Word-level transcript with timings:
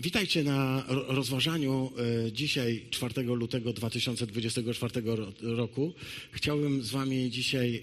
Witajcie 0.00 0.44
na 0.44 0.84
rozważaniu 0.88 1.92
e, 2.26 2.32
dzisiaj 2.32 2.84
4 2.90 3.22
lutego 3.22 3.72
2024 3.72 5.02
roku. 5.42 5.94
Chciałbym 6.32 6.82
z 6.82 6.90
Wami 6.90 7.30
dzisiaj 7.30 7.82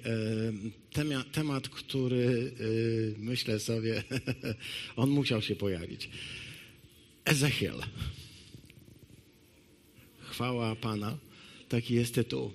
e, 1.04 1.23
temat, 1.31 1.70
który 1.70 2.51
e, 2.59 3.20
myślę 3.20 3.59
sobie, 3.59 4.04
on 4.96 5.09
musiał 5.09 5.41
się 5.41 5.55
pojawić. 5.55 6.09
Ezechiel. 7.25 7.81
Chwała 10.20 10.76
Pana. 10.76 11.18
Taki 11.70 11.94
jest 11.94 12.16
tytuł. 12.16 12.52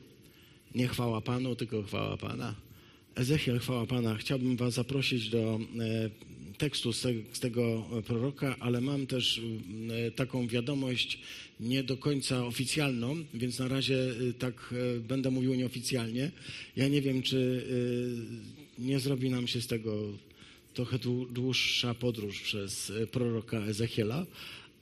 Nie 0.75 0.89
chwała 0.89 1.21
Panu, 1.21 1.57
tylko 1.57 1.83
chwała 1.83 2.17
Pana. 2.17 2.55
Ezechiel, 3.15 3.59
chwała 3.59 3.87
Pana. 3.87 4.17
Chciałbym 4.17 4.57
Was 4.57 4.75
zaprosić 4.75 5.29
do 5.29 5.61
tekstu 6.61 6.93
z, 6.93 7.07
z 7.33 7.41
tego 7.41 7.87
proroka, 8.07 8.57
ale 8.61 8.81
mam 8.81 9.07
też 9.07 9.41
e, 9.91 10.11
taką 10.11 10.49
wiadomość 10.49 11.19
nie 11.61 11.83
do 11.83 11.97
końca 11.97 12.47
oficjalną, 12.47 13.25
więc 13.35 13.59
na 13.59 13.69
razie 13.69 13.99
e, 13.99 14.33
tak 14.33 14.75
e, 14.97 15.01
będę 15.01 15.31
mówił 15.31 15.55
nieoficjalnie. 15.55 16.31
Ja 16.77 16.89
nie 16.89 17.03
wiem, 17.03 17.23
czy 17.23 17.67
nie 18.79 19.01
zrobi 19.01 19.31
nam 19.31 19.47
się 19.47 19.61
z 19.61 19.67
tego 19.67 20.13
trochę 20.75 20.99
dłuższa 21.31 21.95
podróż 21.95 22.41
przez 22.41 22.93
proroka 23.11 23.59
Ezechiela, 23.59 24.27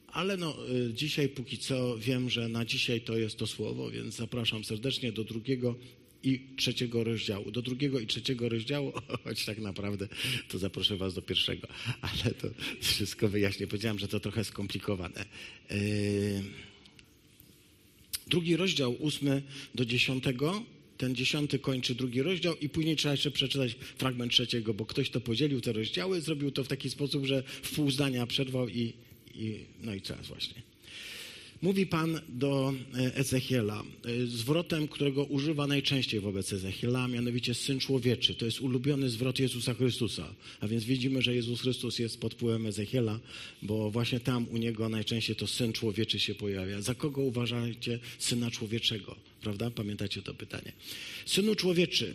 ale 0.09 0.37
no, 0.37 0.57
dzisiaj 0.93 1.29
póki 1.29 1.59
co 1.59 1.99
wiem, 1.99 2.31
że 2.31 2.49
na 2.49 2.65
dzisiaj 2.65 3.01
to 3.01 3.19
jest 3.19 3.37
to 3.37 3.47
słowo, 3.47 3.91
więc 3.91 4.17
zapraszam 4.17 4.65
serdecznie 4.65 5.13
do 5.13 5.25
drugiego 5.25 5.75
i 6.23 6.41
trzeciego 6.57 7.05
rozdziału. 7.05 7.51
Do 7.51 7.63
drugiego 7.63 8.01
i 8.01 8.07
trzeciego 8.07 8.49
rozdziału, 8.49 8.93
choć 9.25 9.45
tak 9.45 9.59
naprawdę 9.59 10.09
to 10.49 10.59
zaproszę 10.59 10.97
was 10.97 11.15
do 11.15 11.23
pierwszego, 11.23 11.69
ale 12.01 12.35
to 12.35 12.49
wszystko 12.81 13.29
wyjaśnię. 13.29 13.67
Powiedziałem, 13.67 13.99
że 13.99 14.09
to 14.09 14.21
trochę 14.21 14.45
skomplikowane. 14.45 15.25
Yy, 15.71 15.79
drugi 18.27 18.57
rozdział, 18.57 18.97
ósmy 18.99 19.43
do 19.75 19.85
dziesiątego. 19.85 20.63
Ten 20.99 21.15
dziesiąty 21.15 21.59
kończy 21.59 21.95
drugi 21.95 22.23
rozdział 22.23 22.57
i 22.57 22.69
później 22.69 22.97
trzeba 22.97 23.13
jeszcze 23.13 23.31
przeczytać 23.31 23.77
fragment 23.99 24.33
trzeciego, 24.33 24.75
bo 24.75 24.87
ktoś 24.87 25.11
to 25.11 25.21
podzielił 25.21 25.61
te 25.61 25.73
rozdziały, 25.73 26.21
zrobił 26.21 26.51
to 26.51 26.65
w 26.65 26.69
taki 26.69 26.91
sposób, 26.91 27.27
że 27.27 27.43
w 27.43 27.75
pół 27.75 27.91
zdania 27.91 28.27
przerwał 28.27 28.69
i, 28.69 28.93
i 29.35 29.59
no 29.81 29.95
i 29.95 30.03
czas 30.03 30.27
właśnie. 30.27 30.68
Mówi 31.63 31.87
Pan 31.87 32.21
do 32.29 32.75
e, 32.95 33.15
Ezechiela 33.15 33.83
e, 34.05 34.27
zwrotem, 34.27 34.89
którego 34.89 35.25
używa 35.25 35.67
najczęściej 35.67 36.21
wobec 36.21 36.53
Ezechiela, 36.53 37.09
mianowicie 37.09 37.55
Syn 37.55 37.81
Człowieczy. 37.81 38.35
To 38.35 38.45
jest 38.45 38.61
ulubiony 38.61 39.11
zwrot 39.11 39.39
Jezusa 39.39 39.75
Chrystusa. 39.75 40.35
A 40.61 40.69
więc 40.69 40.85
widzimy, 40.85 41.23
że 41.23 41.35
Jezus 41.35 41.61
Chrystus 41.61 41.99
jest 41.99 42.21
pod 42.21 42.35
wpływem 42.35 42.67
Ezechiela, 42.67 43.21
bo 43.63 43.91
właśnie 43.91 44.21
tam 44.21 44.47
u 44.49 44.57
Niego 44.57 44.89
najczęściej 44.89 45.37
to 45.37 45.47
Syn 45.47 45.73
Człowieczy 45.73 46.21
się 46.21 46.35
pojawia. 46.35 46.81
Za 46.81 46.95
kogo 46.95 47.23
uważacie 47.23 47.99
Syna 48.19 48.51
Człowieczego? 48.51 49.17
Prawda? 49.41 49.71
Pamiętacie 49.71 50.23
to 50.23 50.35
pytanie. 50.35 50.73
Synu 51.27 51.55
Człowieczy, 51.55 52.15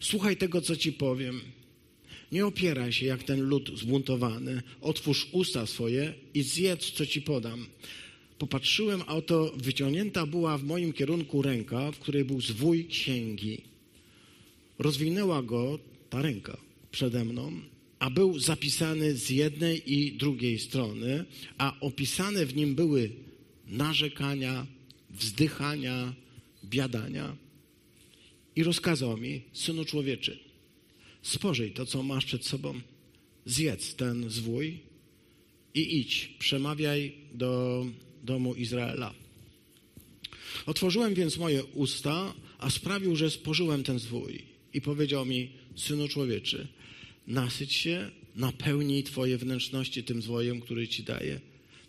słuchaj 0.00 0.36
tego, 0.36 0.60
co 0.60 0.76
Ci 0.76 0.92
powiem. 0.92 1.40
Nie 2.32 2.46
opieraj 2.46 2.92
się 2.92 3.06
jak 3.06 3.22
ten 3.22 3.40
lud 3.40 3.78
zbuntowany. 3.78 4.62
Otwórz 4.80 5.28
usta 5.32 5.66
swoje 5.66 6.14
i 6.34 6.42
zjedz, 6.42 6.90
co 6.90 7.06
Ci 7.06 7.22
podam. 7.22 7.66
Popatrzyłem, 8.44 9.02
a 9.06 9.14
oto 9.14 9.52
wyciągnięta 9.56 10.26
była 10.26 10.58
w 10.58 10.64
moim 10.64 10.92
kierunku 10.92 11.42
ręka, 11.42 11.92
w 11.92 11.98
której 11.98 12.24
był 12.24 12.40
zwój 12.40 12.86
księgi. 12.86 13.62
Rozwinęła 14.78 15.42
go 15.42 15.78
ta 16.10 16.22
ręka 16.22 16.56
przede 16.90 17.24
mną, 17.24 17.52
a 17.98 18.10
był 18.10 18.38
zapisany 18.38 19.14
z 19.14 19.30
jednej 19.30 19.92
i 19.94 20.12
drugiej 20.12 20.58
strony, 20.58 21.24
a 21.58 21.80
opisane 21.80 22.46
w 22.46 22.56
nim 22.56 22.74
były 22.74 23.10
narzekania, 23.66 24.66
wzdychania, 25.10 26.14
biadania. 26.64 27.36
I 28.56 28.64
rozkazał 28.64 29.16
mi, 29.16 29.42
synu 29.52 29.84
człowieczy, 29.84 30.38
spożyj 31.22 31.70
to, 31.70 31.86
co 31.86 32.02
masz 32.02 32.24
przed 32.24 32.46
sobą, 32.46 32.80
zjedz 33.46 33.94
ten 33.94 34.30
zwój 34.30 34.78
i 35.74 36.00
idź, 36.00 36.34
przemawiaj 36.38 37.12
do 37.34 37.86
domu 38.24 38.54
Izraela. 38.54 39.14
Otworzyłem 40.66 41.14
więc 41.14 41.36
moje 41.36 41.64
usta, 41.64 42.34
a 42.58 42.70
sprawił, 42.70 43.16
że 43.16 43.30
spożyłem 43.30 43.82
ten 43.82 43.98
zwój. 43.98 44.42
I 44.74 44.80
powiedział 44.80 45.26
mi, 45.26 45.50
synu 45.76 46.08
człowieczy, 46.08 46.68
nasyć 47.26 47.72
się, 47.72 48.10
napełnij 48.36 49.02
twoje 49.02 49.38
wnętrzności 49.38 50.04
tym 50.04 50.22
zwojem, 50.22 50.60
który 50.60 50.88
ci 50.88 51.02
daję. 51.02 51.40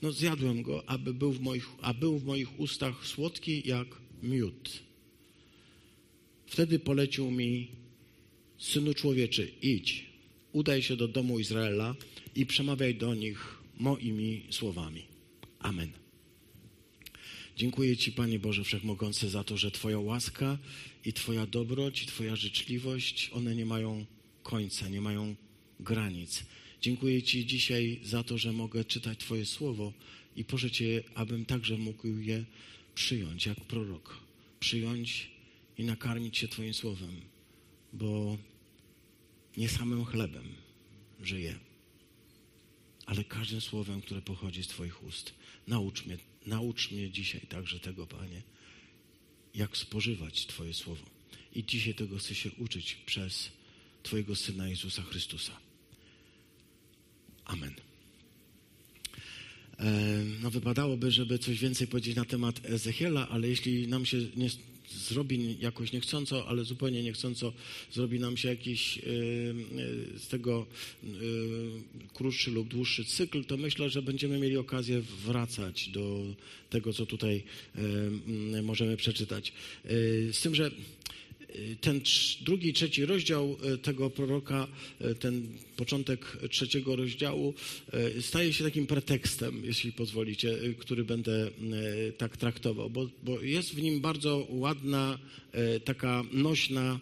No 0.01 0.11
zjadłem 0.11 0.61
go, 0.61 0.89
aby 0.89 1.13
był 1.13 1.31
w 1.31 1.41
moich, 1.41 1.67
a 1.81 1.93
był 1.93 2.19
w 2.19 2.25
moich 2.25 2.59
ustach 2.59 3.07
słodki 3.07 3.61
jak 3.65 3.87
miód. 4.23 4.69
Wtedy 6.47 6.79
polecił 6.79 7.31
mi, 7.31 7.67
synu 8.57 8.93
człowieczy, 8.93 9.51
idź, 9.61 10.05
udaj 10.51 10.81
się 10.81 10.95
do 10.95 11.07
domu 11.07 11.39
Izraela 11.39 11.95
i 12.35 12.45
przemawiaj 12.45 12.95
do 12.95 13.15
nich 13.15 13.57
moimi 13.79 14.43
słowami. 14.49 15.01
Amen. 15.59 16.04
Dziękuję 17.55 17.97
Ci, 17.97 18.11
Panie 18.11 18.39
Boże 18.39 18.63
Wszechmogący, 18.63 19.29
za 19.29 19.43
to, 19.43 19.57
że 19.57 19.71
Twoja 19.71 19.99
łaska 19.99 20.57
i 21.05 21.13
Twoja 21.13 21.45
dobroć 21.45 22.03
i 22.03 22.05
Twoja 22.05 22.35
życzliwość, 22.35 23.29
one 23.33 23.55
nie 23.55 23.65
mają 23.65 24.05
końca, 24.43 24.87
nie 24.87 25.01
mają 25.01 25.35
granic. 25.79 26.43
Dziękuję 26.81 27.23
Ci 27.23 27.45
dzisiaj 27.45 27.99
za 28.03 28.23
to, 28.23 28.37
że 28.37 28.53
mogę 28.53 28.85
czytać 28.85 29.19
Twoje 29.19 29.45
słowo 29.45 29.93
i 30.35 30.45
proszę 30.45 30.71
Cię, 30.71 31.03
abym 31.13 31.45
także 31.45 31.77
mógł 31.77 32.07
je 32.07 32.45
przyjąć 32.95 33.45
jak 33.45 33.61
prorok. 33.61 34.19
Przyjąć 34.59 35.31
i 35.77 35.83
nakarmić 35.83 36.37
się 36.37 36.47
Twoim 36.47 36.73
słowem, 36.73 37.21
bo 37.93 38.37
nie 39.57 39.69
samym 39.69 40.05
chlebem 40.05 40.45
żyję, 41.21 41.59
ale 43.05 43.23
każdym 43.23 43.61
słowem, 43.61 44.01
które 44.01 44.21
pochodzi 44.21 44.63
z 44.63 44.67
Twoich 44.67 45.03
ust. 45.03 45.33
Naucz 45.67 46.05
mnie 46.05 46.17
Naucz 46.45 46.91
mnie 46.91 47.09
dzisiaj 47.09 47.41
także 47.41 47.79
tego, 47.79 48.07
Panie, 48.07 48.41
jak 49.55 49.77
spożywać 49.77 50.45
Twoje 50.45 50.73
słowo. 50.73 51.05
I 51.53 51.63
dzisiaj 51.63 51.93
tego 51.93 52.17
chcę 52.17 52.35
się 52.35 52.51
uczyć 52.51 52.95
przez 53.05 53.51
Twojego 54.03 54.35
Syna 54.35 54.69
Jezusa 54.69 55.03
Chrystusa. 55.03 55.57
Amen. 57.45 57.73
E, 59.79 60.23
no, 60.41 60.51
wypadałoby, 60.51 61.11
żeby 61.11 61.39
coś 61.39 61.59
więcej 61.59 61.87
powiedzieć 61.87 62.15
na 62.15 62.25
temat 62.25 62.65
Ezechiela, 62.65 63.29
ale 63.29 63.47
jeśli 63.47 63.87
nam 63.87 64.05
się 64.05 64.17
nie 64.35 64.49
zrobi 64.91 65.57
jakoś 65.59 65.91
niechcąco, 65.91 66.47
ale 66.47 66.63
zupełnie 66.63 67.03
niechcąco 67.03 67.53
zrobi 67.93 68.19
nam 68.19 68.37
się 68.37 68.49
jakiś 68.49 68.97
e, 68.97 69.01
e, 69.01 70.19
z 70.19 70.27
tego 70.27 70.65
e, 71.03 71.07
krótszy 72.13 72.51
lub 72.51 72.67
dłuższy 72.67 73.05
cykl, 73.05 73.43
to 73.43 73.57
myślę, 73.57 73.89
że 73.89 74.01
będziemy 74.01 74.39
mieli 74.39 74.57
okazję 74.57 75.01
wracać 75.01 75.89
do 75.89 76.25
tego, 76.69 76.93
co 76.93 77.05
tutaj 77.05 77.43
możemy 78.63 78.97
przeczytać. 78.97 79.53
Z 80.31 80.41
tym, 80.41 80.55
że 80.55 80.71
ten 81.81 82.01
drugi, 82.41 82.73
trzeci 82.73 83.05
rozdział 83.05 83.57
e, 83.63 83.77
tego 83.77 84.09
proroka, 84.09 84.67
e, 85.01 85.15
ten 85.15 85.47
początek 85.75 86.37
trzeciego 86.49 86.95
rozdziału 86.95 87.53
staje 88.21 88.53
się 88.53 88.63
takim 88.63 88.87
pretekstem, 88.87 89.61
jeśli 89.65 89.93
pozwolicie, 89.93 90.57
który 90.79 91.03
będę 91.03 91.49
tak 92.17 92.37
traktował, 92.37 92.89
bo, 92.89 93.09
bo 93.23 93.41
jest 93.41 93.75
w 93.75 93.81
nim 93.81 94.01
bardzo 94.01 94.47
ładna, 94.49 95.19
taka 95.85 96.23
nośna 96.31 96.99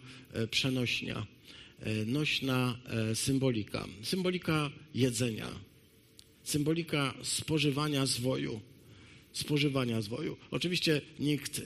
przenośnia, 0.50 1.26
nośna 2.06 2.78
symbolika. 3.14 3.88
Symbolika 4.02 4.70
jedzenia, 4.94 5.48
symbolika 6.44 7.14
spożywania 7.22 8.06
zwoju. 8.06 8.60
Spożywania 9.32 10.02
zwoju. 10.02 10.36
Oczywiście 10.50 11.00
nikt 11.18 11.62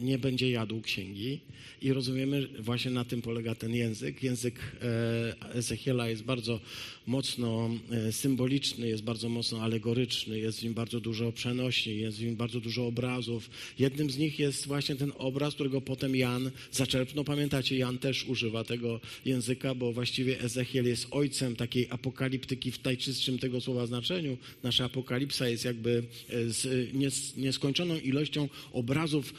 nie 0.00 0.18
będzie 0.18 0.50
jadł 0.50 0.80
księgi. 0.80 1.40
I 1.82 1.92
rozumiemy, 1.92 2.48
właśnie 2.58 2.90
na 2.90 3.04
tym 3.04 3.22
polega 3.22 3.54
ten 3.54 3.74
język. 3.74 4.22
Język 4.22 4.54
e, 4.82 5.54
Ezechiela 5.54 6.08
jest 6.08 6.22
bardzo 6.22 6.60
mocno 7.06 7.70
e, 7.90 8.12
symboliczny, 8.12 8.88
jest 8.88 9.02
bardzo 9.02 9.28
mocno 9.28 9.62
alegoryczny, 9.62 10.38
jest 10.38 10.60
w 10.60 10.62
nim 10.62 10.74
bardzo 10.74 11.00
dużo 11.00 11.32
przenośni, 11.32 11.98
jest 11.98 12.18
w 12.18 12.22
nim 12.22 12.36
bardzo 12.36 12.60
dużo 12.60 12.86
obrazów. 12.86 13.50
Jednym 13.78 14.10
z 14.10 14.18
nich 14.18 14.38
jest 14.38 14.66
właśnie 14.66 14.96
ten 14.96 15.12
obraz, 15.18 15.54
którego 15.54 15.80
potem 15.80 16.16
Jan 16.16 16.50
zaczerpnął. 16.72 17.24
Pamiętacie, 17.24 17.76
Jan 17.76 17.98
też 17.98 18.24
używa 18.28 18.64
tego 18.64 19.00
języka, 19.24 19.74
bo 19.74 19.92
właściwie 19.92 20.40
Ezechiel 20.40 20.86
jest 20.86 21.06
ojcem 21.10 21.56
takiej 21.56 21.86
apokaliptyki 21.90 22.72
w 22.72 22.84
najczystszym 22.84 23.38
tego 23.38 23.60
słowa 23.60 23.86
znaczeniu. 23.86 24.36
Nasza 24.62 24.84
apokalipsa 24.84 25.48
jest 25.48 25.64
jakby 25.64 26.02
e, 26.28 26.50
z 26.50 27.36
nieskończoną 27.36 27.98
ilością 27.98 28.48
obrazów 28.72 29.34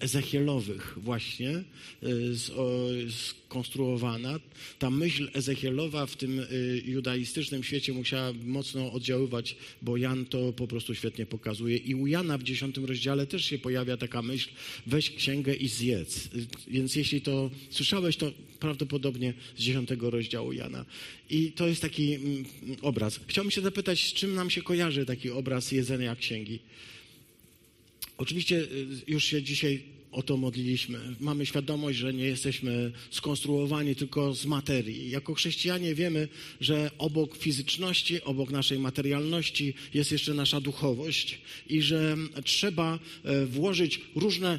Ezechielowych 0.00 0.94
właśnie 0.96 1.64
skonstruowana. 3.10 4.40
Ta 4.78 4.90
myśl 4.90 5.30
Ezechielowa 5.32 6.06
w 6.06 6.16
tym 6.16 6.40
judaistycznym 6.84 7.64
świecie 7.64 7.92
musiała 7.92 8.32
mocno 8.44 8.92
oddziaływać, 8.92 9.56
bo 9.82 9.96
Jan 9.96 10.24
to 10.24 10.52
po 10.52 10.66
prostu 10.66 10.94
świetnie 10.94 11.26
pokazuje. 11.26 11.76
I 11.76 11.94
u 11.94 12.06
Jana 12.06 12.38
w 12.38 12.42
dziesiątym 12.42 12.84
rozdziale 12.84 13.26
też 13.26 13.44
się 13.44 13.58
pojawia 13.58 13.96
taka 13.96 14.22
myśl, 14.22 14.48
weź 14.86 15.10
księgę 15.10 15.54
i 15.54 15.68
zjedz. 15.68 16.28
Więc 16.68 16.96
jeśli 16.96 17.20
to 17.20 17.50
słyszałeś, 17.70 18.16
to 18.16 18.32
prawdopodobnie 18.60 19.34
z 19.56 19.62
dziesiątego 19.62 20.10
rozdziału 20.10 20.52
Jana. 20.52 20.84
I 21.30 21.52
to 21.52 21.68
jest 21.68 21.82
taki 21.82 22.14
mm, 22.14 22.44
obraz. 22.82 23.20
Chciałbym 23.26 23.50
się 23.50 23.60
zapytać, 23.60 24.08
z 24.08 24.12
czym 24.12 24.34
nam 24.34 24.50
się 24.50 24.62
kojarzy 24.62 25.06
taki 25.06 25.30
obraz 25.30 25.72
jedzenia 25.72 26.16
księgi? 26.16 26.58
Oczywiście 28.18 28.56
y, 28.56 28.86
już 29.06 29.24
się 29.24 29.42
dzisiaj 29.42 29.82
o 30.16 30.22
to 30.22 30.36
modliliśmy. 30.36 30.98
Mamy 31.20 31.46
świadomość, 31.46 31.98
że 31.98 32.14
nie 32.14 32.24
jesteśmy 32.24 32.92
skonstruowani 33.10 33.96
tylko 33.96 34.34
z 34.34 34.46
materii. 34.46 35.10
Jako 35.10 35.34
chrześcijanie 35.34 35.94
wiemy, 35.94 36.28
że 36.60 36.90
obok 36.98 37.36
fizyczności, 37.36 38.22
obok 38.22 38.50
naszej 38.50 38.78
materialności 38.78 39.74
jest 39.94 40.12
jeszcze 40.12 40.34
nasza 40.34 40.60
duchowość 40.60 41.38
i 41.68 41.82
że 41.82 42.16
trzeba 42.44 42.98
e, 43.24 43.46
włożyć 43.46 44.00
różne 44.14 44.58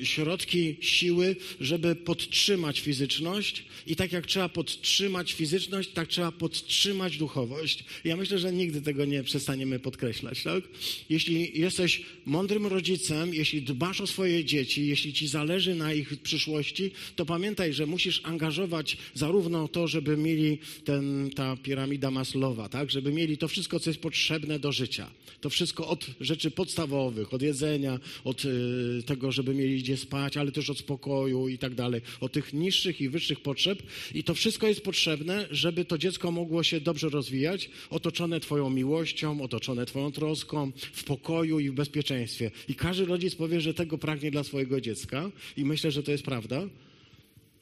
e, 0.00 0.04
środki, 0.04 0.76
siły, 0.80 1.36
żeby 1.60 1.96
podtrzymać 1.96 2.80
fizyczność 2.80 3.64
i 3.86 3.96
tak 3.96 4.12
jak 4.12 4.26
trzeba 4.26 4.48
podtrzymać 4.48 5.32
fizyczność, 5.32 5.90
tak 5.90 6.08
trzeba 6.08 6.32
podtrzymać 6.32 7.16
duchowość. 7.16 7.84
Ja 8.04 8.16
myślę, 8.16 8.38
że 8.38 8.52
nigdy 8.52 8.82
tego 8.82 9.04
nie 9.04 9.22
przestaniemy 9.22 9.78
podkreślać. 9.78 10.42
Tak? 10.42 10.64
Jeśli 11.10 11.60
jesteś 11.60 12.02
mądrym 12.26 12.66
rodzicem, 12.66 13.34
jeśli 13.34 13.62
dbasz 13.62 14.00
o 14.00 14.06
swoje 14.06 14.44
dzieci, 14.44 14.83
jeśli 14.86 15.12
ci 15.12 15.28
zależy 15.28 15.74
na 15.74 15.92
ich 15.92 16.20
przyszłości, 16.22 16.90
to 17.16 17.26
pamiętaj, 17.26 17.72
że 17.72 17.86
musisz 17.86 18.20
angażować 18.24 18.96
zarówno 19.14 19.68
to, 19.68 19.88
żeby 19.88 20.16
mieli 20.16 20.58
ten, 20.84 21.30
ta 21.30 21.56
piramida 21.56 22.10
Maslowa, 22.10 22.68
tak? 22.68 22.90
żeby 22.90 23.12
mieli 23.12 23.38
to 23.38 23.48
wszystko, 23.48 23.80
co 23.80 23.90
jest 23.90 24.00
potrzebne 24.00 24.58
do 24.58 24.72
życia. 24.72 25.10
To 25.40 25.50
wszystko 25.50 25.88
od 25.88 26.06
rzeczy 26.20 26.50
podstawowych, 26.50 27.34
od 27.34 27.42
jedzenia, 27.42 28.00
od 28.24 28.44
y, 28.44 29.02
tego, 29.06 29.32
żeby 29.32 29.54
mieli 29.54 29.78
gdzie 29.82 29.96
spać, 29.96 30.36
ale 30.36 30.52
też 30.52 30.70
od 30.70 30.78
spokoju 30.78 31.48
i 31.48 31.58
tak 31.58 31.74
dalej, 31.74 32.00
od 32.20 32.32
tych 32.32 32.52
niższych 32.52 33.00
i 33.00 33.08
wyższych 33.08 33.40
potrzeb. 33.40 33.82
I 34.14 34.24
to 34.24 34.34
wszystko 34.34 34.66
jest 34.66 34.80
potrzebne, 34.80 35.46
żeby 35.50 35.84
to 35.84 35.98
dziecko 35.98 36.30
mogło 36.30 36.62
się 36.62 36.80
dobrze 36.80 37.08
rozwijać, 37.08 37.70
otoczone 37.90 38.40
Twoją 38.40 38.70
miłością, 38.70 39.42
otoczone 39.42 39.86
Twoją 39.86 40.12
troską, 40.12 40.72
w 40.92 41.04
pokoju 41.04 41.58
i 41.60 41.70
w 41.70 41.74
bezpieczeństwie. 41.74 42.50
I 42.68 42.74
każdy 42.74 43.04
rodzic 43.04 43.34
powie, 43.34 43.60
że 43.60 43.74
tego 43.74 43.98
pragnie 43.98 44.30
dla 44.30 44.44
swojego 44.44 44.73
dziecka 44.80 45.30
i 45.56 45.64
myślę, 45.64 45.90
że 45.90 46.02
to 46.02 46.10
jest 46.10 46.24
prawda. 46.24 46.62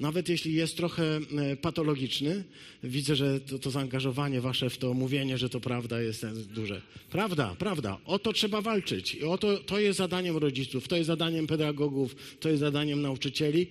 Nawet 0.00 0.28
jeśli 0.28 0.54
jest 0.54 0.76
trochę 0.76 1.04
e, 1.16 1.56
patologiczny, 1.56 2.44
widzę, 2.84 3.16
że 3.16 3.40
to, 3.40 3.58
to, 3.58 3.70
zaangażowanie 3.70 4.40
wasze 4.40 4.70
w 4.70 4.78
to 4.78 4.94
mówienie, 4.94 5.38
że 5.38 5.48
to 5.48 5.60
prawda 5.60 6.00
jest 6.00 6.26
duże. 6.54 6.82
Prawda, 7.10 7.56
prawda. 7.58 7.98
O 8.04 8.18
to 8.18 8.32
trzeba 8.32 8.60
walczyć. 8.60 9.14
I 9.14 9.24
o 9.24 9.38
to, 9.38 9.58
to 9.58 9.80
jest 9.80 9.98
zadaniem 9.98 10.36
rodziców, 10.36 10.88
to 10.88 10.96
jest 10.96 11.06
zadaniem 11.06 11.46
pedagogów, 11.46 12.16
to 12.40 12.48
jest 12.48 12.60
zadaniem 12.60 13.02
nauczycieli, 13.02 13.66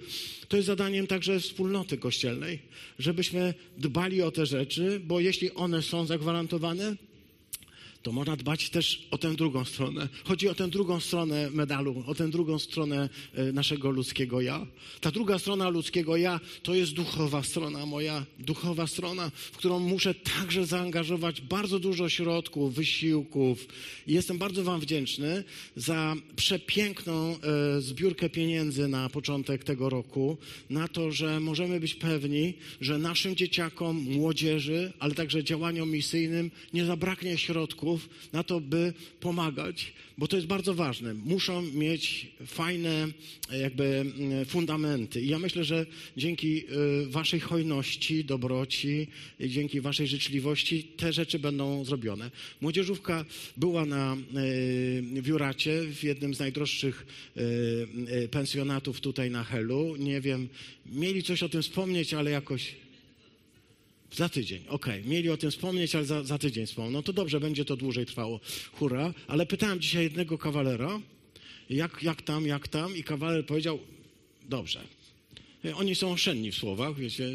to 0.47 0.57
jest 0.57 0.67
zadaniem 0.67 1.07
także 1.07 1.39
wspólnoty 1.39 1.97
kościelnej, 1.97 2.59
żebyśmy 2.99 3.53
dbali 3.77 4.21
o 4.21 4.31
te 4.31 4.45
rzeczy, 4.45 5.01
bo 5.03 5.19
jeśli 5.19 5.51
one 5.51 5.81
są 5.81 6.05
zagwarantowane, 6.05 6.95
to 8.03 8.11
można 8.11 8.35
dbać 8.35 8.69
też 8.69 9.07
o 9.11 9.17
tę 9.17 9.35
drugą 9.35 9.65
stronę. 9.65 10.09
Chodzi 10.23 10.49
o 10.49 10.55
tę 10.55 10.67
drugą 10.67 10.99
stronę 10.99 11.49
medalu, 11.49 12.03
o 12.07 12.15
tę 12.15 12.29
drugą 12.29 12.59
stronę 12.59 13.09
e, 13.33 13.51
naszego 13.51 13.91
ludzkiego 13.91 14.41
ja. 14.41 14.67
Ta 15.01 15.11
druga 15.11 15.39
strona 15.39 15.69
ludzkiego 15.69 16.17
ja 16.17 16.39
to 16.63 16.73
jest 16.73 16.93
duchowa 16.93 17.43
strona 17.43 17.85
moja, 17.85 18.25
duchowa 18.39 18.87
strona, 18.87 19.31
w 19.51 19.57
którą 19.57 19.79
muszę 19.79 20.13
także 20.13 20.65
zaangażować 20.65 21.41
bardzo 21.41 21.79
dużo 21.79 22.09
środków, 22.09 22.73
wysiłków. 22.73 23.67
Jestem 24.07 24.37
bardzo 24.37 24.63
Wam 24.63 24.79
wdzięczny 24.79 25.43
za 25.75 26.15
przepiękną 26.35 27.35
e, 27.77 27.81
zbiórkę 27.81 28.29
pieniędzy 28.29 28.87
na 28.87 29.09
początek 29.09 29.63
tego 29.63 29.89
roku, 29.89 30.37
na 30.69 30.87
to, 30.87 31.11
że 31.11 31.39
możemy 31.39 31.79
być 31.79 31.95
pewni, 31.95 32.53
że 32.81 32.97
naszym 32.97 33.35
dzieciakom, 33.35 33.97
młodzieży, 33.97 34.93
ale 34.99 35.15
także 35.15 35.43
działaniom 35.43 35.91
misyjnym 35.91 36.51
nie 36.73 36.85
zabraknie 36.85 37.37
środków 37.37 37.90
na 38.33 38.43
to, 38.43 38.61
by 38.61 38.93
pomagać, 39.19 39.93
bo 40.17 40.27
to 40.27 40.35
jest 40.35 40.47
bardzo 40.47 40.73
ważne. 40.73 41.13
Muszą 41.13 41.61
mieć 41.61 42.31
fajne 42.45 43.07
jakby 43.51 43.85
mm, 43.85 44.45
fundamenty. 44.45 45.21
I 45.21 45.27
ja 45.27 45.39
myślę, 45.39 45.63
że 45.63 45.85
dzięki 46.17 46.63
y, 47.03 47.07
waszej 47.07 47.39
hojności, 47.39 48.25
dobroci, 48.25 49.07
dzięki 49.39 49.81
waszej 49.81 50.07
życzliwości 50.07 50.83
te 50.83 51.13
rzeczy 51.13 51.39
będą 51.39 51.85
zrobione. 51.85 52.31
Młodzieżówka 52.61 53.25
była 53.57 53.85
na 53.85 54.17
y, 54.37 55.21
Wiuracie, 55.21 55.83
w 55.83 56.03
jednym 56.03 56.33
z 56.33 56.39
najdroższych 56.39 57.05
pensjonatów 58.31 59.01
tutaj 59.01 59.31
na 59.31 59.43
Helu. 59.43 59.95
Nie 59.95 60.21
wiem, 60.21 60.49
mieli 60.85 61.23
coś 61.23 61.43
o 61.43 61.49
tym 61.49 61.61
wspomnieć, 61.61 62.13
ale 62.13 62.31
jakoś 62.31 62.75
za 64.11 64.29
tydzień, 64.29 64.63
okej. 64.67 64.99
Okay. 64.99 65.11
Mieli 65.11 65.29
o 65.29 65.37
tym 65.37 65.51
wspomnieć, 65.51 65.95
ale 65.95 66.05
za, 66.05 66.23
za 66.23 66.37
tydzień 66.37 66.65
wspomną. 66.65 66.91
No 66.91 67.03
to 67.03 67.13
dobrze, 67.13 67.39
będzie 67.39 67.65
to 67.65 67.75
dłużej 67.75 68.05
trwało. 68.05 68.39
Hurra. 68.73 69.13
Ale 69.27 69.45
pytałem 69.45 69.79
dzisiaj 69.79 70.03
jednego 70.03 70.37
kawalera, 70.37 70.99
jak, 71.69 72.03
jak 72.03 72.21
tam, 72.21 72.45
jak 72.45 72.67
tam, 72.67 72.95
i 72.95 73.03
kawaler 73.03 73.45
powiedział, 73.45 73.79
dobrze. 74.49 74.81
Oni 75.75 75.95
są 75.95 76.11
oszczędni 76.11 76.51
w 76.51 76.55
słowach, 76.55 76.95
wiecie, 76.95 77.29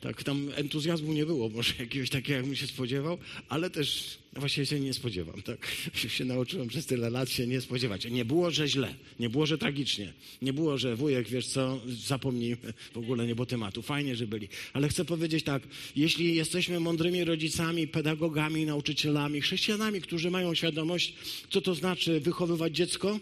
tak, 0.00 0.24
tam 0.24 0.50
entuzjazmu 0.56 1.12
nie 1.12 1.26
było, 1.26 1.48
może 1.48 1.74
jakiegoś 1.84 2.10
takiego, 2.10 2.36
jakbym 2.36 2.56
się 2.56 2.66
spodziewał, 2.66 3.18
ale 3.48 3.70
też 3.70 4.18
no 4.32 4.40
właściwie 4.40 4.66
się 4.66 4.80
nie 4.80 4.94
spodziewam, 4.94 5.42
tak. 5.42 5.68
Się 6.08 6.24
nauczyłem 6.24 6.68
przez 6.68 6.86
tyle 6.86 7.10
lat 7.10 7.30
się 7.30 7.46
nie 7.46 7.60
spodziewać. 7.60 8.04
Nie 8.04 8.24
było, 8.24 8.50
że 8.50 8.68
źle, 8.68 8.94
nie 9.20 9.30
było, 9.30 9.46
że 9.46 9.58
tragicznie, 9.58 10.12
nie 10.42 10.52
było, 10.52 10.78
że 10.78 10.96
wujek, 10.96 11.28
wiesz 11.28 11.46
co, 11.46 11.80
zapomnij, 12.06 12.56
w 12.94 12.98
ogóle 12.98 13.26
nie 13.26 13.34
było 13.34 13.46
tematu. 13.46 13.82
Fajnie, 13.82 14.16
że 14.16 14.26
byli. 14.26 14.48
Ale 14.72 14.88
chcę 14.88 15.04
powiedzieć 15.04 15.44
tak, 15.44 15.62
jeśli 15.96 16.34
jesteśmy 16.34 16.80
mądrymi 16.80 17.24
rodzicami, 17.24 17.88
pedagogami, 17.88 18.66
nauczycielami, 18.66 19.40
chrześcijanami, 19.40 20.00
którzy 20.00 20.30
mają 20.30 20.54
świadomość, 20.54 21.14
co 21.50 21.60
to 21.60 21.74
znaczy 21.74 22.20
wychowywać 22.20 22.76
dziecko, 22.76 23.20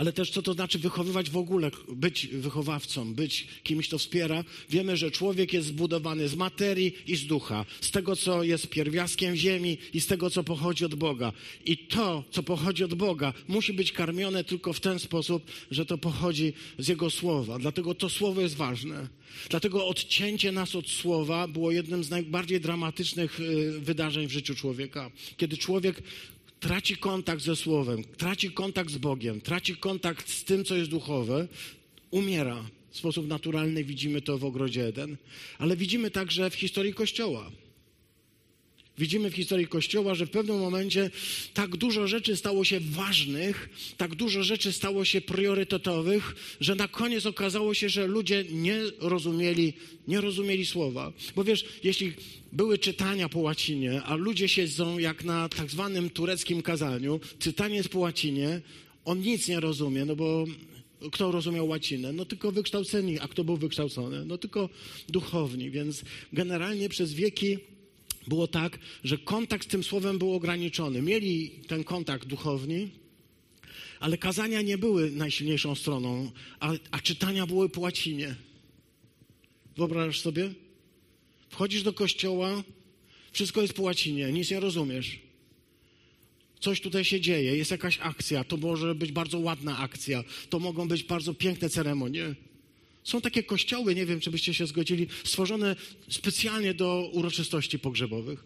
ale 0.00 0.12
też 0.12 0.30
co 0.30 0.42
to 0.42 0.52
znaczy 0.52 0.78
wychowywać 0.78 1.30
w 1.30 1.36
ogóle, 1.36 1.70
być 1.88 2.26
wychowawcą, 2.26 3.14
być 3.14 3.46
kimś, 3.62 3.88
kto 3.88 3.98
wspiera. 3.98 4.44
Wiemy, 4.70 4.96
że 4.96 5.10
człowiek 5.10 5.52
jest 5.52 5.68
zbudowany 5.68 6.28
z 6.28 6.34
materii 6.34 6.94
i 7.06 7.16
z 7.16 7.26
ducha, 7.26 7.66
z 7.80 7.90
tego, 7.90 8.16
co 8.16 8.42
jest 8.42 8.66
pierwiastkiem 8.66 9.36
ziemi 9.36 9.78
i 9.94 10.00
z 10.00 10.06
tego, 10.06 10.30
co 10.30 10.44
pochodzi 10.44 10.84
od 10.84 10.94
Boga. 10.94 11.32
I 11.66 11.78
to, 11.78 12.24
co 12.30 12.42
pochodzi 12.42 12.84
od 12.84 12.94
Boga, 12.94 13.32
musi 13.48 13.72
być 13.72 13.92
karmione 13.92 14.44
tylko 14.44 14.72
w 14.72 14.80
ten 14.80 14.98
sposób, 14.98 15.50
że 15.70 15.86
to 15.86 15.98
pochodzi 15.98 16.52
z 16.78 16.88
Jego 16.88 17.10
słowa. 17.10 17.58
Dlatego 17.58 17.94
to 17.94 18.08
słowo 18.08 18.40
jest 18.40 18.56
ważne. 18.56 19.08
Dlatego 19.50 19.86
odcięcie 19.86 20.52
nas 20.52 20.76
od 20.76 20.88
słowa 20.88 21.48
było 21.48 21.70
jednym 21.70 22.04
z 22.04 22.10
najbardziej 22.10 22.60
dramatycznych 22.60 23.40
y, 23.40 23.80
wydarzeń 23.80 24.28
w 24.28 24.32
życiu 24.32 24.54
człowieka. 24.54 25.10
Kiedy 25.36 25.56
człowiek 25.56 26.02
traci 26.60 26.96
kontakt 26.96 27.42
ze 27.42 27.56
Słowem, 27.56 28.04
traci 28.04 28.50
kontakt 28.50 28.90
z 28.90 28.98
Bogiem, 28.98 29.40
traci 29.40 29.76
kontakt 29.76 30.30
z 30.30 30.44
tym, 30.44 30.64
co 30.64 30.76
jest 30.76 30.90
duchowe, 30.90 31.48
umiera. 32.10 32.64
W 32.90 32.96
sposób 32.96 33.26
naturalny 33.26 33.84
widzimy 33.84 34.22
to 34.22 34.38
w 34.38 34.44
ogrodzie 34.44 34.86
Eden, 34.86 35.16
ale 35.58 35.76
widzimy 35.76 36.10
także 36.10 36.50
w 36.50 36.54
historii 36.54 36.94
Kościoła. 36.94 37.50
Widzimy 39.00 39.30
w 39.30 39.34
historii 39.34 39.66
Kościoła, 39.66 40.14
że 40.14 40.26
w 40.26 40.30
pewnym 40.30 40.58
momencie 40.58 41.10
tak 41.54 41.76
dużo 41.76 42.06
rzeczy 42.06 42.36
stało 42.36 42.64
się 42.64 42.80
ważnych, 42.80 43.68
tak 43.96 44.14
dużo 44.14 44.42
rzeczy 44.42 44.72
stało 44.72 45.04
się 45.04 45.20
priorytetowych, 45.20 46.56
że 46.60 46.74
na 46.74 46.88
koniec 46.88 47.26
okazało 47.26 47.74
się, 47.74 47.88
że 47.88 48.06
ludzie 48.06 48.44
nie 48.50 48.80
rozumieli, 48.98 49.72
nie 50.08 50.20
rozumieli 50.20 50.66
słowa. 50.66 51.12
Bo 51.36 51.44
wiesz, 51.44 51.64
jeśli 51.84 52.12
były 52.52 52.78
czytania 52.78 53.28
po 53.28 53.38
łacinie, 53.38 54.02
a 54.02 54.16
ludzie 54.16 54.48
siedzą 54.48 54.98
jak 54.98 55.24
na 55.24 55.48
tak 55.48 55.70
zwanym 55.70 56.10
tureckim 56.10 56.62
kazaniu, 56.62 57.20
czytanie 57.38 57.84
po 57.84 57.98
łacinie, 57.98 58.60
on 59.04 59.20
nic 59.20 59.48
nie 59.48 59.60
rozumie, 59.60 60.04
no 60.04 60.16
bo 60.16 60.46
kto 61.12 61.32
rozumiał 61.32 61.68
łacinę? 61.68 62.12
No 62.12 62.24
tylko 62.24 62.52
wykształceni. 62.52 63.18
A 63.18 63.28
kto 63.28 63.44
był 63.44 63.56
wykształcony? 63.56 64.24
No 64.24 64.38
tylko 64.38 64.68
duchowni. 65.08 65.70
Więc 65.70 66.02
generalnie 66.32 66.88
przez 66.88 67.12
wieki 67.12 67.58
było 68.26 68.48
tak, 68.48 68.78
że 69.04 69.18
kontakt 69.18 69.64
z 69.64 69.70
tym 69.70 69.84
słowem 69.84 70.18
był 70.18 70.34
ograniczony. 70.34 71.02
Mieli 71.02 71.50
ten 71.50 71.84
kontakt 71.84 72.28
duchowni, 72.28 72.90
ale 74.00 74.18
kazania 74.18 74.62
nie 74.62 74.78
były 74.78 75.10
najsilniejszą 75.10 75.74
stroną, 75.74 76.30
a, 76.60 76.72
a 76.90 77.00
czytania 77.00 77.46
były 77.46 77.68
po 77.68 77.80
łacinie. 77.80 78.34
Wyobrażasz 79.76 80.20
sobie? 80.20 80.54
Wchodzisz 81.48 81.82
do 81.82 81.92
kościoła, 81.92 82.62
wszystko 83.32 83.62
jest 83.62 83.74
po 83.74 83.82
łacinie, 83.82 84.32
nic 84.32 84.50
nie 84.50 84.60
rozumiesz. 84.60 85.18
Coś 86.60 86.80
tutaj 86.80 87.04
się 87.04 87.20
dzieje, 87.20 87.56
jest 87.56 87.70
jakaś 87.70 87.98
akcja, 88.00 88.44
to 88.44 88.56
może 88.56 88.94
być 88.94 89.12
bardzo 89.12 89.38
ładna 89.38 89.78
akcja, 89.78 90.24
to 90.50 90.58
mogą 90.58 90.88
być 90.88 91.02
bardzo 91.02 91.34
piękne 91.34 91.70
ceremonie. 91.70 92.34
Są 93.04 93.20
takie 93.20 93.42
kościoły, 93.42 93.94
nie 93.94 94.06
wiem, 94.06 94.20
czy 94.20 94.30
byście 94.30 94.54
się 94.54 94.66
zgodzili, 94.66 95.06
stworzone 95.24 95.76
specjalnie 96.08 96.74
do 96.74 97.10
uroczystości 97.12 97.78
pogrzebowych. 97.78 98.44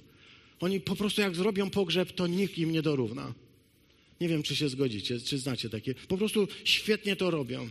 Oni 0.60 0.80
po 0.80 0.96
prostu 0.96 1.20
jak 1.20 1.36
zrobią 1.36 1.70
pogrzeb, 1.70 2.12
to 2.12 2.26
nikt 2.26 2.58
im 2.58 2.72
nie 2.72 2.82
dorówna. 2.82 3.34
Nie 4.20 4.28
wiem, 4.28 4.42
czy 4.42 4.56
się 4.56 4.68
zgodzicie, 4.68 5.20
czy 5.20 5.38
znacie 5.38 5.70
takie. 5.70 5.94
Po 5.94 6.16
prostu 6.16 6.48
świetnie 6.64 7.16
to 7.16 7.30
robią. 7.30 7.70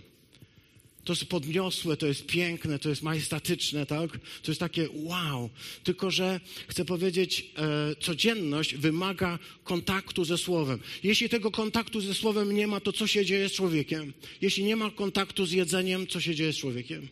To 1.03 1.13
jest 1.13 1.25
podniosłe, 1.25 1.97
to 1.97 2.07
jest 2.07 2.25
piękne, 2.25 2.79
to 2.79 2.89
jest 2.89 3.03
majestatyczne, 3.03 3.85
tak? 3.85 4.11
To 4.41 4.51
jest 4.51 4.59
takie 4.59 4.89
wow. 4.93 5.49
Tylko, 5.83 6.11
że 6.11 6.39
chcę 6.67 6.85
powiedzieć, 6.85 7.45
e, 7.57 7.95
codzienność 7.95 8.75
wymaga 8.75 9.39
kontaktu 9.63 10.25
ze 10.25 10.37
Słowem. 10.37 10.79
Jeśli 11.03 11.29
tego 11.29 11.51
kontaktu 11.51 12.01
ze 12.01 12.13
Słowem 12.13 12.55
nie 12.55 12.67
ma, 12.67 12.79
to 12.79 12.93
co 12.93 13.07
się 13.07 13.25
dzieje 13.25 13.49
z 13.49 13.51
człowiekiem? 13.51 14.13
Jeśli 14.41 14.63
nie 14.63 14.75
ma 14.75 14.91
kontaktu 14.91 15.45
z 15.45 15.51
jedzeniem, 15.51 16.07
co 16.07 16.21
się 16.21 16.35
dzieje 16.35 16.53
z 16.53 16.57
człowiekiem? 16.57 17.07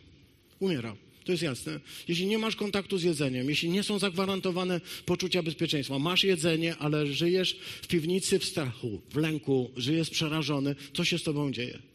Umiera. 0.60 0.96
To 1.26 1.32
jest 1.32 1.44
jasne. 1.44 1.80
Jeśli 2.08 2.26
nie 2.26 2.38
masz 2.38 2.56
kontaktu 2.56 2.98
z 2.98 3.04
jedzeniem, 3.04 3.50
jeśli 3.50 3.70
nie 3.70 3.84
są 3.84 4.00
zagwarantowane 4.00 4.82
poczucia 5.06 5.44
bezpieczeństwa, 5.44 6.00
masz 6.00 6.24
jedzenie, 6.24 6.76
ale 6.76 7.08
żyjesz 7.08 7.58
w 7.82 7.88
piwnicy 7.88 8.40
w 8.40 8.46
strachu, 8.46 9.02
w 9.10 9.16
lęku, 9.16 9.72
żyjesz 9.78 10.10
przerażony, 10.10 10.76
co 10.94 11.06
się 11.06 11.18
z 11.18 11.24
tobą 11.24 11.52
dzieje? 11.52 11.91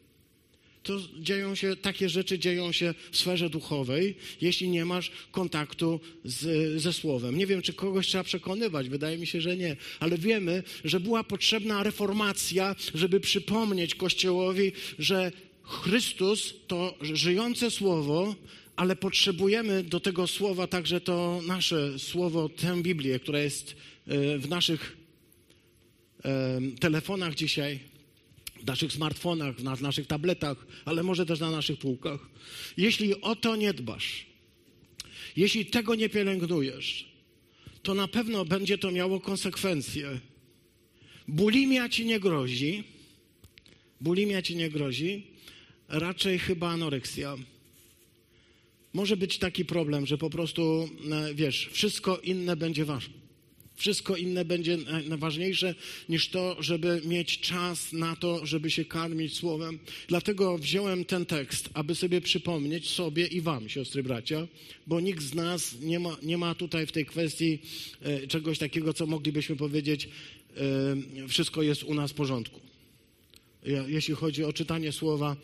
To 0.87 1.01
dzieją 1.19 1.55
się, 1.55 1.77
takie 1.77 2.09
rzeczy 2.09 2.39
dzieją 2.39 2.73
się 2.73 2.95
w 3.11 3.17
sferze 3.17 3.51
duchowej, 3.51 4.15
jeśli 4.41 4.69
nie 4.69 4.85
masz 4.85 5.11
kontaktu 5.31 6.01
z, 6.25 6.83
ze 6.83 6.93
Słowem. 6.93 7.39
Nie 7.39 7.47
wiem, 7.47 7.63
czy 7.63 7.73
kogoś 7.73 8.07
trzeba 8.07 8.25
przekonywać, 8.25 8.89
wydaje 8.89 9.19
mi 9.19 9.27
się, 9.27 9.41
że 9.41 9.57
nie, 9.57 9.77
ale 10.01 10.19
wiemy, 10.19 10.63
że 10.85 11.01
była 11.01 11.25
potrzebna 11.25 11.83
reformacja, 11.83 12.77
żeby 12.95 13.21
przypomnieć 13.21 13.95
Kościołowi, 13.95 14.73
że 14.99 15.33
Chrystus 15.63 16.55
to 16.67 16.95
żyjące 17.01 17.71
Słowo, 17.71 18.35
ale 18.77 18.97
potrzebujemy 18.97 19.85
do 19.85 20.01
tego 20.01 20.27
Słowa 20.27 20.67
także 20.67 21.01
to 21.01 21.41
nasze 21.47 21.99
Słowo, 21.99 22.49
tę 22.49 22.83
Biblię, 22.83 23.19
która 23.19 23.39
jest 23.39 23.77
e, 24.07 24.39
w 24.39 24.49
naszych 24.49 24.97
e, 26.25 26.61
telefonach 26.81 27.35
dzisiaj 27.35 27.96
w 28.67 28.69
naszych 28.69 28.93
smartfonach, 28.93 29.63
na 29.63 29.77
naszych 29.77 30.07
tabletach, 30.07 30.67
ale 30.85 31.03
może 31.03 31.27
też 31.27 31.41
na 31.41 31.51
naszych 31.51 31.79
półkach. 31.79 32.21
Jeśli 32.77 33.21
o 33.21 33.37
to 33.37 33.57
nie 33.57 33.75
dbasz, 33.75 34.27
jeśli 35.37 35.67
tego 35.67 35.95
nie 35.95 36.09
pielęgnujesz, 36.09 37.09
to 37.83 37.95
na 37.95 38.09
pewno 38.09 38.45
będzie 38.45 38.79
to 38.79 38.91
miało 38.91 39.21
konsekwencje. 39.21 40.21
Bulimia 41.29 41.89
ci 41.89 42.07
nie 42.07 42.21
grozi, 42.21 42.85
bulimia 44.01 44.43
ci 44.43 44.57
nie 44.57 44.71
grozi, 44.71 45.27
raczej 45.89 46.39
chyba 46.39 46.71
anoreksja. 46.71 47.37
Może 48.93 49.17
być 49.17 49.39
taki 49.39 49.65
problem, 49.65 50.07
że 50.07 50.19
po 50.19 50.31
prostu, 50.31 50.89
e, 51.11 51.35
wiesz, 51.35 51.69
wszystko 51.73 52.19
inne 52.19 52.57
będzie 52.57 52.85
ważne 52.85 53.26
wszystko 53.77 54.17
inne 54.17 54.45
będzie 54.45 54.79
najważniejsze 55.09 55.75
niż 56.09 56.29
to, 56.29 56.57
żeby 56.61 57.01
mieć 57.05 57.41
czas 57.41 57.93
na 57.93 58.17
to, 58.17 58.47
żeby 58.47 58.71
się 58.71 58.85
karmić 58.85 59.37
słowem. 59.37 59.79
Dlatego 60.09 60.59
wziąłem 60.59 61.05
ten 61.05 61.27
tekst, 61.27 61.69
aby 61.75 61.95
sobie 61.95 62.21
przypomnieć 62.21 62.91
sobie 62.91 63.27
i 63.27 63.41
wam, 63.41 63.69
siostry 63.69 64.03
bracia, 64.03 64.47
bo 64.87 65.01
nikt 65.01 65.23
z 65.23 65.35
nas 65.35 65.75
nie 65.81 65.99
ma, 65.99 66.17
nie 66.23 66.39
ma 66.39 66.55
tutaj 66.55 66.87
w 66.87 66.93
tej 66.93 67.07
kwestii 67.07 67.59
e, 68.03 68.27
czegoś 68.27 68.59
takiego, 68.59 68.93
co 68.93 69.07
moglibyśmy 69.07 69.57
powiedzieć, 69.57 70.09
e, 71.25 71.29
wszystko 71.29 71.63
jest 71.63 71.83
u 71.83 71.95
nas 71.95 72.13
w 72.13 72.15
porządku. 72.15 72.61
Jeśli 73.87 74.15
chodzi 74.15 74.45
o 74.45 74.53
czytanie 74.53 74.93
słowa, 74.93 75.37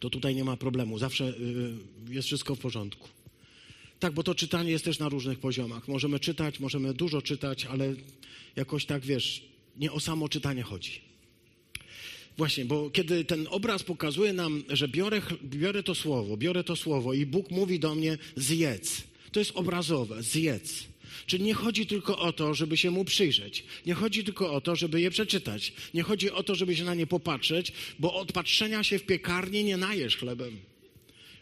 to 0.00 0.10
tutaj 0.10 0.34
nie 0.34 0.44
ma 0.44 0.56
problemu. 0.56 0.98
Zawsze 0.98 1.24
e, 1.24 1.32
jest 2.14 2.26
wszystko 2.26 2.54
w 2.54 2.58
porządku. 2.58 3.08
Tak, 4.00 4.12
bo 4.12 4.22
to 4.22 4.34
czytanie 4.34 4.70
jest 4.70 4.84
też 4.84 4.98
na 4.98 5.08
różnych 5.08 5.38
poziomach. 5.38 5.88
Możemy 5.88 6.20
czytać, 6.20 6.60
możemy 6.60 6.94
dużo 6.94 7.22
czytać, 7.22 7.64
ale 7.64 7.94
jakoś 8.56 8.86
tak, 8.86 9.04
wiesz, 9.04 9.42
nie 9.76 9.92
o 9.92 10.00
samo 10.00 10.28
czytanie 10.28 10.62
chodzi. 10.62 11.00
Właśnie, 12.36 12.64
bo 12.64 12.90
kiedy 12.90 13.24
ten 13.24 13.46
obraz 13.50 13.82
pokazuje 13.82 14.32
nam, 14.32 14.64
że 14.68 14.88
biorę, 14.88 15.22
biorę 15.44 15.82
to 15.82 15.94
słowo, 15.94 16.36
biorę 16.36 16.64
to 16.64 16.76
słowo 16.76 17.14
i 17.14 17.26
Bóg 17.26 17.50
mówi 17.50 17.78
do 17.80 17.94
mnie 17.94 18.18
zjedz. 18.36 19.02
To 19.32 19.40
jest 19.40 19.52
obrazowe, 19.54 20.22
zjedz. 20.22 20.84
Czyli 21.26 21.44
nie 21.44 21.54
chodzi 21.54 21.86
tylko 21.86 22.18
o 22.18 22.32
to, 22.32 22.54
żeby 22.54 22.76
się 22.76 22.90
mu 22.90 23.04
przyjrzeć. 23.04 23.64
Nie 23.86 23.94
chodzi 23.94 24.24
tylko 24.24 24.52
o 24.52 24.60
to, 24.60 24.76
żeby 24.76 25.00
je 25.00 25.10
przeczytać. 25.10 25.72
Nie 25.94 26.02
chodzi 26.02 26.30
o 26.30 26.42
to, 26.42 26.54
żeby 26.54 26.76
się 26.76 26.84
na 26.84 26.94
nie 26.94 27.06
popatrzeć, 27.06 27.72
bo 27.98 28.14
od 28.14 28.32
patrzenia 28.32 28.84
się 28.84 28.98
w 28.98 29.02
piekarni 29.02 29.64
nie 29.64 29.76
najesz 29.76 30.16
chlebem. 30.16 30.56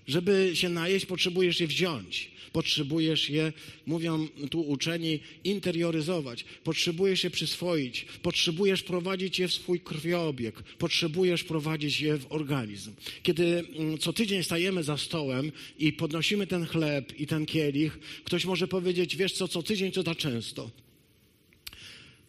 Żeby 0.06 0.50
się 0.54 0.68
najeść, 0.68 1.06
potrzebujesz 1.06 1.60
je 1.60 1.66
wziąć. 1.66 2.34
Potrzebujesz 2.52 3.30
je, 3.30 3.52
mówią 3.86 4.28
tu 4.50 4.60
uczeni, 4.60 5.20
interioryzować. 5.44 6.44
Potrzebujesz 6.64 7.24
je 7.24 7.30
przyswoić. 7.30 8.06
Potrzebujesz 8.22 8.82
prowadzić 8.82 9.38
je 9.38 9.48
w 9.48 9.54
swój 9.54 9.80
krwiobieg. 9.80 10.62
Potrzebujesz 10.62 11.44
prowadzić 11.44 12.00
je 12.00 12.18
w 12.18 12.32
organizm. 12.32 12.92
Kiedy 13.22 13.44
mm, 13.44 13.98
co 13.98 14.12
tydzień 14.12 14.42
stajemy 14.42 14.82
za 14.82 14.96
stołem 14.96 15.52
i 15.78 15.92
podnosimy 15.92 16.46
ten 16.46 16.66
chleb 16.66 17.20
i 17.20 17.26
ten 17.26 17.46
kielich, 17.46 17.98
ktoś 18.24 18.44
może 18.44 18.68
powiedzieć, 18.68 19.16
wiesz 19.16 19.32
co, 19.32 19.48
co 19.48 19.62
tydzień 19.62 19.92
to 19.92 20.02
za 20.02 20.14
często 20.14 20.83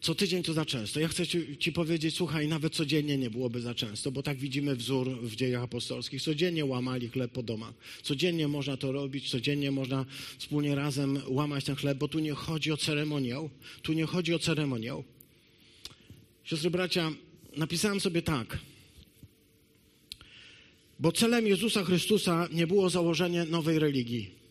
co 0.05 0.15
tydzień 0.15 0.43
to 0.43 0.53
za 0.53 0.65
często. 0.65 0.99
Ja 0.99 1.07
chcę 1.07 1.27
ci, 1.27 1.57
ci, 1.57 1.71
powiedzieć, 1.71 2.15
słuchaj, 2.15 2.47
nawet 2.47 2.75
codziennie 2.75 3.17
nie 3.17 3.29
byłoby 3.29 3.61
za 3.61 3.75
często, 3.75 4.11
bo 4.11 4.23
tak 4.23 4.37
widzimy 4.37 4.75
wzór 4.75 5.21
w 5.21 5.35
dziejach 5.35 5.63
apostolskich. 5.63 6.21
Codziennie 6.21 6.65
łamali 6.65 7.09
chleb 7.09 7.31
po 7.31 7.43
domach. 7.43 7.73
Codziennie 8.03 8.47
można 8.47 8.77
to 8.77 8.91
robić, 8.91 9.29
codziennie 9.29 9.71
można 9.71 10.05
wspólnie 10.37 10.75
razem 10.75 11.19
łamać 11.27 11.65
ten 11.65 11.75
chleb, 11.75 11.97
bo 11.97 12.07
tu 12.07 12.19
nie 12.19 12.33
chodzi 12.33 12.71
o 12.71 12.77
ceremoniał. 12.77 13.49
Tu 13.81 13.93
nie 13.93 14.05
chodzi 14.05 14.33
o 14.33 14.39
ceremoniał. 14.39 15.03
Siostry 16.43 16.69
bracia, 16.69 17.11
napisałem 17.57 17.99
sobie 17.99 18.21
tak. 18.21 18.59
Bo 20.99 21.11
celem 21.11 21.47
Jezusa 21.47 21.83
Chrystusa 21.83 22.47
nie 22.51 22.67
było 22.67 22.89
założenie 22.89 23.45
nowej 23.45 23.79
religii 23.79 24.44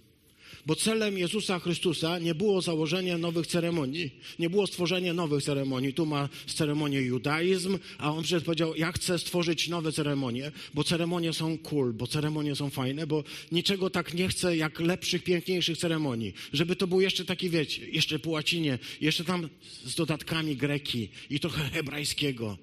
bo 0.67 0.77
celem 0.77 1.19
Jezusa 1.19 1.59
Chrystusa 1.59 2.19
nie 2.19 2.35
było 2.35 2.61
założenie 2.61 3.19
nowych 3.19 3.47
ceremonii, 3.47 4.11
nie 4.39 4.51
było 4.51 4.67
stworzenie 4.67 5.13
nowych 5.13 5.43
ceremonii. 5.43 5.95
Tu 5.95 6.07
ma 6.07 6.29
ceremonię 6.47 7.01
judaizm, 7.01 7.79
a 7.99 8.13
on 8.13 8.23
przecież 8.23 8.45
powiedział, 8.45 8.75
ja 8.77 8.93
chcę 8.93 9.19
stworzyć 9.19 9.69
nowe 9.69 9.93
ceremonie, 9.93 10.53
bo 10.75 10.85
ceremonie 10.85 11.33
są 11.33 11.59
cool, 11.59 11.93
bo 11.93 12.07
ceremonie 12.07 12.57
są 12.57 12.71
fajne, 12.71 13.07
bo 13.07 13.25
niczego 13.53 13.91
tak 13.91 14.15
nie 14.15 14.29
chcę 14.29 14.57
jak 14.57 14.81
lepszych, 14.81 15.25
piękniejszych 15.25 15.79
ceremonii. 15.79 16.35
Żeby 16.53 16.77
to 16.77 16.87
był 16.87 17.01
jeszcze 17.01 17.25
taki, 17.25 17.51
wiecie, 17.51 17.89
jeszcze 17.91 18.19
po 18.19 18.31
łacinie, 18.31 18.79
jeszcze 19.01 19.25
tam 19.25 19.49
z 19.85 19.95
dodatkami 19.95 20.57
greki 20.57 21.09
i 21.31 21.41
trochę 21.41 21.71
hebrajskiego 21.71 22.59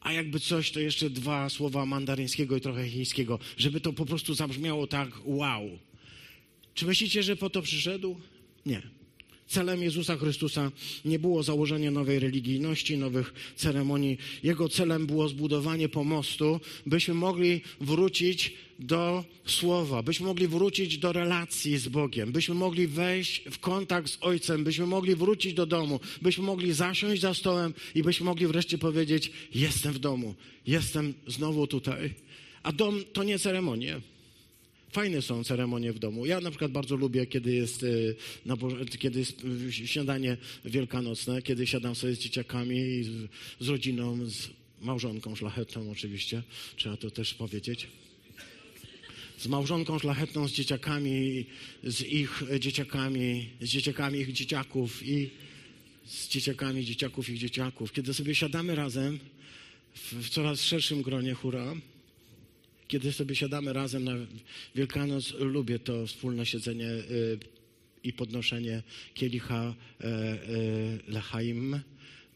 a 0.00 0.12
jakby 0.12 0.40
coś, 0.40 0.70
to 0.70 0.80
jeszcze 0.80 1.10
dwa 1.10 1.48
słowa 1.48 1.86
mandaryńskiego 1.86 2.56
i 2.56 2.60
trochę 2.60 2.88
chińskiego, 2.88 3.38
żeby 3.56 3.80
to 3.80 3.92
po 3.92 4.06
prostu 4.06 4.34
zabrzmiało 4.34 4.86
tak 4.86 5.08
wow. 5.24 5.78
Czy 6.76 6.86
myślicie, 6.86 7.22
że 7.22 7.36
po 7.36 7.50
to 7.50 7.62
przyszedł? 7.62 8.16
Nie. 8.66 8.82
Celem 9.48 9.82
Jezusa 9.82 10.16
Chrystusa 10.16 10.72
nie 11.04 11.18
było 11.18 11.42
założenie 11.42 11.90
nowej 11.90 12.18
religijności, 12.18 12.98
nowych 12.98 13.34
ceremonii. 13.56 14.18
Jego 14.42 14.68
celem 14.68 15.06
było 15.06 15.28
zbudowanie 15.28 15.88
pomostu, 15.88 16.60
byśmy 16.86 17.14
mogli 17.14 17.60
wrócić 17.80 18.54
do 18.78 19.24
Słowa, 19.46 20.02
byśmy 20.02 20.26
mogli 20.26 20.48
wrócić 20.48 20.98
do 20.98 21.12
relacji 21.12 21.78
z 21.78 21.88
Bogiem, 21.88 22.32
byśmy 22.32 22.54
mogli 22.54 22.86
wejść 22.86 23.42
w 23.50 23.58
kontakt 23.58 24.10
z 24.10 24.18
Ojcem, 24.20 24.64
byśmy 24.64 24.86
mogli 24.86 25.14
wrócić 25.16 25.54
do 25.54 25.66
domu, 25.66 26.00
byśmy 26.22 26.44
mogli 26.44 26.72
zasiąść 26.72 27.22
za 27.22 27.34
stołem 27.34 27.74
i 27.94 28.02
byśmy 28.02 28.26
mogli 28.26 28.46
wreszcie 28.46 28.78
powiedzieć: 28.78 29.32
Jestem 29.54 29.92
w 29.92 29.98
domu, 29.98 30.34
jestem 30.66 31.14
znowu 31.26 31.66
tutaj. 31.66 32.14
A 32.62 32.72
dom 32.72 33.04
to 33.12 33.24
nie 33.24 33.38
ceremonie. 33.38 34.00
Fajne 34.96 35.22
są 35.22 35.44
ceremonie 35.44 35.92
w 35.92 35.98
domu. 35.98 36.26
Ja 36.26 36.40
na 36.40 36.50
przykład 36.50 36.72
bardzo 36.72 36.96
lubię, 36.96 37.26
kiedy 37.26 37.54
jest, 37.54 37.82
y, 37.82 38.16
kiedy 38.98 39.18
jest 39.18 39.42
śniadanie 39.70 40.36
wielkanocne, 40.64 41.42
kiedy 41.42 41.66
siadam 41.66 41.94
sobie 41.94 42.14
z 42.14 42.18
dzieciakami, 42.18 43.04
z, 43.04 43.08
z 43.64 43.68
rodziną, 43.68 44.26
z 44.26 44.48
małżonką 44.80 45.34
szlachetną 45.34 45.90
oczywiście, 45.90 46.42
trzeba 46.76 46.96
to 46.96 47.10
też 47.10 47.34
powiedzieć. 47.34 47.88
Z 49.38 49.46
małżonką 49.46 49.98
szlachetną, 49.98 50.48
z 50.48 50.52
dzieciakami, 50.52 51.46
z 51.84 52.02
ich 52.02 52.42
dzieciakami, 52.60 53.48
z 53.60 53.68
dzieciakami 53.68 54.18
ich 54.18 54.32
dzieciaków 54.32 55.06
i 55.06 55.30
z 56.06 56.28
dzieciakami 56.28 56.84
dzieciaków 56.84 57.28
ich 57.28 57.38
dzieciaków. 57.38 57.92
Kiedy 57.92 58.14
sobie 58.14 58.34
siadamy 58.34 58.74
razem 58.74 59.18
w, 59.94 60.14
w 60.14 60.28
coraz 60.28 60.62
szerszym 60.62 61.02
gronie 61.02 61.34
hura, 61.34 61.74
kiedy 62.88 63.12
sobie 63.12 63.34
siadamy 63.34 63.72
razem 63.72 64.04
na 64.04 64.12
Wielkanoc, 64.74 65.34
lubię 65.38 65.78
to 65.78 66.06
wspólne 66.06 66.46
siedzenie 66.46 66.90
y, 66.90 67.38
i 68.04 68.12
podnoszenie 68.12 68.82
kielicha 69.14 69.74
e, 70.00 70.04
e, 70.04 70.38
lechaim, 71.08 71.80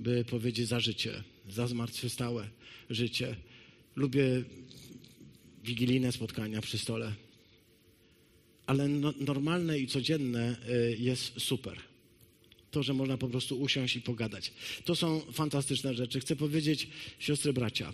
by 0.01 0.25
powiedzieć 0.25 0.69
za 0.69 0.81
życie, 0.81 1.23
za 1.49 1.67
zmartwychwstałe 1.67 2.49
życie. 2.91 3.37
Lubię 3.97 4.43
wigilijne 5.65 6.13
spotkania 6.13 6.61
przy 6.61 6.79
stole. 6.79 7.15
Ale 8.67 8.89
no, 8.89 9.15
normalne 9.21 9.79
i 9.79 9.87
codzienne 9.87 10.57
y, 10.69 10.97
jest 10.99 11.41
super. 11.41 11.77
To, 12.71 12.83
że 12.83 12.95
można 12.95 13.19
po 13.19 13.29
prostu 13.29 13.61
usiąść 13.61 13.97
i 13.97 14.01
pogadać. 14.01 14.53
To 14.85 14.97
są 14.97 15.21
fantastyczne 15.21 15.95
rzeczy. 15.95 16.21
Chcę 16.21 16.37
powiedzieć, 16.37 16.89
siostry, 17.19 17.53
bracia, 17.53 17.93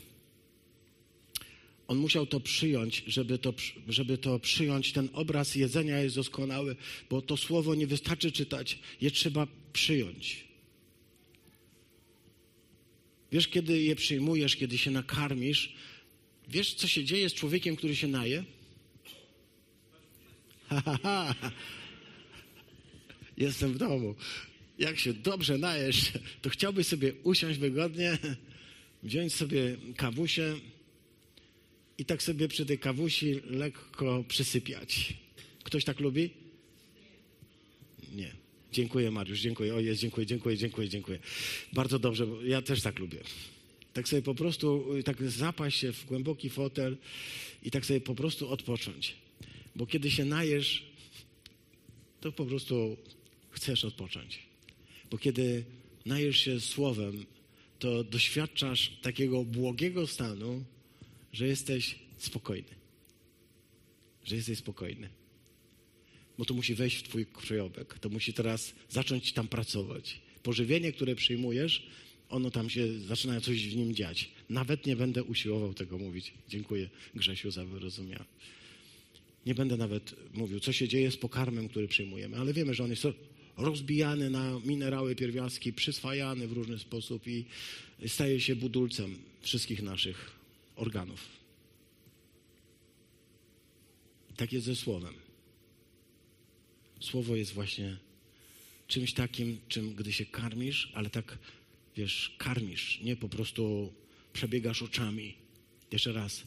on 1.88 1.98
musiał 1.98 2.26
to 2.26 2.40
przyjąć, 2.40 3.02
żeby 3.06 3.38
to, 3.38 3.54
żeby 3.88 4.18
to 4.18 4.38
przyjąć. 4.38 4.92
Ten 4.92 5.08
obraz 5.12 5.54
jedzenia 5.54 6.00
jest 6.00 6.16
doskonały, 6.16 6.76
bo 7.10 7.22
to 7.22 7.36
słowo 7.36 7.74
nie 7.74 7.86
wystarczy 7.86 8.32
czytać, 8.32 8.78
je 9.00 9.10
trzeba 9.10 9.46
przyjąć. 9.72 10.44
Wiesz, 13.32 13.48
kiedy 13.48 13.82
je 13.82 13.96
przyjmujesz, 13.96 14.56
kiedy 14.56 14.78
się 14.78 14.90
nakarmisz, 14.90 15.74
wiesz, 16.48 16.74
co 16.74 16.88
się 16.88 17.04
dzieje 17.04 17.30
z 17.30 17.34
człowiekiem, 17.34 17.76
który 17.76 17.96
się 17.96 18.08
naje? 18.08 18.44
Ha. 21.02 21.34
Jestem 23.36 23.72
w 23.72 23.78
domu. 23.78 24.14
Jak 24.78 24.98
się 24.98 25.12
dobrze 25.12 25.58
najesz, 25.58 26.12
to 26.42 26.50
chciałbyś 26.50 26.86
sobie 26.86 27.12
usiąść 27.22 27.58
wygodnie, 27.58 28.18
wziąć 29.02 29.34
sobie 29.34 29.76
kawusie 29.96 30.54
i 31.98 32.04
tak 32.04 32.22
sobie 32.22 32.48
przy 32.48 32.66
tej 32.66 32.78
kawusi 32.78 33.40
lekko 33.50 34.24
przysypiać. 34.28 35.14
Ktoś 35.64 35.84
tak 35.84 36.00
lubi? 36.00 36.30
Nie. 38.14 38.32
Dziękuję, 38.72 39.10
Mariusz, 39.10 39.40
dziękuję. 39.40 39.74
O 39.74 39.80
jest, 39.80 40.00
dziękuję, 40.00 40.26
dziękuję, 40.26 40.56
dziękuję, 40.56 40.88
dziękuję. 40.88 41.18
Bardzo 41.72 41.98
dobrze, 41.98 42.26
bo 42.26 42.42
ja 42.42 42.62
też 42.62 42.82
tak 42.82 42.98
lubię. 42.98 43.18
Tak 43.92 44.08
sobie 44.08 44.22
po 44.22 44.34
prostu, 44.34 44.84
tak 45.04 45.30
zapaść 45.30 45.78
się 45.78 45.92
w 45.92 46.04
głęboki 46.06 46.50
fotel 46.50 46.96
i 47.62 47.70
tak 47.70 47.86
sobie 47.86 48.00
po 48.00 48.14
prostu 48.14 48.48
odpocząć. 48.48 49.14
Bo 49.76 49.86
kiedy 49.86 50.10
się 50.10 50.24
najesz, 50.24 50.82
to 52.20 52.32
po 52.32 52.46
prostu 52.46 52.96
chcesz 53.50 53.84
odpocząć. 53.84 54.38
Bo 55.10 55.18
kiedy 55.18 55.64
najesz 56.06 56.36
się 56.36 56.60
słowem, 56.60 57.26
to 57.78 58.04
doświadczasz 58.04 58.92
takiego 59.02 59.44
błogiego 59.44 60.06
stanu, 60.06 60.64
że 61.36 61.46
jesteś 61.46 61.98
spokojny. 62.18 62.74
Że 64.24 64.36
jesteś 64.36 64.58
spokojny. 64.58 65.08
Bo 66.38 66.44
to 66.44 66.54
musi 66.54 66.74
wejść 66.74 66.96
w 66.96 67.02
twój 67.02 67.26
krajobek. 67.26 67.98
To 67.98 68.08
musi 68.08 68.32
teraz 68.32 68.74
zacząć 68.88 69.32
tam 69.32 69.48
pracować. 69.48 70.20
Pożywienie, 70.42 70.92
które 70.92 71.14
przyjmujesz, 71.14 71.86
ono 72.28 72.50
tam 72.50 72.70
się 72.70 73.00
zaczyna 73.00 73.40
coś 73.40 73.68
w 73.68 73.76
nim 73.76 73.94
dziać. 73.94 74.30
Nawet 74.48 74.86
nie 74.86 74.96
będę 74.96 75.24
usiłował 75.24 75.74
tego 75.74 75.98
mówić. 75.98 76.32
Dziękuję 76.48 76.88
Grzesiu 77.14 77.50
za 77.50 77.64
wyrozumienie. 77.64 78.24
Nie 79.46 79.54
będę 79.54 79.76
nawet 79.76 80.14
mówił, 80.34 80.60
co 80.60 80.72
się 80.72 80.88
dzieje 80.88 81.10
z 81.10 81.16
pokarmem, 81.16 81.68
który 81.68 81.88
przyjmujemy, 81.88 82.36
ale 82.36 82.52
wiemy, 82.52 82.74
że 82.74 82.84
on 82.84 82.90
jest 82.90 83.06
rozbijany 83.56 84.30
na 84.30 84.60
minerały, 84.64 85.16
pierwiastki, 85.16 85.72
przyswajany 85.72 86.48
w 86.48 86.52
różny 86.52 86.78
sposób 86.78 87.26
i 87.26 87.44
staje 88.06 88.40
się 88.40 88.56
budulcem 88.56 89.18
wszystkich 89.40 89.82
naszych 89.82 90.35
organów. 90.76 91.20
Tak 94.36 94.52
jest 94.52 94.66
ze 94.66 94.76
słowem. 94.76 95.14
Słowo 97.00 97.36
jest 97.36 97.52
właśnie 97.52 97.96
czymś 98.86 99.12
takim, 99.12 99.58
czym 99.68 99.94
gdy 99.94 100.12
się 100.12 100.26
karmisz, 100.26 100.92
ale 100.94 101.10
tak, 101.10 101.38
wiesz, 101.96 102.34
karmisz, 102.38 103.00
nie 103.02 103.16
po 103.16 103.28
prostu 103.28 103.92
przebiegasz 104.32 104.82
oczami. 104.82 105.34
Jeszcze 105.92 106.12
raz. 106.12 106.42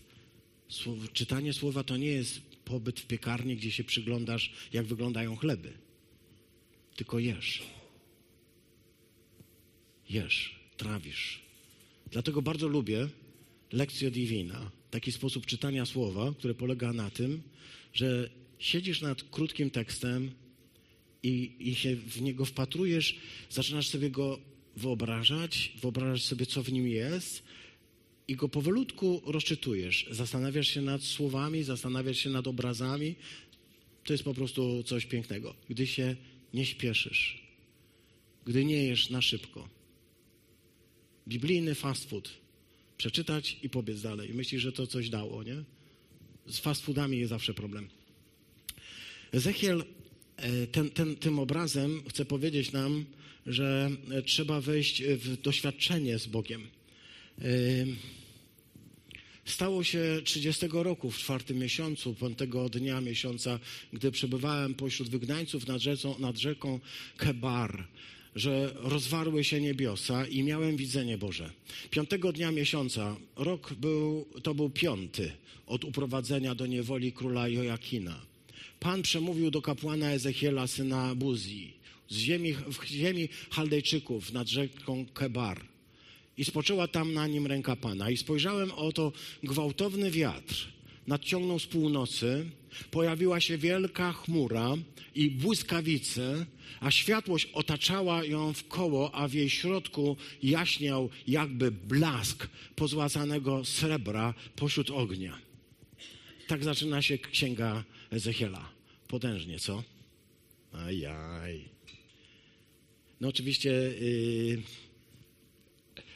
Słowo, 0.69 1.07
czytanie 1.07 1.53
słowa 1.53 1.83
to 1.83 1.97
nie 1.97 2.07
jest 2.07 2.41
pobyt 2.65 2.99
w 2.99 3.05
piekarni, 3.05 3.55
gdzie 3.55 3.71
się 3.71 3.83
przyglądasz, 3.83 4.51
jak 4.73 4.85
wyglądają 4.85 5.35
chleby. 5.35 5.73
Tylko 6.95 7.19
jesz. 7.19 7.61
Jesz, 10.09 10.59
trawisz. 10.77 11.41
Dlatego 12.11 12.41
bardzo 12.41 12.67
lubię 12.67 13.09
lekcja 13.71 14.11
divina, 14.11 14.71
taki 14.91 15.11
sposób 15.11 15.45
czytania 15.45 15.85
słowa, 15.85 16.33
który 16.37 16.53
polega 16.53 16.93
na 16.93 17.09
tym, 17.09 17.41
że 17.93 18.29
siedzisz 18.59 19.01
nad 19.01 19.23
krótkim 19.23 19.69
tekstem 19.69 20.31
i, 21.23 21.55
i 21.59 21.75
się 21.75 21.95
w 21.95 22.21
niego 22.21 22.45
wpatrujesz, 22.45 23.19
zaczynasz 23.49 23.87
sobie 23.87 24.09
go 24.09 24.39
wyobrażać, 24.77 25.73
wyobrażasz 25.81 26.23
sobie, 26.23 26.45
co 26.45 26.63
w 26.63 26.71
nim 26.71 26.87
jest 26.87 27.43
i 28.27 28.35
go 28.35 28.49
powolutku 28.49 29.21
rozczytujesz. 29.25 30.07
Zastanawiasz 30.11 30.67
się 30.67 30.81
nad 30.81 31.03
słowami, 31.03 31.63
zastanawiasz 31.63 32.17
się 32.17 32.29
nad 32.29 32.47
obrazami. 32.47 33.15
To 34.03 34.13
jest 34.13 34.23
po 34.23 34.33
prostu 34.33 34.83
coś 34.83 35.05
pięknego. 35.05 35.55
Gdy 35.69 35.87
się 35.87 36.15
nie 36.53 36.65
śpieszysz, 36.65 37.43
gdy 38.45 38.65
nie 38.65 38.83
jesz 38.83 39.09
na 39.09 39.21
szybko. 39.21 39.69
Biblijny 41.27 41.75
fast 41.75 42.09
food 42.09 42.29
przeczytać 42.99 43.57
i 43.63 43.69
pobiec 43.69 44.01
dalej. 44.01 44.33
Myślisz, 44.33 44.61
że 44.61 44.71
to 44.71 44.87
coś 44.87 45.09
dało, 45.09 45.43
nie? 45.43 45.63
Z 46.47 46.59
fast 46.59 46.81
foodami 46.85 47.17
jest 47.17 47.29
zawsze 47.29 47.53
problem. 47.53 47.89
Ezechiel 49.31 49.83
e, 50.37 50.67
ten, 50.67 50.89
ten, 50.89 51.15
tym 51.15 51.39
obrazem 51.39 52.01
chce 52.09 52.25
powiedzieć 52.25 52.71
nam, 52.71 53.05
że 53.47 53.91
e, 54.11 54.21
trzeba 54.21 54.61
wejść 54.61 55.03
w 55.03 55.41
doświadczenie 55.41 56.19
z 56.19 56.27
Bogiem. 56.27 56.67
E, 57.41 57.45
stało 59.45 59.83
się 59.83 60.21
30 60.23 60.65
roku, 60.71 61.11
w 61.11 61.17
czwartym 61.17 61.57
miesiącu, 61.57 62.15
piątego 62.15 62.69
dnia 62.69 63.01
miesiąca, 63.01 63.59
gdy 63.93 64.11
przebywałem 64.11 64.73
pośród 64.73 65.09
wygnańców 65.09 65.67
nad 65.67 65.81
rzeką, 65.81 66.19
nad 66.19 66.37
rzeką 66.37 66.79
Kebar 67.17 67.87
że 68.35 68.73
rozwarły 68.75 69.43
się 69.43 69.61
niebiosa 69.61 70.25
i 70.25 70.43
miałem 70.43 70.77
widzenie 70.77 71.17
Boże. 71.17 71.51
Piątego 71.89 72.33
dnia 72.33 72.51
miesiąca, 72.51 73.15
rok 73.35 73.73
był, 73.73 74.25
to 74.43 74.53
był 74.55 74.69
piąty 74.69 75.31
od 75.67 75.83
uprowadzenia 75.83 76.55
do 76.55 76.65
niewoli 76.65 77.11
króla 77.11 77.47
Joakina. 77.47 78.21
Pan 78.79 79.01
przemówił 79.01 79.51
do 79.51 79.61
kapłana 79.61 80.11
Ezechiela, 80.11 80.67
syna 80.67 81.15
Buzji, 81.15 81.73
z 82.09 82.15
ziemi, 82.15 82.53
w 82.53 82.85
ziemi 82.85 83.29
Chaldejczyków 83.51 84.33
nad 84.33 84.47
rzeką 84.47 85.05
Kebar. 85.13 85.61
I 86.37 86.45
spoczęła 86.45 86.87
tam 86.87 87.13
na 87.13 87.27
nim 87.27 87.47
ręka 87.47 87.75
Pana. 87.75 88.09
I 88.09 88.17
spojrzałem, 88.17 88.71
oto 88.71 89.11
gwałtowny 89.43 90.11
wiatr 90.11 90.78
nadciągnął 91.09 91.59
z 91.59 91.65
północy, 91.65 92.49
pojawiła 92.91 93.39
się 93.39 93.57
wielka 93.57 94.13
chmura 94.13 94.75
i 95.15 95.31
błyskawice, 95.31 96.45
a 96.79 96.91
światłość 96.91 97.45
otaczała 97.53 98.25
ją 98.25 98.53
w 98.53 98.67
koło, 98.67 99.15
a 99.15 99.27
w 99.27 99.33
jej 99.33 99.49
środku 99.49 100.17
jaśniał 100.43 101.09
jakby 101.27 101.71
blask 101.71 102.47
pozłacanego 102.75 103.65
srebra 103.65 104.33
pośród 104.55 104.89
ognia. 104.89 105.37
Tak 106.47 106.63
zaczyna 106.63 107.01
się 107.01 107.17
księga 107.17 107.83
Ezechiela. 108.11 108.69
Potężnie, 109.07 109.59
co? 109.59 109.83
Ajaj. 110.73 111.69
No 113.21 113.27
oczywiście 113.27 113.69
yy, 113.69 114.61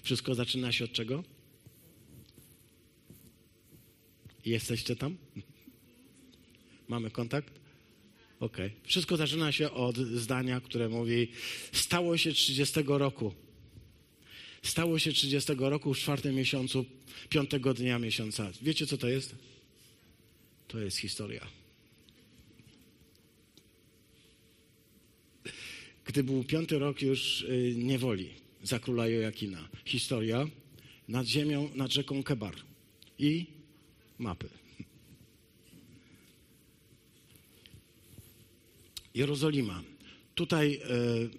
wszystko 0.03 0.35
zaczyna 0.35 0.71
się 0.71 0.85
od 0.85 0.91
czego? 0.91 1.23
Jesteście 4.45 4.95
tam? 4.95 5.17
Mamy 6.87 7.11
kontakt? 7.11 7.63
Okay. 8.39 8.71
Wszystko 8.83 9.17
zaczyna 9.17 9.51
się 9.51 9.71
od 9.71 9.97
zdania, 9.97 10.61
które 10.61 10.89
mówi: 10.89 11.27
Stało 11.71 12.17
się 12.17 12.31
30 12.33 12.79
roku. 12.87 13.33
Stało 14.63 14.99
się 14.99 15.13
30 15.13 15.53
roku 15.57 15.93
w 15.93 15.97
czwartym 15.97 16.35
miesiącu, 16.35 16.85
piątego 17.29 17.73
dnia 17.73 17.99
miesiąca. 17.99 18.51
Wiecie, 18.61 18.87
co 18.87 18.97
to 18.97 19.07
jest? 19.07 19.35
To 20.67 20.79
jest 20.79 20.97
historia. 20.97 21.47
Gdy 26.05 26.23
był 26.23 26.43
piąty 26.43 26.79
rok 26.79 27.01
już 27.01 27.41
y, 27.41 27.73
niewoli 27.77 28.29
za 28.63 28.79
króla 28.79 29.07
Joakina. 29.07 29.69
Historia 29.85 30.47
nad 31.07 31.27
ziemią, 31.27 31.69
nad 31.75 31.91
rzeką 31.93 32.23
Kebar. 32.23 32.55
I 33.19 33.45
mapy. 34.23 34.49
Jerozolima. 39.15 39.83
Tutaj 40.35 40.79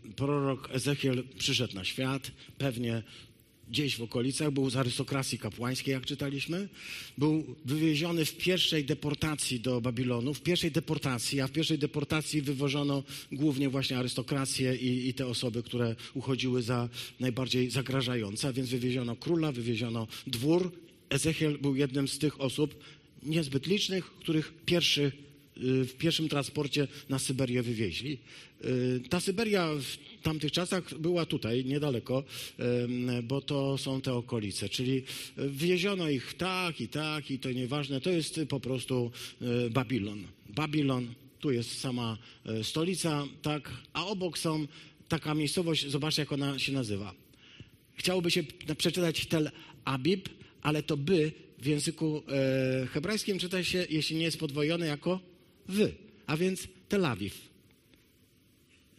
e, 0.06 0.12
prorok 0.16 0.68
Ezechiel 0.72 1.24
przyszedł 1.38 1.74
na 1.74 1.84
świat, 1.84 2.30
pewnie 2.58 3.02
gdzieś 3.68 3.96
w 3.96 4.02
okolicach, 4.02 4.50
był 4.50 4.70
z 4.70 4.76
arystokracji 4.76 5.38
kapłańskiej, 5.38 5.92
jak 5.92 6.06
czytaliśmy. 6.06 6.68
Był 7.18 7.56
wywieziony 7.64 8.24
w 8.24 8.36
pierwszej 8.36 8.84
deportacji 8.84 9.60
do 9.60 9.80
Babilonu, 9.80 10.34
w 10.34 10.42
pierwszej 10.42 10.70
deportacji, 10.70 11.40
a 11.40 11.46
w 11.46 11.52
pierwszej 11.52 11.78
deportacji 11.78 12.42
wywożono 12.42 13.02
głównie 13.32 13.68
właśnie 13.68 13.98
arystokrację 13.98 14.76
i, 14.76 15.08
i 15.08 15.14
te 15.14 15.26
osoby, 15.26 15.62
które 15.62 15.96
uchodziły 16.14 16.62
za 16.62 16.88
najbardziej 17.20 17.70
zagrażające, 17.70 18.48
a 18.48 18.52
więc 18.52 18.68
wywieziono 18.68 19.16
króla, 19.16 19.52
wywieziono 19.52 20.06
dwór. 20.26 20.72
Ezechiel 21.10 21.58
był 21.58 21.76
jednym 21.76 22.08
z 22.08 22.18
tych 22.18 22.40
osób, 22.40 22.74
niezbyt 23.22 23.66
licznych, 23.66 24.04
których 24.04 24.52
pierwszy 24.66 25.12
w 25.56 25.92
pierwszym 25.98 26.28
transporcie 26.28 26.88
na 27.08 27.18
Syberię 27.18 27.62
wywieźli. 27.62 28.18
Y, 28.64 29.00
ta 29.10 29.20
Syberia 29.20 29.68
w 29.74 30.22
tamtych 30.22 30.52
czasach 30.52 30.98
była 30.98 31.26
tutaj, 31.26 31.64
niedaleko, 31.64 32.24
bo 33.22 33.40
to 33.40 33.78
są 33.78 34.00
te 34.00 34.14
okolice, 34.14 34.68
czyli 34.68 35.02
wywieziono 35.36 36.08
ich 36.08 36.34
tak 36.34 36.80
i 36.80 36.88
tak 36.88 37.30
i 37.30 37.38
to 37.38 37.52
nieważne, 37.52 38.00
to 38.00 38.10
jest 38.10 38.40
po 38.48 38.60
prostu 38.60 39.10
y, 39.66 39.70
Babilon. 39.70 40.26
Babilon, 40.48 41.14
tu 41.40 41.50
jest 41.50 41.80
sama 41.80 42.18
y, 42.60 42.64
stolica, 42.64 43.26
tak, 43.42 43.70
a 43.92 44.06
obok 44.06 44.38
są 44.38 44.66
taka 45.08 45.34
miejscowość, 45.34 45.86
zobaczcie 45.86 46.22
jak 46.22 46.32
ona 46.32 46.58
się 46.58 46.72
nazywa. 46.72 47.14
Chciałoby 47.94 48.30
się 48.30 48.42
przeczytać 48.78 49.26
Tel 49.26 49.50
Abib, 49.84 50.28
ale 50.64 50.82
to 50.82 50.96
by 50.96 51.32
w 51.58 51.66
języku 51.66 52.22
e, 52.28 52.86
hebrajskim 52.86 53.38
czyta 53.38 53.64
się, 53.64 53.86
jeśli 53.90 54.16
nie 54.16 54.24
jest 54.24 54.38
podwojone, 54.38 54.86
jako 54.86 55.20
wy, 55.68 55.94
a 56.26 56.36
więc 56.36 56.68
Tel 56.88 57.06
Awiw. 57.06 57.54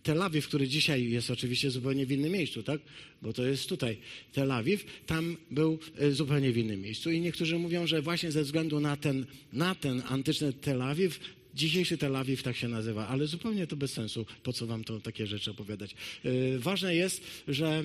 Tel 0.03 0.21
Awiw, 0.21 0.47
który 0.47 0.67
dzisiaj 0.67 1.09
jest 1.09 1.31
oczywiście 1.31 1.71
zupełnie 1.71 2.05
w 2.05 2.11
innym 2.11 2.31
miejscu, 2.31 2.63
tak? 2.63 2.81
Bo 3.21 3.33
to 3.33 3.45
jest 3.45 3.69
tutaj 3.69 3.97
Tel 4.33 4.51
Awiw, 4.51 4.85
tam 5.05 5.37
był 5.51 5.79
e, 5.97 6.11
zupełnie 6.11 6.51
w 6.51 6.57
innym 6.57 6.81
miejscu. 6.81 7.11
I 7.11 7.21
niektórzy 7.21 7.59
mówią, 7.59 7.87
że 7.87 8.01
właśnie 8.01 8.31
ze 8.31 8.43
względu 8.43 8.79
na 8.79 8.97
ten, 8.97 9.25
na 9.53 9.75
ten 9.75 10.03
antyczny 10.07 10.53
Tel 10.53 10.81
Awiw, 10.81 11.19
dzisiejszy 11.55 11.97
Tel 11.97 12.15
Awiw 12.15 12.43
tak 12.43 12.55
się 12.55 12.67
nazywa, 12.67 13.07
ale 13.07 13.27
zupełnie 13.27 13.67
to 13.67 13.75
bez 13.75 13.93
sensu, 13.93 14.25
po 14.43 14.53
co 14.53 14.67
wam 14.67 14.83
to 14.83 14.99
takie 14.99 15.27
rzeczy 15.27 15.51
opowiadać. 15.51 15.95
Yy, 16.23 16.59
ważne 16.59 16.95
jest, 16.95 17.21
że 17.47 17.83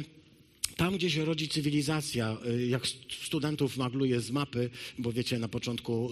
tam, 0.81 0.95
gdzie 0.95 1.11
się 1.11 1.25
rodzi 1.25 1.49
cywilizacja, 1.49 2.37
y, 2.47 2.67
jak 2.67 2.87
studentów 3.25 3.77
magluje 3.77 4.21
z 4.21 4.31
mapy, 4.31 4.71
bo 4.99 5.13
wiecie, 5.13 5.39
na 5.39 5.49
początku 5.49 6.11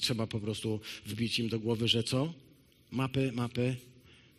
trzeba 0.00 0.26
po 0.26 0.40
prostu 0.40 0.80
wbić 1.06 1.38
im 1.38 1.48
do 1.48 1.60
głowy, 1.60 1.88
że 1.88 2.02
co? 2.02 2.32
Mapy, 2.90 3.32
mapy, 3.32 3.76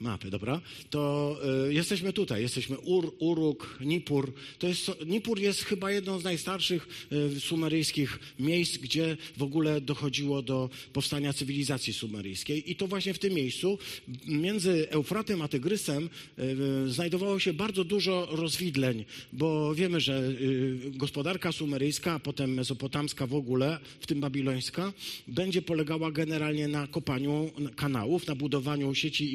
mapy, 0.02 0.30
dobra? 0.30 0.62
To 0.90 1.38
y, 1.70 1.74
jesteśmy 1.74 2.14
tutaj, 2.14 2.42
jesteśmy 2.42 2.78
Ur, 2.80 3.14
Uruk, 3.20 3.78
Nipur. 3.82 4.34
To 4.60 4.68
jest, 4.68 4.92
Nipur 5.06 5.40
jest 5.40 5.64
chyba 5.64 5.92
jedną 5.92 6.20
z 6.20 6.24
najstarszych 6.24 7.08
y, 7.36 7.40
sumeryjskich 7.40 8.20
miejsc, 8.40 8.78
gdzie 8.78 9.18
w 9.38 9.44
ogóle 9.44 9.82
dochodziło 9.82 10.42
do 10.42 10.70
powstania 10.94 11.34
cywilizacji 11.34 11.94
sumeryjskiej. 11.94 12.72
I 12.72 12.76
to 12.76 12.88
właśnie 12.88 13.14
w 13.14 13.20
tym 13.20 13.34
miejscu, 13.34 13.80
między 14.28 14.90
Eufratem 14.90 15.42
a 15.42 15.48
Tygrysem, 15.48 16.10
y, 16.86 16.90
znajdowało 16.90 17.40
się 17.40 17.54
bardzo 17.54 17.84
dużo 17.84 18.28
rozwidleń, 18.32 19.06
bo 19.34 19.76
wiemy, 19.76 20.00
że 20.00 20.20
y, 20.20 20.92
gospodarka 20.92 21.52
sumeryjska, 21.52 22.14
a 22.14 22.20
potem 22.20 22.54
mesopotamska 22.54 23.28
w 23.28 23.36
ogóle, 23.36 23.80
w 24.00 24.08
tym 24.08 24.20
babilońska, 24.20 24.94
będzie 25.28 25.62
polegała 25.62 26.12
generalnie 26.12 26.68
na 26.68 26.88
kopaniu 26.88 27.52
kanałów, 27.76 28.28
na 28.28 28.36
budowaniu 28.36 28.96
sieci 28.96 29.34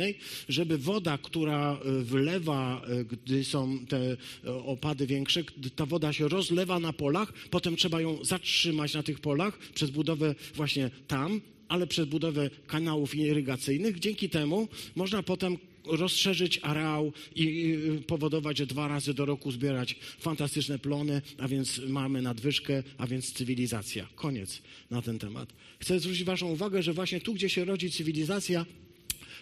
irygacyjnej, 0.00 0.14
żeby 0.48 0.78
woda, 0.78 1.18
która 1.18 1.78
e, 1.84 2.02
wlewa, 2.02 2.82
e, 2.82 3.04
gdy 3.04 3.44
są 3.44 3.86
te 3.86 4.16
e, 4.44 4.54
opady 4.54 5.06
większe, 5.06 5.44
ta 5.76 5.86
woda 5.86 6.12
się 6.12 6.28
rozlewa 6.28 6.80
na 6.80 6.92
polach, 6.92 7.32
potem 7.50 7.76
trzeba 7.76 8.00
ją 8.00 8.24
zatrzymać 8.24 8.94
na 8.94 9.02
tych 9.02 9.20
polach 9.20 9.58
przez 9.74 9.90
budowę 9.90 10.34
właśnie 10.54 10.90
tam, 11.06 11.40
ale 11.68 11.86
przez 11.86 12.06
budowę 12.06 12.50
kanałów 12.66 13.14
irygacyjnych. 13.14 13.98
Dzięki 13.98 14.28
temu 14.28 14.68
można 14.96 15.22
potem 15.22 15.58
rozszerzyć 15.86 16.60
areał 16.62 17.12
i 17.36 17.78
powodować, 18.06 18.58
że 18.58 18.66
dwa 18.66 18.88
razy 18.88 19.14
do 19.14 19.24
roku 19.24 19.50
zbierać 19.50 19.96
fantastyczne 20.20 20.78
plony, 20.78 21.22
a 21.38 21.48
więc 21.48 21.80
mamy 21.88 22.22
nadwyżkę, 22.22 22.82
a 22.98 23.06
więc 23.06 23.32
cywilizacja. 23.32 24.06
Koniec 24.14 24.62
na 24.90 25.02
ten 25.02 25.18
temat. 25.18 25.48
Chcę 25.78 26.00
zwrócić 26.00 26.24
Waszą 26.24 26.52
uwagę, 26.52 26.82
że 26.82 26.92
właśnie 26.92 27.20
tu, 27.20 27.34
gdzie 27.34 27.48
się 27.48 27.64
rodzi 27.64 27.90
cywilizacja, 27.90 28.66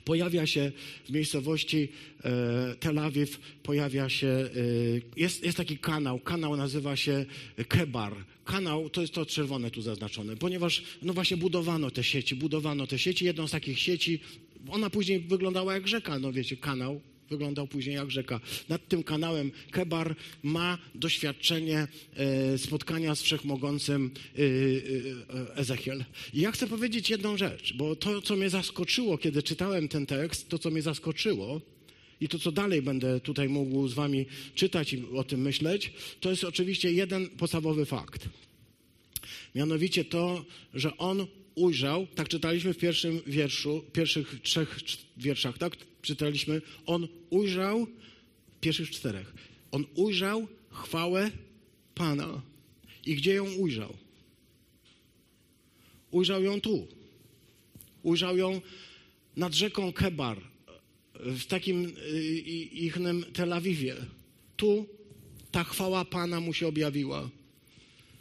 pojawia 0.04 0.46
się 0.46 0.72
w 1.04 1.10
miejscowości 1.10 1.88
e, 2.24 2.74
Tel 2.80 2.98
Awiw, 2.98 3.38
pojawia 3.62 4.08
się, 4.08 4.28
e, 4.28 4.50
jest, 5.16 5.44
jest 5.44 5.56
taki 5.56 5.78
kanał, 5.78 6.18
kanał 6.18 6.56
nazywa 6.56 6.96
się 6.96 7.26
Kebar. 7.68 8.14
Kanał 8.44 8.90
to 8.90 9.00
jest 9.00 9.12
to 9.12 9.26
czerwone 9.26 9.70
tu 9.70 9.82
zaznaczone, 9.82 10.36
ponieważ 10.36 10.82
no 11.02 11.12
właśnie 11.12 11.36
budowano 11.36 11.90
te 11.90 12.04
sieci, 12.04 12.34
budowano 12.34 12.86
te 12.86 12.98
sieci. 12.98 13.24
Jedną 13.24 13.48
z 13.48 13.50
takich 13.50 13.78
sieci, 13.78 14.20
ona 14.68 14.90
później 14.90 15.20
wyglądała 15.20 15.74
jak 15.74 15.88
rzeka, 15.88 16.18
no 16.18 16.32
wiecie, 16.32 16.56
kanał, 16.56 17.00
wyglądał 17.30 17.66
później 17.66 17.96
jak 17.96 18.10
rzeka. 18.10 18.40
Nad 18.68 18.88
tym 18.88 19.02
kanałem 19.02 19.50
Kebar 19.70 20.16
ma 20.42 20.78
doświadczenie 20.94 21.88
e, 22.16 22.58
spotkania 22.58 23.14
z 23.14 23.22
wszechmogącym 23.22 24.10
e, 24.10 24.40
e, 24.40 25.56
Ezechiel. 25.56 26.04
I 26.34 26.40
ja 26.40 26.52
chcę 26.52 26.66
powiedzieć 26.66 27.10
jedną 27.10 27.36
rzecz, 27.36 27.74
bo 27.76 27.96
to, 27.96 28.22
co 28.22 28.36
mnie 28.36 28.50
zaskoczyło, 28.50 29.18
kiedy 29.18 29.42
czytałem 29.42 29.88
ten 29.88 30.06
tekst, 30.06 30.48
to, 30.48 30.58
co 30.58 30.70
mnie 30.70 30.82
zaskoczyło, 30.82 31.60
i 32.20 32.28
to, 32.28 32.38
co 32.38 32.52
dalej 32.52 32.82
będę 32.82 33.20
tutaj 33.20 33.48
mógł 33.48 33.88
z 33.88 33.94
wami 33.94 34.26
czytać 34.54 34.92
i 34.92 35.04
o 35.14 35.24
tym 35.24 35.40
myśleć, 35.40 35.92
to 36.20 36.30
jest 36.30 36.44
oczywiście 36.44 36.92
jeden 36.92 37.28
podstawowy 37.28 37.86
fakt. 37.86 38.28
Mianowicie 39.54 40.04
to, 40.04 40.44
że 40.74 40.96
on 40.96 41.26
ujrzał, 41.58 42.06
tak 42.14 42.28
czytaliśmy 42.28 42.74
w 42.74 42.78
pierwszym 42.78 43.20
wierszu, 43.26 43.84
pierwszych 43.92 44.40
trzech 44.42 44.80
wierszach, 45.16 45.58
tak? 45.58 45.76
Czytaliśmy, 46.02 46.62
on 46.86 47.08
ujrzał, 47.30 47.86
pierwszych 48.60 48.90
czterech, 48.90 49.34
on 49.70 49.84
ujrzał 49.94 50.48
chwałę 50.70 51.30
Pana. 51.94 52.42
I 53.06 53.14
gdzie 53.16 53.34
ją 53.34 53.52
ujrzał? 53.52 53.96
Ujrzał 56.10 56.42
ją 56.42 56.60
tu. 56.60 56.86
Ujrzał 58.02 58.36
ją 58.36 58.60
nad 59.36 59.54
rzeką 59.54 59.92
Kebar, 59.92 60.40
w 61.14 61.44
takim 61.46 61.86
y, 61.86 62.22
ichnym 62.72 63.24
Tel 63.32 63.52
Awiwie. 63.52 63.96
Tu 64.56 64.86
ta 65.50 65.64
chwała 65.64 66.04
Pana 66.04 66.40
mu 66.40 66.52
się 66.52 66.66
objawiła. 66.66 67.30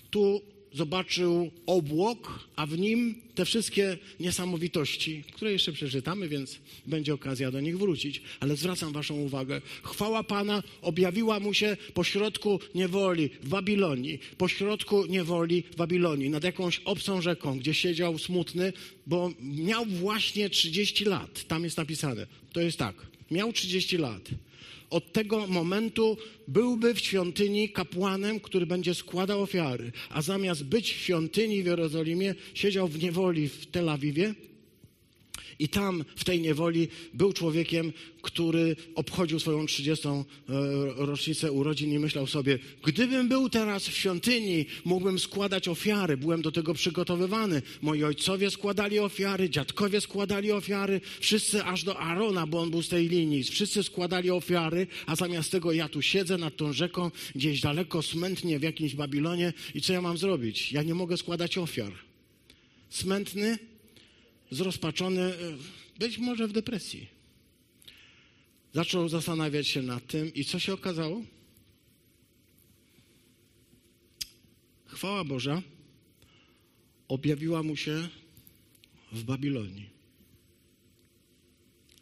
Tu 0.09 0.41
zobaczył 0.73 1.51
obłok, 1.65 2.39
a 2.55 2.65
w 2.65 2.77
nim 2.77 3.15
te 3.35 3.45
wszystkie 3.45 3.97
niesamowitości, 4.19 5.23
które 5.33 5.51
jeszcze 5.51 5.71
przeczytamy, 5.71 6.29
więc 6.29 6.59
będzie 6.85 7.13
okazja 7.13 7.51
do 7.51 7.61
nich 7.61 7.77
wrócić. 7.77 8.21
Ale 8.39 8.55
zwracam 8.55 8.93
Waszą 8.93 9.15
uwagę. 9.15 9.61
Chwała 9.83 10.23
Pana 10.23 10.63
objawiła 10.81 11.39
mu 11.39 11.53
się 11.53 11.77
pośrodku 11.93 12.59
niewoli 12.75 13.29
w 13.41 13.49
Babilonii. 13.49 14.19
Pośrodku 14.37 15.05
niewoli 15.05 15.63
w 15.71 15.75
Babilonii, 15.75 16.29
nad 16.29 16.43
jakąś 16.43 16.79
obcą 16.85 17.21
rzeką, 17.21 17.59
gdzie 17.59 17.73
siedział 17.73 18.17
smutny, 18.17 18.73
bo 19.07 19.31
miał 19.41 19.85
właśnie 19.85 20.49
30 20.49 21.05
lat. 21.05 21.43
Tam 21.47 21.63
jest 21.63 21.77
napisane. 21.77 22.27
To 22.53 22.61
jest 22.61 22.77
tak. 22.77 22.95
Miał 23.31 23.53
30 23.53 23.97
lat 23.97 24.29
od 24.89 25.13
tego 25.13 25.47
momentu 25.47 26.17
byłby 26.47 26.93
w 26.93 26.99
świątyni 26.99 27.69
kapłanem, 27.69 28.39
który 28.39 28.65
będzie 28.65 28.95
składał 28.95 29.41
ofiary, 29.41 29.91
a 30.09 30.21
zamiast 30.21 30.63
być 30.63 30.93
w 30.93 30.97
świątyni 30.97 31.63
w 31.63 31.65
Jerozolimie, 31.65 32.35
siedział 32.53 32.87
w 32.87 33.03
niewoli 33.03 33.49
w 33.49 33.65
Tel 33.65 33.89
Awiwie 33.89 34.35
i 35.59 35.69
tam, 35.69 36.05
w 36.15 36.23
tej 36.23 36.41
niewoli, 36.41 36.87
był 37.13 37.33
człowiekiem, 37.33 37.93
który 38.21 38.75
obchodził 38.95 39.39
swoją 39.39 39.65
30. 39.65 40.07
E, 40.07 40.23
rocznicę 40.95 41.51
urodzin 41.51 41.93
i 41.93 41.99
myślał 41.99 42.27
sobie, 42.27 42.59
gdybym 42.83 43.27
był 43.27 43.49
teraz 43.49 43.87
w 43.87 43.97
świątyni, 43.97 44.65
mógłbym 44.85 45.19
składać 45.19 45.67
ofiary. 45.67 46.17
Byłem 46.17 46.41
do 46.41 46.51
tego 46.51 46.73
przygotowywany. 46.73 47.61
Moi 47.81 48.03
ojcowie 48.03 48.51
składali 48.51 48.99
ofiary, 48.99 49.49
dziadkowie 49.49 50.01
składali 50.01 50.51
ofiary, 50.51 51.01
wszyscy 51.19 51.63
aż 51.63 51.83
do 51.83 51.99
Arona, 51.99 52.47
bo 52.47 52.59
on 52.59 52.71
był 52.71 52.81
z 52.81 52.89
tej 52.89 53.09
linii. 53.09 53.43
Wszyscy 53.43 53.83
składali 53.83 54.31
ofiary, 54.31 54.87
a 55.05 55.15
zamiast 55.15 55.51
tego 55.51 55.71
ja 55.71 55.89
tu 55.89 56.01
siedzę 56.01 56.37
nad 56.37 56.57
tą 56.57 56.73
rzeką, 56.73 57.11
gdzieś 57.35 57.61
daleko, 57.61 58.01
smętnie 58.01 58.59
w 58.59 58.63
jakimś 58.63 58.95
Babilonie 58.95 59.53
i 59.75 59.81
co 59.81 59.93
ja 59.93 60.01
mam 60.01 60.17
zrobić? 60.17 60.71
Ja 60.71 60.83
nie 60.83 60.93
mogę 60.93 61.17
składać 61.17 61.57
ofiar. 61.57 61.91
Smętny, 62.89 63.57
zrozpaczony, 64.51 65.21
e, 65.21 65.35
być 65.99 66.17
może 66.17 66.47
w 66.47 66.51
depresji. 66.51 67.07
Zaczął 68.73 69.09
zastanawiać 69.09 69.67
się 69.67 69.81
nad 69.81 70.07
tym 70.07 70.33
i 70.33 70.45
co 70.45 70.59
się 70.59 70.73
okazało? 70.73 71.21
Chwała 74.85 75.23
Boża 75.23 75.61
objawiła 77.07 77.63
mu 77.63 77.75
się 77.75 78.09
w 79.11 79.23
Babilonii. 79.23 79.89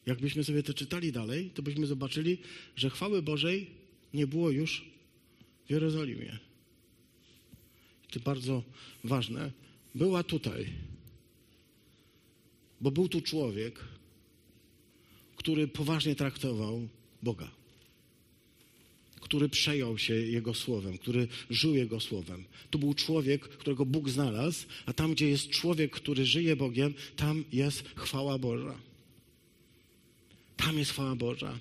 Jakbyśmy 0.06 0.44
sobie 0.44 0.64
to 0.64 0.74
czytali 0.74 1.12
dalej, 1.12 1.50
to 1.50 1.62
byśmy 1.62 1.88
zobaczyli, 1.88 2.38
że 2.76 2.90
chwały 2.90 3.22
Bożej 3.22 3.70
nie 4.14 4.28
było 4.28 4.50
już 4.50 4.86
w 5.66 5.72
Jerozolimie. 5.72 6.40
To 8.12 8.20
bardzo 8.20 8.64
ważne. 9.04 9.52
Była 9.96 10.24
tutaj, 10.24 10.74
bo 12.82 12.92
był 12.92 13.10
tu 13.10 13.22
człowiek, 13.22 13.80
który 15.36 15.68
poważnie 15.68 16.16
traktował 16.16 16.88
Boga, 17.24 17.52
który 19.22 19.50
przejął 19.50 19.98
się 19.98 20.14
Jego 20.14 20.54
słowem, 20.54 20.98
który 20.98 21.28
żył 21.50 21.76
Jego 21.76 22.00
słowem. 22.00 22.46
To 22.70 22.78
był 22.78 22.94
człowiek, 22.94 23.42
którego 23.42 23.86
Bóg 23.86 24.10
znalazł, 24.10 24.66
a 24.86 24.94
tam, 24.94 25.14
gdzie 25.14 25.30
jest 25.30 25.50
człowiek, 25.50 25.92
który 25.92 26.26
żyje 26.26 26.56
Bogiem, 26.56 26.94
tam 27.16 27.44
jest 27.54 27.84
chwała 27.96 28.38
Boża. 28.38 28.76
Tam 30.58 30.78
jest 30.78 30.92
chwała 30.92 31.16
Boża. 31.16 31.60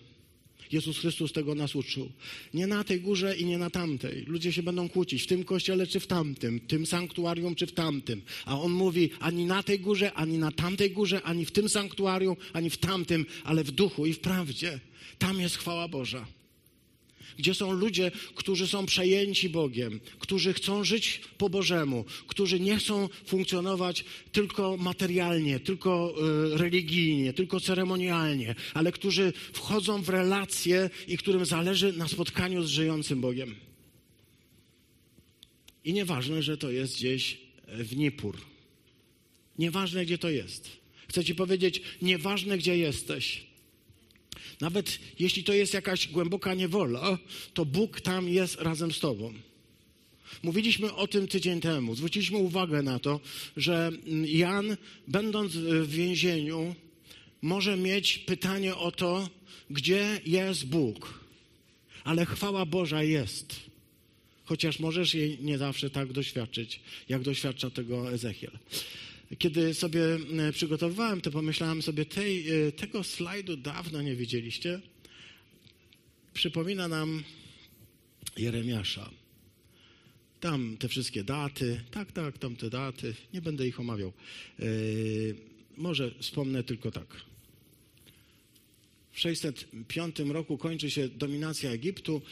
Jezus 0.72 0.98
Chrystus 0.98 1.32
tego 1.32 1.54
nas 1.54 1.76
uczył. 1.76 2.10
Nie 2.54 2.66
na 2.66 2.84
tej 2.84 3.00
górze 3.00 3.36
i 3.36 3.44
nie 3.44 3.58
na 3.58 3.70
tamtej. 3.70 4.24
Ludzie 4.26 4.52
się 4.52 4.62
będą 4.62 4.88
kłócić 4.88 5.22
w 5.22 5.26
tym 5.26 5.44
kościele 5.44 5.86
czy 5.86 6.00
w 6.00 6.06
tamtym, 6.06 6.58
w 6.58 6.66
tym 6.66 6.86
sanktuarium 6.86 7.54
czy 7.54 7.66
w 7.66 7.72
tamtym. 7.72 8.22
A 8.44 8.60
on 8.60 8.72
mówi 8.72 9.10
ani 9.20 9.44
na 9.46 9.62
tej 9.62 9.80
górze, 9.80 10.12
ani 10.12 10.38
na 10.38 10.52
tamtej 10.52 10.90
górze, 10.90 11.22
ani 11.22 11.44
w 11.44 11.50
tym 11.50 11.68
sanktuarium, 11.68 12.36
ani 12.52 12.70
w 12.70 12.78
tamtym, 12.78 13.26
ale 13.44 13.64
w 13.64 13.70
duchu 13.70 14.06
i 14.06 14.12
w 14.12 14.20
prawdzie. 14.20 14.80
Tam 15.18 15.40
jest 15.40 15.56
chwała 15.56 15.88
Boża 15.88 16.26
gdzie 17.38 17.54
są 17.54 17.72
ludzie, 17.72 18.10
którzy 18.34 18.66
są 18.66 18.86
przejęci 18.86 19.48
Bogiem, 19.48 20.00
którzy 20.18 20.52
chcą 20.52 20.84
żyć 20.84 21.20
po 21.38 21.50
Bożemu, 21.50 22.04
którzy 22.26 22.60
nie 22.60 22.76
chcą 22.76 23.08
funkcjonować 23.26 24.04
tylko 24.32 24.76
materialnie, 24.76 25.60
tylko 25.60 26.14
y, 26.54 26.58
religijnie, 26.58 27.32
tylko 27.32 27.60
ceremonialnie, 27.60 28.54
ale 28.74 28.92
którzy 28.92 29.32
wchodzą 29.52 30.02
w 30.02 30.08
relacje 30.08 30.90
i 31.08 31.18
którym 31.18 31.46
zależy 31.46 31.92
na 31.92 32.08
spotkaniu 32.08 32.62
z 32.62 32.68
żyjącym 32.68 33.20
Bogiem. 33.20 33.54
I 35.84 35.92
nieważne, 35.92 36.42
że 36.42 36.56
to 36.56 36.70
jest 36.70 36.96
gdzieś 36.96 37.38
w 37.68 37.96
Niepur. 37.96 38.40
Nieważne, 39.58 40.04
gdzie 40.04 40.18
to 40.18 40.30
jest. 40.30 40.68
Chcę 41.08 41.24
ci 41.24 41.34
powiedzieć, 41.34 41.82
nieważne, 42.02 42.58
gdzie 42.58 42.78
jesteś. 42.78 43.46
Nawet 44.60 44.98
jeśli 45.18 45.44
to 45.44 45.52
jest 45.52 45.74
jakaś 45.74 46.08
głęboka 46.08 46.54
niewola, 46.54 47.18
to 47.54 47.64
Bóg 47.64 48.00
tam 48.00 48.28
jest 48.28 48.60
razem 48.60 48.92
z 48.92 49.00
tobą. 49.00 49.34
Mówiliśmy 50.42 50.94
o 50.94 51.06
tym 51.06 51.28
tydzień 51.28 51.60
temu. 51.60 51.94
Zwróciliśmy 51.94 52.38
uwagę 52.38 52.82
na 52.82 52.98
to, 52.98 53.20
że 53.56 53.90
Jan, 54.24 54.76
będąc 55.08 55.52
w 55.56 55.90
więzieniu, 55.90 56.74
może 57.42 57.76
mieć 57.76 58.18
pytanie 58.18 58.76
o 58.76 58.92
to, 58.92 59.28
gdzie 59.70 60.20
jest 60.26 60.66
Bóg. 60.66 61.24
Ale 62.04 62.26
chwała 62.26 62.66
Boża 62.66 63.02
jest. 63.02 63.56
Chociaż 64.44 64.78
możesz 64.78 65.14
jej 65.14 65.38
nie 65.40 65.58
zawsze 65.58 65.90
tak 65.90 66.12
doświadczyć, 66.12 66.80
jak 67.08 67.22
doświadcza 67.22 67.70
tego 67.70 68.12
Ezechiel. 68.12 68.58
Kiedy 69.38 69.74
sobie 69.74 70.00
e, 70.38 70.52
przygotowywałem, 70.52 71.20
to 71.20 71.30
pomyślałem 71.30 71.82
sobie, 71.82 72.04
tej, 72.04 72.50
e, 72.50 72.72
tego 72.72 73.04
slajdu 73.04 73.56
dawno 73.56 74.02
nie 74.02 74.16
widzieliście. 74.16 74.80
Przypomina 76.34 76.88
nam 76.88 77.24
Jeremiasza. 78.36 79.10
Tam 80.40 80.76
te 80.76 80.88
wszystkie 80.88 81.24
daty, 81.24 81.80
tak, 81.90 82.12
tak, 82.12 82.38
tam 82.38 82.56
te 82.56 82.70
daty, 82.70 83.14
nie 83.34 83.42
będę 83.42 83.68
ich 83.68 83.80
omawiał. 83.80 84.12
Yy, 84.58 85.36
może 85.76 86.10
wspomnę 86.18 86.64
tylko 86.64 86.90
tak. 86.90 87.06
W 89.12 89.20
605 89.20 90.18
roku 90.18 90.58
kończy 90.58 90.90
się 90.90 91.08
dominacja 91.08 91.70
Egiptu 91.70 92.22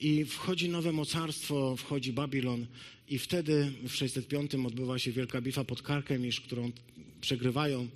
i 0.00 0.24
wchodzi 0.24 0.68
nowe 0.68 0.92
mocarstwo, 0.92 1.76
wchodzi 1.76 2.12
Babilon 2.12 2.66
i 3.10 3.18
wtedy 3.18 3.72
w 3.88 3.94
605 3.94 4.54
odbywa 4.54 4.98
się 4.98 5.12
wielka 5.12 5.40
bitwa 5.40 5.64
pod 5.64 5.82
Karkemisz, 5.82 6.40
którą 6.40 6.72
przegrywają 7.20 7.88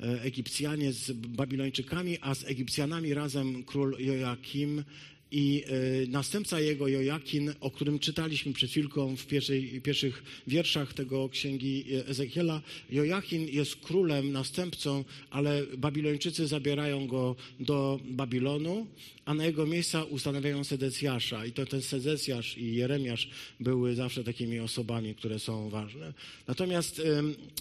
e, 0.00 0.22
Egipcjanie 0.22 0.92
z 0.92 1.12
Babilończykami, 1.12 2.18
a 2.20 2.34
z 2.34 2.44
Egipcjanami 2.44 3.14
razem 3.14 3.64
król 3.64 3.96
Joakim 3.98 4.84
i 5.34 5.64
y, 6.04 6.06
następca 6.08 6.60
jego, 6.60 6.88
Jojakin, 6.88 7.54
o 7.60 7.70
którym 7.70 7.98
czytaliśmy 7.98 8.52
przed 8.52 8.70
chwilką 8.70 9.16
w 9.16 9.26
pierwszej, 9.26 9.80
pierwszych 9.80 10.22
wierszach 10.46 10.94
tego 10.94 11.28
księgi 11.28 11.84
Ezechiela, 12.06 12.62
Jojakin 12.90 13.48
jest 13.48 13.76
królem, 13.76 14.32
następcą, 14.32 15.04
ale 15.30 15.66
Babilończycy 15.76 16.46
zabierają 16.46 17.06
go 17.06 17.36
do 17.60 18.00
Babilonu, 18.04 18.86
a 19.24 19.34
na 19.34 19.44
jego 19.46 19.66
miejsca 19.66 20.04
ustanawiają 20.04 20.64
Sedecjasza. 20.64 21.46
I 21.46 21.52
to 21.52 21.66
ten 21.66 21.82
Sedecjasz 21.82 22.58
i 22.58 22.74
Jeremiasz 22.74 23.28
były 23.60 23.94
zawsze 23.94 24.24
takimi 24.24 24.60
osobami, 24.60 25.14
które 25.14 25.38
są 25.38 25.70
ważne. 25.70 26.12
Natomiast 26.48 27.02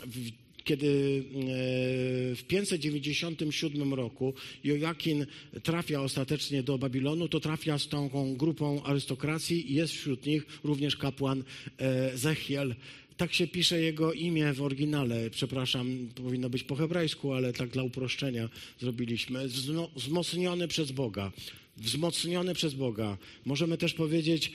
w 0.05 0.42
kiedy 0.63 0.87
e, 0.87 2.35
w 2.35 2.43
597 2.47 3.93
roku 3.93 4.33
Joakin 4.63 5.25
trafia 5.63 6.01
ostatecznie 6.01 6.63
do 6.63 6.77
Babilonu, 6.77 7.27
to 7.27 7.39
trafia 7.39 7.79
z 7.79 7.87
tą 7.87 8.35
grupą 8.37 8.83
arystokracji 8.83 9.71
i 9.71 9.75
jest 9.75 9.93
wśród 9.93 10.25
nich 10.25 10.45
również 10.63 10.97
kapłan 10.97 11.43
e, 11.77 12.17
Zechiel. 12.17 12.75
Tak 13.17 13.33
się 13.33 13.47
pisze 13.47 13.81
jego 13.81 14.13
imię 14.13 14.53
w 14.53 14.61
oryginale. 14.61 15.29
Przepraszam, 15.29 16.09
powinno 16.15 16.49
być 16.49 16.63
po 16.63 16.75
hebrajsku, 16.75 17.33
ale 17.33 17.53
tak 17.53 17.69
dla 17.69 17.83
uproszczenia 17.83 18.49
zrobiliśmy. 18.79 19.47
Wzmocniony 19.95 20.67
przez 20.67 20.91
Boga 20.91 21.31
wzmocniony 21.77 22.53
przez 22.53 22.73
Boga. 22.73 23.17
Możemy 23.45 23.77
też 23.77 23.93
powiedzieć, 23.93 24.51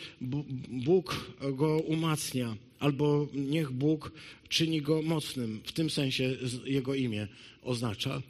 Bóg 0.71 1.35
go 1.53 1.79
umacnia, 1.79 2.57
albo 2.79 3.29
niech 3.35 3.73
Bóg 3.73 4.12
czyni 4.49 4.83
go 4.83 5.03
mocnym. 5.03 5.61
W 5.64 5.73
tym 5.73 5.91
sensie 5.91 6.37
jego 6.64 6.95
imię 6.95 7.29
oznacza. 7.62 8.23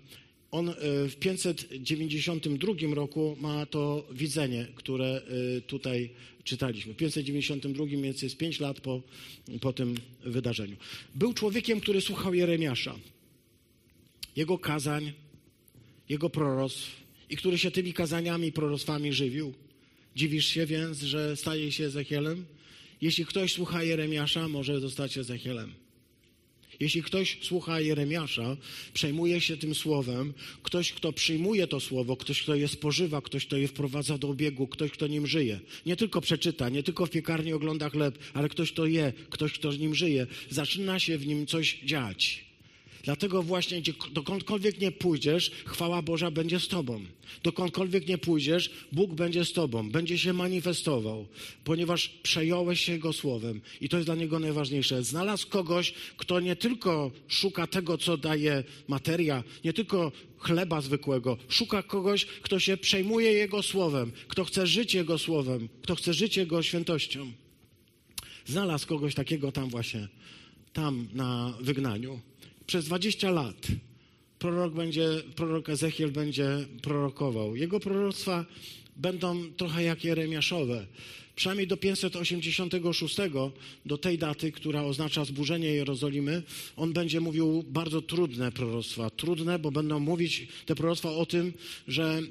On 0.50 0.68
e, 0.68 0.74
w 1.08 1.16
592 1.16 2.94
roku 2.94 3.36
ma 3.40 3.66
to 3.66 4.06
widzenie, 4.12 4.66
które 4.74 5.22
e, 5.56 5.60
tutaj 5.60 6.10
czytaliśmy. 6.44 6.94
W 6.94 6.96
592 6.96 7.86
więc 7.86 8.22
jest 8.22 8.36
5 8.36 8.60
lat 8.60 8.80
po, 8.80 9.02
po 9.60 9.72
tym 9.72 9.94
wydarzeniu. 10.24 10.76
Był 11.14 11.34
człowiekiem, 11.34 11.80
który 11.80 12.00
słuchał 12.00 12.34
Jeremiasza. 12.34 12.94
Jego 14.36 14.58
kazań, 14.58 15.12
jego 16.08 16.30
proroctw, 16.30 17.08
i 17.30 17.36
który 17.36 17.58
się 17.58 17.70
tymi 17.70 17.92
kazaniami 17.92 18.48
i 18.48 18.52
proroctwami 18.52 19.12
żywił. 19.12 19.54
Dziwisz 20.16 20.46
się 20.46 20.66
więc, 20.66 20.98
że 20.98 21.36
staje 21.36 21.72
się 21.72 21.84
Ezechielem? 21.84 22.44
Jeśli 23.00 23.26
ktoś 23.26 23.52
słucha 23.52 23.82
Jeremiasza, 23.82 24.48
może 24.48 24.80
zostać 24.80 25.18
Ezechielem. 25.18 25.74
Jeśli 26.80 27.02
ktoś 27.02 27.38
słucha 27.42 27.80
Jeremiasza, 27.80 28.56
przejmuje 28.94 29.40
się 29.40 29.56
tym 29.56 29.74
słowem, 29.74 30.34
ktoś, 30.62 30.92
kto 30.92 31.12
przyjmuje 31.12 31.66
to 31.66 31.80
słowo, 31.80 32.16
ktoś, 32.16 32.42
kto 32.42 32.54
je 32.54 32.68
spożywa, 32.68 33.22
ktoś, 33.22 33.46
kto 33.46 33.56
je 33.56 33.68
wprowadza 33.68 34.18
do 34.18 34.28
obiegu, 34.28 34.66
ktoś, 34.66 34.90
kto 34.90 35.06
nim 35.06 35.26
żyje. 35.26 35.60
Nie 35.86 35.96
tylko 35.96 36.20
przeczyta, 36.20 36.68
nie 36.68 36.82
tylko 36.82 37.06
w 37.06 37.10
piekarni 37.10 37.52
ogląda 37.52 37.90
chleb, 37.90 38.18
ale 38.34 38.48
ktoś, 38.48 38.72
kto 38.72 38.86
je, 38.86 39.12
ktoś, 39.30 39.52
kto 39.52 39.72
nim 39.72 39.94
żyje, 39.94 40.26
zaczyna 40.50 40.98
się 40.98 41.18
w 41.18 41.26
nim 41.26 41.46
coś 41.46 41.78
dziać. 41.84 42.47
Dlatego 43.02 43.42
właśnie, 43.42 43.82
dokądkolwiek 44.12 44.80
nie 44.80 44.92
pójdziesz, 44.92 45.50
chwała 45.64 46.02
Boża 46.02 46.30
będzie 46.30 46.60
z 46.60 46.68
tobą. 46.68 47.04
Dokądkolwiek 47.42 48.08
nie 48.08 48.18
pójdziesz, 48.18 48.70
Bóg 48.92 49.14
będzie 49.14 49.44
z 49.44 49.52
tobą, 49.52 49.90
będzie 49.90 50.18
się 50.18 50.32
manifestował, 50.32 51.26
ponieważ 51.64 52.08
przejąłeś 52.08 52.80
się 52.80 52.92
Jego 52.92 53.12
słowem 53.12 53.60
i 53.80 53.88
to 53.88 53.96
jest 53.96 54.08
dla 54.08 54.14
Niego 54.14 54.38
najważniejsze. 54.38 55.04
Znalazł 55.04 55.48
kogoś, 55.48 55.94
kto 56.16 56.40
nie 56.40 56.56
tylko 56.56 57.10
szuka 57.28 57.66
tego, 57.66 57.98
co 57.98 58.16
daje 58.16 58.64
materia, 58.88 59.44
nie 59.64 59.72
tylko 59.72 60.12
chleba 60.38 60.80
zwykłego, 60.80 61.36
szuka 61.48 61.82
kogoś, 61.82 62.24
kto 62.24 62.60
się 62.60 62.76
przejmuje 62.76 63.32
Jego 63.32 63.62
słowem, 63.62 64.12
kto 64.28 64.44
chce 64.44 64.66
żyć 64.66 64.94
Jego 64.94 65.18
słowem, 65.18 65.68
kto 65.82 65.94
chce 65.94 66.14
żyć 66.14 66.36
Jego 66.36 66.62
świętością. 66.62 67.32
Znalazł 68.46 68.86
kogoś 68.86 69.14
takiego 69.14 69.52
tam 69.52 69.68
właśnie, 69.70 70.08
tam 70.72 71.08
na 71.12 71.54
wygnaniu 71.60 72.20
przez 72.68 72.84
20 72.84 73.30
lat 73.30 73.66
prorok, 74.38 74.74
będzie, 74.74 75.08
prorok 75.36 75.68
Ezechiel 75.68 76.12
będzie 76.12 76.48
prorokował. 76.82 77.56
Jego 77.56 77.80
proroctwa 77.80 78.44
będą 78.96 79.52
trochę 79.56 79.82
jak 79.82 80.04
Jeremiaszowe. 80.04 80.86
Przynajmniej 81.36 81.66
do 81.66 81.76
586, 81.76 83.16
do 83.86 83.98
tej 83.98 84.18
daty, 84.18 84.52
która 84.52 84.82
oznacza 84.82 85.24
zburzenie 85.24 85.68
Jerozolimy, 85.68 86.42
on 86.76 86.92
będzie 86.92 87.20
mówił 87.20 87.64
bardzo 87.68 88.02
trudne 88.02 88.52
proroctwa. 88.52 89.10
Trudne, 89.10 89.58
bo 89.58 89.70
będą 89.70 90.00
mówić 90.00 90.48
te 90.66 90.74
proroctwa 90.74 91.10
o 91.10 91.26
tym, 91.26 91.52
że 91.88 92.22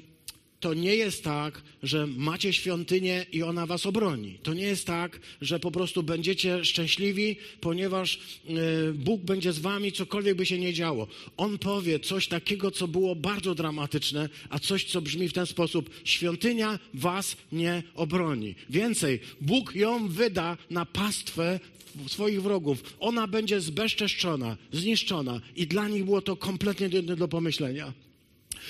to 0.60 0.74
nie 0.74 0.94
jest 0.94 1.24
tak, 1.24 1.62
że 1.82 2.06
macie 2.06 2.52
świątynię 2.52 3.26
i 3.32 3.42
ona 3.42 3.66
was 3.66 3.86
obroni. 3.86 4.38
To 4.42 4.54
nie 4.54 4.62
jest 4.62 4.86
tak, 4.86 5.20
że 5.40 5.60
po 5.60 5.70
prostu 5.70 6.02
będziecie 6.02 6.64
szczęśliwi, 6.64 7.36
ponieważ 7.60 8.18
e, 8.18 8.52
Bóg 8.92 9.20
będzie 9.20 9.52
z 9.52 9.58
wami, 9.58 9.92
cokolwiek 9.92 10.36
by 10.36 10.46
się 10.46 10.58
nie 10.58 10.72
działo. 10.72 11.06
On 11.36 11.58
powie 11.58 12.00
coś 12.00 12.28
takiego, 12.28 12.70
co 12.70 12.88
było 12.88 13.16
bardzo 13.16 13.54
dramatyczne, 13.54 14.28
a 14.50 14.58
coś, 14.58 14.84
co 14.84 15.02
brzmi 15.02 15.28
w 15.28 15.32
ten 15.32 15.46
sposób: 15.46 15.90
świątynia 16.04 16.78
was 16.94 17.36
nie 17.52 17.82
obroni. 17.94 18.54
Więcej, 18.70 19.20
Bóg 19.40 19.74
ją 19.74 20.08
wyda 20.08 20.56
na 20.70 20.86
pastwę 20.86 21.60
swoich 22.06 22.42
wrogów. 22.42 22.96
Ona 23.00 23.26
będzie 23.26 23.60
zbezczeszczona, 23.60 24.56
zniszczona 24.72 25.40
i 25.56 25.66
dla 25.66 25.88
nich 25.88 26.04
było 26.04 26.22
to 26.22 26.36
kompletnie 26.36 26.88
nie 26.88 27.02
do 27.02 27.28
pomyślenia 27.28 28.07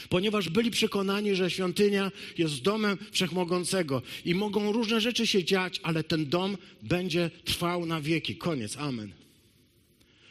ponieważ 0.09 0.49
byli 0.49 0.71
przekonani, 0.71 1.35
że 1.35 1.51
świątynia 1.51 2.13
jest 2.39 2.63
domem 2.63 2.99
wszechmogącego 3.13 4.03
i 4.25 4.35
mogą 4.35 4.73
różne 4.73 5.01
rzeczy 5.01 5.27
się 5.27 5.45
dziać, 5.45 5.81
ale 5.83 6.05
ten 6.05 6.27
dom 6.27 6.57
będzie 6.83 7.31
trwał 7.45 7.87
na 7.87 8.01
wieki. 8.01 8.37
Koniec. 8.37 8.77
Amen. 8.77 9.13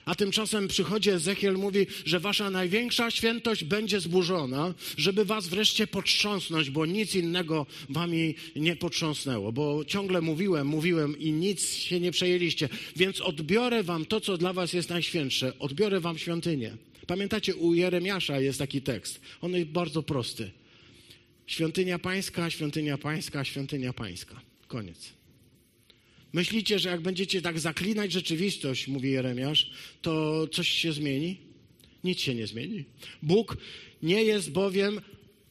A 0.07 0.15
tymczasem 0.15 0.67
przychodzi 0.67 1.09
Ezechiel, 1.09 1.57
mówi, 1.57 1.87
że 2.05 2.19
wasza 2.19 2.49
największa 2.49 3.11
świętość 3.11 3.63
będzie 3.63 3.99
zburzona, 3.99 4.73
żeby 4.97 5.25
was 5.25 5.47
wreszcie 5.47 5.87
potrząsnąć, 5.87 6.69
bo 6.69 6.85
nic 6.85 7.15
innego 7.15 7.65
wami 7.89 8.35
nie 8.55 8.75
potrząsnęło. 8.75 9.51
Bo 9.51 9.85
ciągle 9.85 10.21
mówiłem, 10.21 10.67
mówiłem 10.67 11.19
i 11.19 11.31
nic 11.31 11.73
się 11.73 11.99
nie 11.99 12.11
przejęliście. 12.11 12.69
Więc 12.95 13.21
odbiorę 13.21 13.83
wam 13.83 14.05
to, 14.05 14.21
co 14.21 14.37
dla 14.37 14.53
was 14.53 14.73
jest 14.73 14.89
najświętsze. 14.89 15.59
Odbiorę 15.59 15.99
wam 15.99 16.17
świątynię. 16.17 16.77
Pamiętacie, 17.07 17.55
u 17.55 17.73
Jeremiasza 17.73 18.39
jest 18.39 18.59
taki 18.59 18.81
tekst. 18.81 19.21
On 19.41 19.51
jest 19.51 19.67
bardzo 19.67 20.03
prosty. 20.03 20.51
Świątynia 21.47 21.99
pańska, 21.99 22.49
świątynia 22.49 22.97
pańska, 22.97 23.45
świątynia 23.45 23.93
pańska. 23.93 24.41
Koniec. 24.67 25.13
Myślicie, 26.33 26.79
że 26.79 26.89
jak 26.89 27.01
będziecie 27.01 27.41
tak 27.41 27.59
zaklinać 27.59 28.11
rzeczywistość, 28.11 28.87
mówi 28.87 29.11
Jeremiasz, 29.11 29.71
to 30.01 30.47
coś 30.47 30.69
się 30.69 30.93
zmieni? 30.93 31.37
Nic 32.03 32.19
się 32.19 32.35
nie 32.35 32.47
zmieni. 32.47 32.83
Bóg 33.21 33.57
nie 34.03 34.23
jest 34.23 34.51
bowiem 34.51 35.01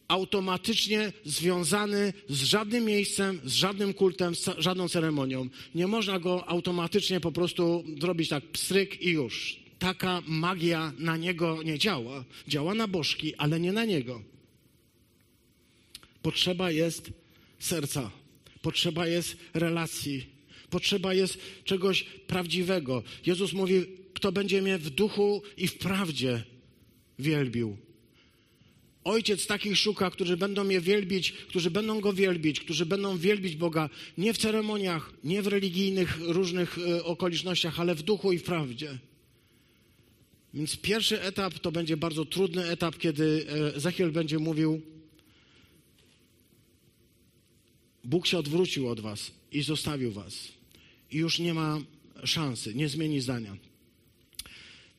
automatycznie 0.08 1.12
związany 1.24 2.12
z 2.28 2.42
żadnym 2.42 2.84
miejscem, 2.84 3.40
z 3.44 3.52
żadnym 3.52 3.94
kultem, 3.94 4.34
z 4.34 4.44
żadną 4.58 4.88
ceremonią. 4.88 5.48
Nie 5.74 5.86
można 5.86 6.18
go 6.18 6.48
automatycznie 6.48 7.20
po 7.20 7.32
prostu 7.32 7.84
zrobić 8.00 8.28
tak 8.28 8.44
pstryk 8.44 9.02
i 9.02 9.10
już 9.10 9.65
taka 9.78 10.22
magia 10.26 10.92
na 10.98 11.16
niego 11.16 11.62
nie 11.62 11.78
działa. 11.78 12.24
Działa 12.48 12.74
na 12.74 12.88
bożki, 12.88 13.34
ale 13.34 13.60
nie 13.60 13.72
na 13.72 13.84
niego. 13.84 14.22
Potrzeba 16.22 16.70
jest 16.70 17.10
serca, 17.58 18.10
potrzeba 18.62 19.06
jest 19.06 19.36
relacji, 19.54 20.26
potrzeba 20.70 21.14
jest 21.14 21.38
czegoś 21.64 22.02
prawdziwego. 22.02 23.02
Jezus 23.26 23.52
mówi: 23.52 23.86
Kto 24.14 24.32
będzie 24.32 24.62
mnie 24.62 24.78
w 24.78 24.90
duchu 24.90 25.42
i 25.56 25.68
w 25.68 25.78
prawdzie 25.78 26.42
wielbił. 27.18 27.76
Ojciec 29.04 29.46
takich 29.46 29.76
szuka, 29.76 30.10
którzy 30.10 30.36
będą 30.36 30.64
mnie 30.64 30.80
wielbić, 30.80 31.32
którzy 31.32 31.70
będą 31.70 32.00
go 32.00 32.12
wielbić, 32.12 32.60
którzy 32.60 32.86
będą 32.86 33.18
wielbić 33.18 33.56
Boga 33.56 33.90
nie 34.18 34.34
w 34.34 34.38
ceremoniach, 34.38 35.12
nie 35.24 35.42
w 35.42 35.46
religijnych 35.46 36.18
różnych 36.20 36.78
e, 36.78 37.04
okolicznościach, 37.04 37.80
ale 37.80 37.94
w 37.94 38.02
duchu 38.02 38.32
i 38.32 38.38
w 38.38 38.42
prawdzie. 38.42 38.98
Więc 40.56 40.76
pierwszy 40.76 41.22
etap 41.22 41.58
to 41.58 41.72
będzie 41.72 41.96
bardzo 41.96 42.24
trudny 42.24 42.64
etap, 42.68 42.98
kiedy 42.98 43.46
e, 43.48 43.74
Ezechiel 43.74 44.12
będzie 44.12 44.38
mówił: 44.38 44.80
Bóg 48.04 48.26
się 48.26 48.38
odwrócił 48.38 48.88
od 48.88 49.00
was 49.00 49.30
i 49.52 49.62
zostawił 49.62 50.12
was. 50.12 50.48
I 51.10 51.16
już 51.16 51.38
nie 51.38 51.54
ma 51.54 51.78
szansy, 52.24 52.74
nie 52.74 52.88
zmieni 52.88 53.20
zdania. 53.20 53.56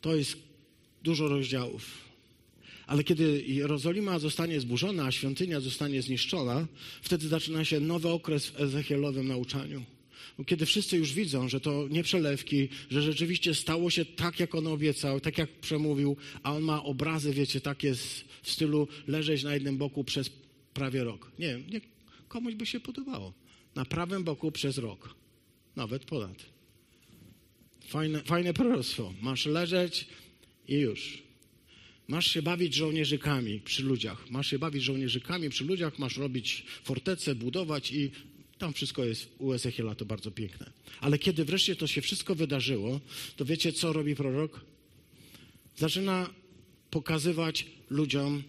To 0.01 0.15
jest 0.15 0.37
dużo 1.03 1.27
rozdziałów. 1.27 1.83
Ale 2.87 3.03
kiedy 3.03 3.43
Jerozolima 3.47 4.19
zostanie 4.19 4.59
zburzona, 4.59 5.05
a 5.05 5.11
świątynia 5.11 5.59
zostanie 5.59 6.01
zniszczona, 6.01 6.67
wtedy 7.01 7.27
zaczyna 7.27 7.65
się 7.65 7.79
nowy 7.79 8.09
okres 8.09 8.47
w 8.47 8.61
Ezechielowym 8.61 9.27
nauczaniu 9.27 9.96
kiedy 10.45 10.65
wszyscy 10.65 10.97
już 10.97 11.13
widzą, 11.13 11.49
że 11.49 11.59
to 11.59 11.87
nie 11.89 12.03
przelewki, 12.03 12.69
że 12.89 13.01
rzeczywiście 13.01 13.55
stało 13.55 13.89
się 13.89 14.05
tak, 14.05 14.39
jak 14.39 14.55
on 14.55 14.67
obiecał, 14.67 15.19
tak 15.19 15.37
jak 15.37 15.49
przemówił, 15.59 16.17
a 16.43 16.53
on 16.53 16.63
ma 16.63 16.83
obrazy, 16.83 17.33
wiecie, 17.33 17.61
takie 17.61 17.95
w 18.43 18.51
stylu 18.51 18.87
leżeć 19.07 19.43
na 19.43 19.53
jednym 19.53 19.77
boku 19.77 20.03
przez 20.03 20.29
prawie 20.73 21.03
rok. 21.03 21.31
Nie 21.39 21.47
wiem, 21.47 21.63
nie, 21.69 21.81
komuś 22.27 22.55
by 22.55 22.65
się 22.65 22.79
podobało. 22.79 23.33
Na 23.75 23.85
prawym 23.85 24.23
boku 24.23 24.51
przez 24.51 24.77
rok. 24.77 25.15
Nawet 25.75 26.05
ponad. 26.05 26.45
Fajne, 27.87 28.21
fajne 28.21 28.53
proroctwo. 28.53 29.13
Masz 29.21 29.45
leżeć 29.45 30.07
i 30.67 30.75
już. 30.75 31.23
Masz 32.07 32.27
się 32.27 32.41
bawić 32.41 32.73
żołnierzykami 32.73 33.59
przy 33.59 33.83
ludziach. 33.83 34.29
Masz 34.29 34.47
się 34.47 34.59
bawić 34.59 34.83
żołnierzykami 34.83 35.49
przy 35.49 35.63
ludziach, 35.63 35.99
masz 35.99 36.17
robić 36.17 36.65
fortece, 36.83 37.35
budować 37.35 37.91
i 37.91 38.11
tam 38.57 38.73
wszystko 38.73 39.05
jest 39.05 39.29
u 39.39 39.53
Ezechiela 39.53 39.95
to 39.95 40.05
bardzo 40.05 40.31
piękne. 40.31 40.71
Ale 41.01 41.19
kiedy 41.19 41.45
wreszcie 41.45 41.75
to 41.75 41.87
się 41.87 42.01
wszystko 42.01 42.35
wydarzyło, 42.35 42.99
to 43.35 43.45
wiecie, 43.45 43.73
co 43.73 43.93
robi 43.93 44.15
prorok? 44.15 44.61
Zaczyna 45.75 46.29
pokazywać 46.89 47.65
ludziom 47.89 48.43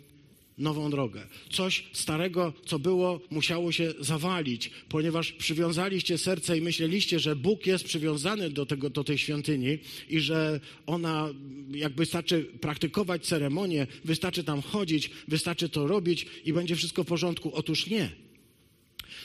nową 0.58 0.90
drogę. 0.90 1.26
Coś 1.50 1.84
starego, 1.92 2.52
co 2.66 2.78
było, 2.78 3.20
musiało 3.30 3.72
się 3.72 3.92
zawalić, 4.00 4.70
ponieważ 4.88 5.32
przywiązaliście 5.32 6.18
serce 6.18 6.58
i 6.58 6.60
myśleliście, 6.60 7.20
że 7.20 7.36
Bóg 7.36 7.66
jest 7.66 7.84
przywiązany 7.84 8.50
do, 8.50 8.66
tego, 8.66 8.90
do 8.90 9.04
tej 9.04 9.18
świątyni 9.18 9.78
i 10.08 10.20
że 10.20 10.60
ona, 10.86 11.28
jakby 11.70 12.02
wystarczy 12.02 12.44
praktykować 12.44 13.26
ceremonię, 13.26 13.86
wystarczy 14.04 14.44
tam 14.44 14.62
chodzić, 14.62 15.10
wystarczy 15.28 15.68
to 15.68 15.86
robić 15.86 16.26
i 16.44 16.52
będzie 16.52 16.76
wszystko 16.76 17.04
w 17.04 17.06
porządku. 17.06 17.50
Otóż 17.54 17.86
nie 17.86 18.27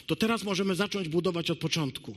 to 0.07 0.15
teraz 0.15 0.43
możemy 0.43 0.75
zacząć 0.75 1.09
budować 1.09 1.51
od 1.51 1.59
początku. 1.59 2.15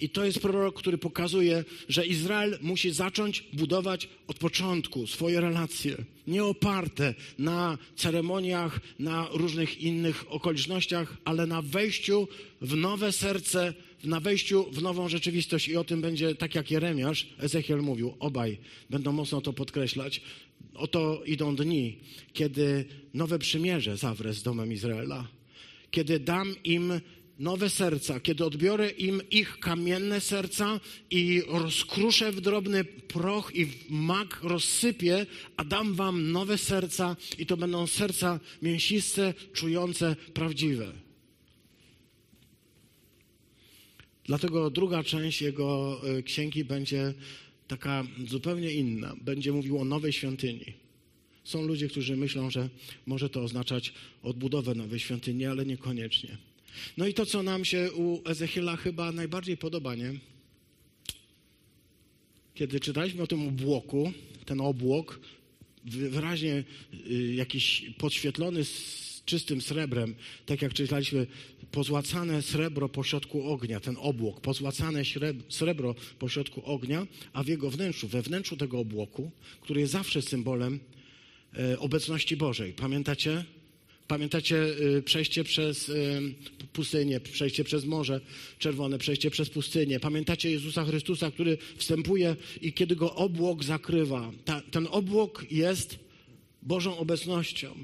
I 0.00 0.08
to 0.08 0.24
jest 0.24 0.40
prorok, 0.40 0.78
który 0.78 0.98
pokazuje, 0.98 1.64
że 1.88 2.06
Izrael 2.06 2.58
musi 2.62 2.90
zacząć 2.90 3.44
budować 3.52 4.08
od 4.26 4.38
początku 4.38 5.06
swoje 5.06 5.40
relacje, 5.40 5.96
nie 6.26 6.44
oparte 6.44 7.14
na 7.38 7.78
ceremoniach, 7.96 8.80
na 8.98 9.28
różnych 9.32 9.80
innych 9.80 10.24
okolicznościach, 10.28 11.16
ale 11.24 11.46
na 11.46 11.62
wejściu 11.62 12.28
w 12.60 12.76
nowe 12.76 13.12
serce, 13.12 13.74
na 14.04 14.20
wejściu 14.20 14.66
w 14.72 14.82
nową 14.82 15.08
rzeczywistość. 15.08 15.68
I 15.68 15.76
o 15.76 15.84
tym 15.84 16.00
będzie, 16.00 16.34
tak 16.34 16.54
jak 16.54 16.70
Jeremiasz, 16.70 17.26
Ezechiel 17.38 17.82
mówił, 17.82 18.14
obaj 18.18 18.58
będą 18.90 19.12
mocno 19.12 19.40
to 19.40 19.52
podkreślać. 19.52 20.20
Oto 20.74 21.22
idą 21.26 21.56
dni, 21.56 21.98
kiedy 22.32 22.84
nowe 23.14 23.38
przymierze 23.38 23.96
zawrę 23.96 24.34
z 24.34 24.42
domem 24.42 24.72
Izraela 24.72 25.28
kiedy 25.94 26.20
dam 26.20 26.54
im 26.64 27.00
nowe 27.38 27.70
serca, 27.70 28.20
kiedy 28.20 28.44
odbiorę 28.44 28.90
im 28.90 29.22
ich 29.30 29.58
kamienne 29.60 30.20
serca 30.20 30.80
i 31.10 31.42
rozkruszę 31.48 32.32
w 32.32 32.40
drobny 32.40 32.84
proch 32.84 33.54
i 33.54 33.66
w 33.66 33.90
mak 33.90 34.40
rozsypię, 34.42 35.26
a 35.56 35.64
dam 35.64 35.94
wam 35.94 36.32
nowe 36.32 36.58
serca 36.58 37.16
i 37.38 37.46
to 37.46 37.56
będą 37.56 37.86
serca 37.86 38.40
mięsiste, 38.62 39.34
czujące, 39.52 40.16
prawdziwe. 40.34 40.92
Dlatego 44.24 44.70
druga 44.70 45.04
część 45.04 45.42
jego 45.42 46.00
e, 46.18 46.22
księgi 46.22 46.64
będzie 46.64 47.14
taka 47.68 48.04
zupełnie 48.26 48.72
inna. 48.72 49.14
Będzie 49.20 49.52
mówił 49.52 49.78
o 49.78 49.84
nowej 49.84 50.12
świątyni. 50.12 50.83
Są 51.44 51.62
ludzie, 51.62 51.88
którzy 51.88 52.16
myślą, 52.16 52.50
że 52.50 52.68
może 53.06 53.30
to 53.30 53.42
oznaczać 53.42 53.92
odbudowę 54.22 54.74
nowej 54.74 55.00
świątyni, 55.00 55.46
ale 55.46 55.66
niekoniecznie. 55.66 56.36
No 56.96 57.06
i 57.06 57.14
to, 57.14 57.26
co 57.26 57.42
nam 57.42 57.64
się 57.64 57.92
u 57.92 58.28
Ezechiela 58.28 58.76
chyba 58.76 59.12
najbardziej 59.12 59.56
podoba, 59.56 59.94
nie? 59.94 60.14
Kiedy 62.54 62.80
czytaliśmy 62.80 63.22
o 63.22 63.26
tym 63.26 63.48
obłoku, 63.48 64.12
ten 64.46 64.60
obłok 64.60 65.20
wyraźnie 65.84 66.64
y, 67.10 67.34
jakiś 67.34 67.90
podświetlony 67.98 68.64
z 68.64 69.22
czystym 69.24 69.60
srebrem, 69.60 70.14
tak 70.46 70.62
jak 70.62 70.74
czytaliśmy, 70.74 71.26
pozłacane 71.70 72.42
srebro 72.42 72.88
pośrodku 72.88 73.48
ognia, 73.50 73.80
ten 73.80 73.96
obłok, 74.00 74.40
pozłacane 74.40 75.02
srebro 75.48 75.94
pośrodku 76.18 76.62
ognia, 76.64 77.06
a 77.32 77.42
w 77.42 77.48
jego 77.48 77.70
wnętrzu, 77.70 78.08
we 78.08 78.22
wnętrzu 78.22 78.56
tego 78.56 78.78
obłoku, 78.78 79.30
który 79.60 79.80
jest 79.80 79.92
zawsze 79.92 80.22
symbolem 80.22 80.80
obecności 81.78 82.36
Bożej. 82.36 82.72
Pamiętacie? 82.72 83.44
Pamiętacie 84.08 84.56
e, 84.96 85.02
przejście 85.02 85.44
przez 85.44 85.88
e, 85.88 85.92
pustynię, 86.72 87.20
przejście 87.20 87.64
przez 87.64 87.84
Morze 87.84 88.20
Czerwone, 88.58 88.98
przejście 88.98 89.30
przez 89.30 89.50
pustynię. 89.50 90.00
Pamiętacie 90.00 90.50
Jezusa 90.50 90.84
Chrystusa, 90.84 91.30
który 91.30 91.58
wstępuje 91.76 92.36
i 92.62 92.72
kiedy 92.72 92.96
go 92.96 93.14
obłok 93.14 93.64
zakrywa. 93.64 94.32
Ta, 94.44 94.60
ten 94.60 94.88
obłok 94.90 95.46
jest 95.50 95.98
Bożą 96.62 96.98
obecnością. 96.98 97.74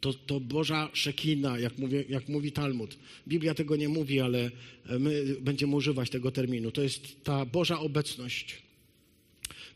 To, 0.00 0.14
to 0.14 0.40
Boża 0.40 0.90
szekina, 0.92 1.58
jak 1.58 1.78
mówi, 1.78 2.04
jak 2.08 2.28
mówi 2.28 2.52
Talmud. 2.52 2.96
Biblia 3.28 3.54
tego 3.54 3.76
nie 3.76 3.88
mówi, 3.88 4.20
ale 4.20 4.50
my 4.98 5.36
będziemy 5.40 5.76
używać 5.76 6.10
tego 6.10 6.30
terminu. 6.30 6.70
To 6.70 6.82
jest 6.82 7.24
ta 7.24 7.46
Boża 7.46 7.80
obecność. 7.80 8.65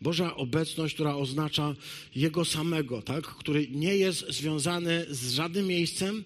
Boża 0.01 0.37
obecność, 0.37 0.95
która 0.95 1.17
oznacza 1.17 1.75
Jego 2.17 2.45
samego, 2.45 3.03
tak? 3.03 3.27
który 3.27 3.69
nie 3.69 3.97
jest 3.97 4.33
związany 4.33 5.07
z 5.11 5.33
żadnym 5.33 5.67
miejscem, 5.67 6.25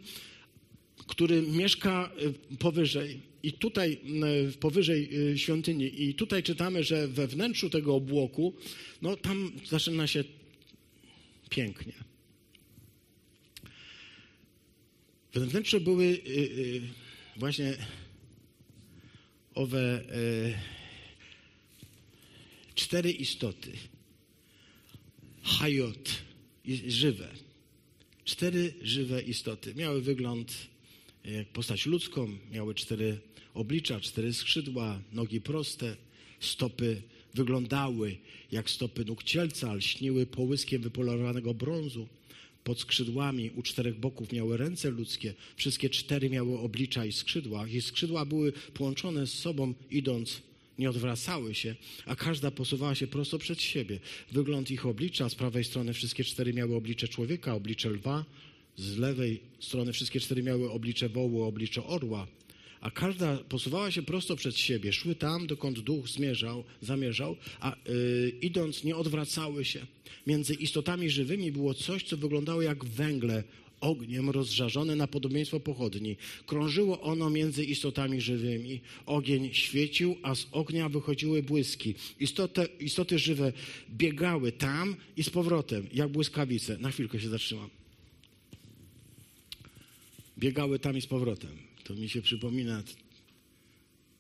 który 1.07 1.43
mieszka 1.43 2.11
y, 2.53 2.57
powyżej 2.57 3.21
i 3.43 3.53
tutaj 3.53 3.99
y, 4.49 4.53
powyżej 4.53 5.31
y, 5.33 5.39
świątyni 5.39 6.03
i 6.03 6.15
tutaj 6.15 6.43
czytamy, 6.43 6.85
że 6.85 7.09
we 7.09 7.27
wnętrzu 7.27 7.71
tego 7.71 7.95
obłoku, 7.95 8.55
no 9.03 9.17
tam 9.17 9.53
zaczyna 9.69 10.07
się 10.07 10.25
pięknie. 11.51 11.93
We 15.35 15.47
wnętrzu 15.47 15.81
były 15.81 16.19
właśnie 17.37 17.77
owe 19.55 20.05
cztery 22.75 23.13
istoty. 23.13 23.73
Hajot, 25.43 26.11
żywe. 26.87 27.29
Cztery 28.25 28.75
żywe 28.83 29.23
istoty. 29.23 29.75
Miały 29.75 30.03
wygląd 30.03 30.53
jak 31.25 31.49
postać 31.49 31.87
ludzką, 31.87 32.39
miały 32.53 32.75
cztery 32.75 33.21
oblicza, 33.55 34.01
cztery 34.01 34.33
skrzydła, 34.33 35.01
nogi 35.13 35.41
proste, 35.41 35.97
stopy 36.41 37.03
wyglądały 37.35 38.17
jak 38.53 38.71
stopy 38.71 39.05
nóg 39.05 39.23
cielca, 39.23 39.75
lśniły 39.75 40.27
połyskiem 40.27 40.83
wypolerowanego 40.83 41.55
brązu. 41.55 42.09
Pod 42.65 42.81
skrzydłami 42.81 43.51
u 43.51 43.63
czterech 43.63 43.99
boków 44.01 44.33
miały 44.33 44.57
ręce 44.57 44.91
ludzkie, 44.91 45.35
wszystkie 45.57 45.91
cztery 45.91 46.31
miały 46.31 46.59
oblicza 46.59 47.05
i 47.05 47.13
skrzydła. 47.13 47.69
Ich 47.69 47.85
skrzydła 47.85 48.25
były 48.25 48.53
połączone 48.53 49.27
z 49.27 49.35
sobą, 49.35 49.75
idąc 49.91 50.43
nie 50.79 50.91
odwracały 50.91 51.55
się, 51.55 51.75
a 52.07 52.17
każda 52.17 52.51
posuwała 52.51 52.95
się 52.95 53.07
prosto 53.07 53.39
przed 53.39 53.63
siebie. 53.63 54.01
Wygląd 54.33 54.71
ich 54.71 54.87
oblicza, 54.87 55.29
z 55.29 55.35
prawej 55.35 55.65
strony 55.65 55.93
wszystkie 55.93 56.25
cztery 56.25 56.55
miały 56.55 56.77
oblicze 56.77 57.09
człowieka, 57.09 57.55
oblicze 57.55 57.91
lwa, 57.91 58.25
z 58.77 58.97
lewej 58.97 59.41
strony 59.61 59.93
wszystkie 59.93 60.21
cztery 60.21 60.43
miały 60.43 60.71
oblicze 60.71 61.09
wołu, 61.09 61.43
oblicze 61.43 61.85
orła, 61.85 62.27
a 62.81 62.91
każda 62.91 63.37
posuwała 63.37 63.91
się 63.91 64.03
prosto 64.03 64.37
przed 64.37 64.59
siebie, 64.59 64.93
szły 64.93 65.15
tam, 65.15 65.47
dokąd 65.47 65.81
duch 65.81 66.09
zmierzał, 66.09 66.65
zamierzał, 66.83 67.37
a 67.61 67.77
yy, 67.89 68.33
idąc 68.43 68.85
nie 68.85 68.97
odwracały 68.97 69.65
się. 69.65 69.87
Między 70.27 70.55
istotami 70.55 71.11
żywymi 71.11 71.53
było 71.53 71.75
coś, 71.75 72.05
co 72.05 72.17
wyglądało 72.17 72.63
jak 72.63 72.85
węgle 72.85 73.45
ogniem 73.85 74.31
rozżarzone 74.31 74.97
na 74.97 75.07
podobieństwo 75.07 75.61
pochodni. 75.61 76.17
Krążyło 76.47 77.01
ono 77.01 77.31
między 77.31 77.65
istotami 77.65 78.21
żywymi. 78.21 78.81
Ogień 79.07 79.55
świecił, 79.55 80.17
a 80.23 80.35
z 80.35 80.47
ognia 80.53 80.89
wychodziły 80.89 81.43
błyski. 81.43 81.95
Istoty, 82.21 82.69
istoty 82.81 83.19
żywe 83.19 83.53
biegały 83.91 84.53
tam 84.53 84.97
i 85.17 85.25
z 85.25 85.31
powrotem, 85.31 85.87
jak 85.93 86.09
błyskawice. 86.09 86.79
Na 86.79 86.91
chwilkę 86.91 87.21
się 87.21 87.29
zatrzymam. 87.29 87.71
Biegały 90.39 90.79
tam 90.79 90.97
i 90.97 91.01
z 91.01 91.07
powrotem. 91.07 91.51
To 91.85 91.95
mi 91.95 92.09
się 92.09 92.23
przypomina 92.23 92.83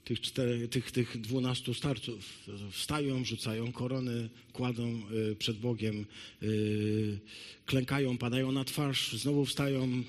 tych, 0.05 0.21
cztery, 0.21 0.69
tych, 0.69 0.93
tych 0.93 1.21
dwunastu 1.21 1.75
starców. 1.75 2.49
Wstają, 2.71 3.25
rzucają 3.25 3.73
korony, 3.73 4.29
kładą 4.53 5.03
y, 5.33 5.37
przed 5.37 5.59
Bogiem, 5.59 6.07
y, 6.43 7.19
klękają, 7.67 8.19
padają 8.19 8.53
na 8.53 8.65
twarz, 8.65 9.13
znowu 9.13 9.45
wstają. 9.45 10.03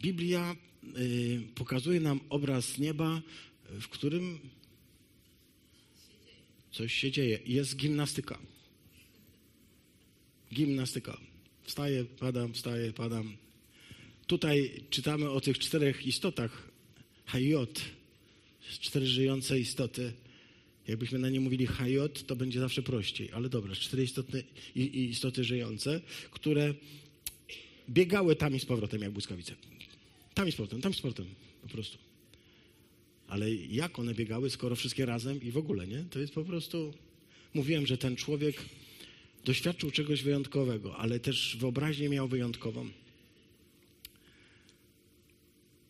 Biblia 0.00 0.56
y, 0.96 1.40
pokazuje 1.54 2.00
nam 2.00 2.20
obraz 2.28 2.78
nieba, 2.78 3.22
w 3.80 3.88
którym 3.88 4.38
coś 6.72 6.94
się 6.94 7.10
dzieje. 7.10 7.38
Jest 7.46 7.76
gimnastyka. 7.76 8.38
Gimnastyka. 10.54 11.20
Wstaję, 11.62 12.04
padam, 12.04 12.52
wstaję, 12.52 12.92
padam. 12.92 13.36
Tutaj 14.26 14.84
czytamy 14.90 15.30
o 15.30 15.40
tych 15.40 15.58
czterech 15.58 16.06
istotach. 16.06 16.70
Hajot, 17.26 17.80
cztery 18.80 19.06
żyjące 19.06 19.60
istoty. 19.60 20.12
Jakbyśmy 20.88 21.18
na 21.18 21.30
nie 21.30 21.40
mówili 21.40 21.66
hajot, 21.66 22.26
to 22.26 22.36
będzie 22.36 22.60
zawsze 22.60 22.82
prościej. 22.82 23.30
Ale 23.32 23.48
dobra, 23.48 23.74
cztery 23.74 24.04
istotne, 24.04 24.42
istoty 24.74 25.44
żyjące, 25.44 26.00
które 26.30 26.74
biegały 27.90 28.36
tam 28.36 28.56
i 28.56 28.60
z 28.60 28.64
powrotem 28.64 29.02
jak 29.02 29.10
błyskawice. 29.10 29.54
Tam 30.34 30.48
i 30.48 30.52
z 30.52 30.54
powrotem, 30.54 30.80
tam 30.80 30.92
i 30.92 30.94
z 30.94 31.00
powrotem. 31.00 31.26
Po 31.62 31.68
prostu. 31.68 31.98
Ale 33.28 33.54
jak 33.54 33.98
one 33.98 34.14
biegały, 34.14 34.50
skoro 34.50 34.76
wszystkie 34.76 35.06
razem 35.06 35.42
i 35.42 35.50
w 35.50 35.56
ogóle, 35.56 35.86
nie? 35.86 36.04
To 36.10 36.18
jest 36.18 36.32
po 36.32 36.44
prostu... 36.44 36.94
Mówiłem, 37.54 37.86
że 37.86 37.98
ten 37.98 38.16
człowiek 38.16 38.56
doświadczył 39.44 39.90
czegoś 39.90 40.22
wyjątkowego, 40.22 40.96
ale 40.96 41.20
też 41.20 41.56
wyobraźnię 41.60 42.08
miał 42.08 42.28
wyjątkową. 42.28 42.88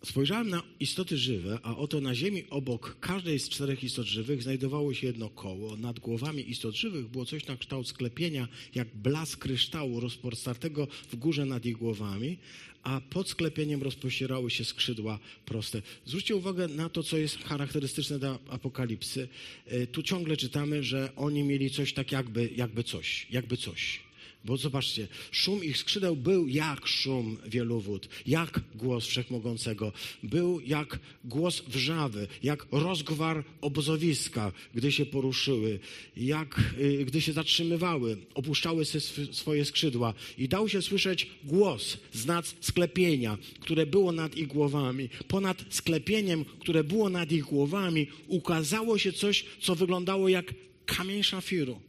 Spojrzałem 0.07 0.49
na 0.49 0.63
istoty 0.81 1.17
żywe, 1.17 1.59
a 1.63 1.77
oto 1.77 2.01
na 2.01 2.15
ziemi 2.15 2.45
obok 2.51 2.97
każdej 3.01 3.39
z 3.39 3.49
czterech 3.49 3.85
istot 3.85 4.07
żywych 4.07 4.43
znajdowało 4.43 4.95
się 4.95 5.07
jedno 5.07 5.31
koło. 5.31 5.77
Nad 5.77 6.01
głowami 6.01 6.51
istot 6.51 6.75
żywych 6.75 7.09
było 7.09 7.25
coś 7.25 7.47
na 7.47 7.57
kształt 7.57 7.89
sklepienia, 7.89 8.49
jak 8.75 8.89
blask 8.95 9.39
kryształu 9.39 10.01
rozpostartego 10.01 10.87
w 11.11 11.17
górze 11.17 11.47
nad 11.47 11.67
ich 11.67 11.77
głowami, 11.77 12.39
a 12.83 13.01
pod 13.01 13.29
sklepieniem 13.29 13.83
rozpościerały 13.83 14.51
się 14.51 14.65
skrzydła 14.65 15.19
proste. 15.47 15.83
Zwróćcie 16.05 16.37
uwagę 16.37 16.69
na 16.69 16.89
to, 16.89 17.03
co 17.03 17.17
jest 17.17 17.39
charakterystyczne 17.39 18.19
dla 18.19 18.39
apokalipsy. 18.49 19.29
E, 19.67 19.87
tu 19.87 20.03
ciągle 20.03 20.37
czytamy, 20.37 20.83
że 20.83 21.13
oni 21.17 21.43
mieli 21.43 21.71
coś 21.71 21.93
tak 21.93 22.13
jakby, 22.13 22.51
jakby 22.57 22.85
coś, 22.85 23.27
jakby 23.31 23.57
coś. 23.57 24.06
Bo 24.47 24.57
zobaczcie, 24.57 25.09
szum 25.31 25.65
ich 25.65 25.79
skrzydeł 25.79 26.17
był 26.17 26.49
jak 26.49 26.87
szum 26.87 27.37
wielu 27.47 27.81
wód, 27.81 28.09
jak 28.27 28.61
głos 28.75 29.07
wszechmogącego, 29.07 29.93
był 30.23 30.61
jak 30.61 30.99
głos 31.25 31.63
wrzawy, 31.69 32.29
jak 32.43 32.67
rozgwar 32.73 33.45
obozowiska, 33.61 34.53
gdy 34.75 34.93
się 34.93 35.07
poruszyły, 35.07 35.79
jak 36.17 36.61
y, 36.79 37.05
gdy 37.05 37.21
się 37.21 37.33
zatrzymywały, 37.33 38.17
opuszczały 38.35 38.85
swoje 39.33 39.65
skrzydła 39.65 40.15
i 40.39 40.49
dał 40.49 40.69
się 40.69 40.83
słyszeć 40.83 41.31
głos 41.45 41.97
z 42.13 42.27
nad 42.27 42.55
sklepienia, 42.61 43.39
które 43.61 43.87
było 43.87 44.13
nad 44.13 44.37
ich 44.37 44.47
głowami. 44.47 45.09
Ponad 45.29 45.65
sklepieniem, 45.71 46.45
które 46.45 46.85
było 46.85 47.11
nad 47.11 47.33
ich 47.33 47.45
głowami, 47.45 48.07
ukazało 48.27 48.99
się 48.99 49.13
coś, 49.13 49.45
co 49.61 49.75
wyglądało 49.75 50.29
jak 50.29 50.55
kamień 50.87 51.23
szafiru. 51.23 51.81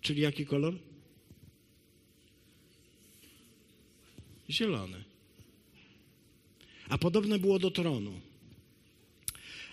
Czyli 0.00 0.22
jaki 0.22 0.46
kolor? 0.46 0.89
Zielony. 4.50 5.04
A 6.88 6.98
podobne 6.98 7.38
było 7.38 7.58
do 7.58 7.70
tronu. 7.70 8.20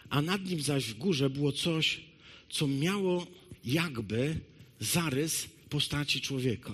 A 0.09 0.21
nad 0.21 0.45
nim 0.45 0.61
zaś 0.61 0.85
w 0.85 0.97
górze 0.97 1.29
było 1.29 1.51
coś, 1.51 2.01
co 2.49 2.67
miało 2.67 3.27
jakby 3.65 4.39
zarys 4.79 5.47
postaci 5.69 6.21
człowieka, 6.21 6.73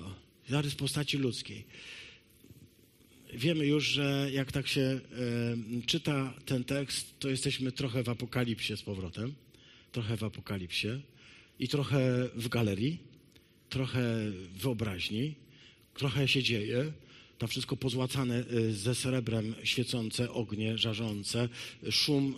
zarys 0.50 0.76
postaci 0.76 1.18
ludzkiej. 1.18 1.66
Wiemy 3.34 3.66
już, 3.66 3.86
że 3.86 4.30
jak 4.34 4.52
tak 4.52 4.68
się 4.68 4.82
e, 4.82 5.00
czyta 5.86 6.34
ten 6.46 6.64
tekst, 6.64 7.20
to 7.20 7.30
jesteśmy 7.30 7.72
trochę 7.72 8.04
w 8.04 8.10
apokalipsie 8.10 8.78
z 8.78 8.82
powrotem, 8.82 9.34
trochę 9.92 10.18
w 10.18 10.24
apokalipsie 10.24 10.88
i 11.60 11.68
trochę 11.68 12.30
w 12.36 12.48
galerii, 12.48 12.98
trochę 13.70 14.32
w 14.32 14.58
wyobraźni, 14.58 15.36
trochę 15.94 16.28
się 16.28 16.44
dzieje, 16.44 16.92
to 17.44 17.48
wszystko 17.48 17.78
pozłacane 17.78 18.44
y, 18.54 18.74
ze 18.74 18.96
srebrem, 18.96 19.56
świecące 19.64 20.32
ognie, 20.32 20.78
żarzące, 20.78 21.50
szum, 21.92 22.36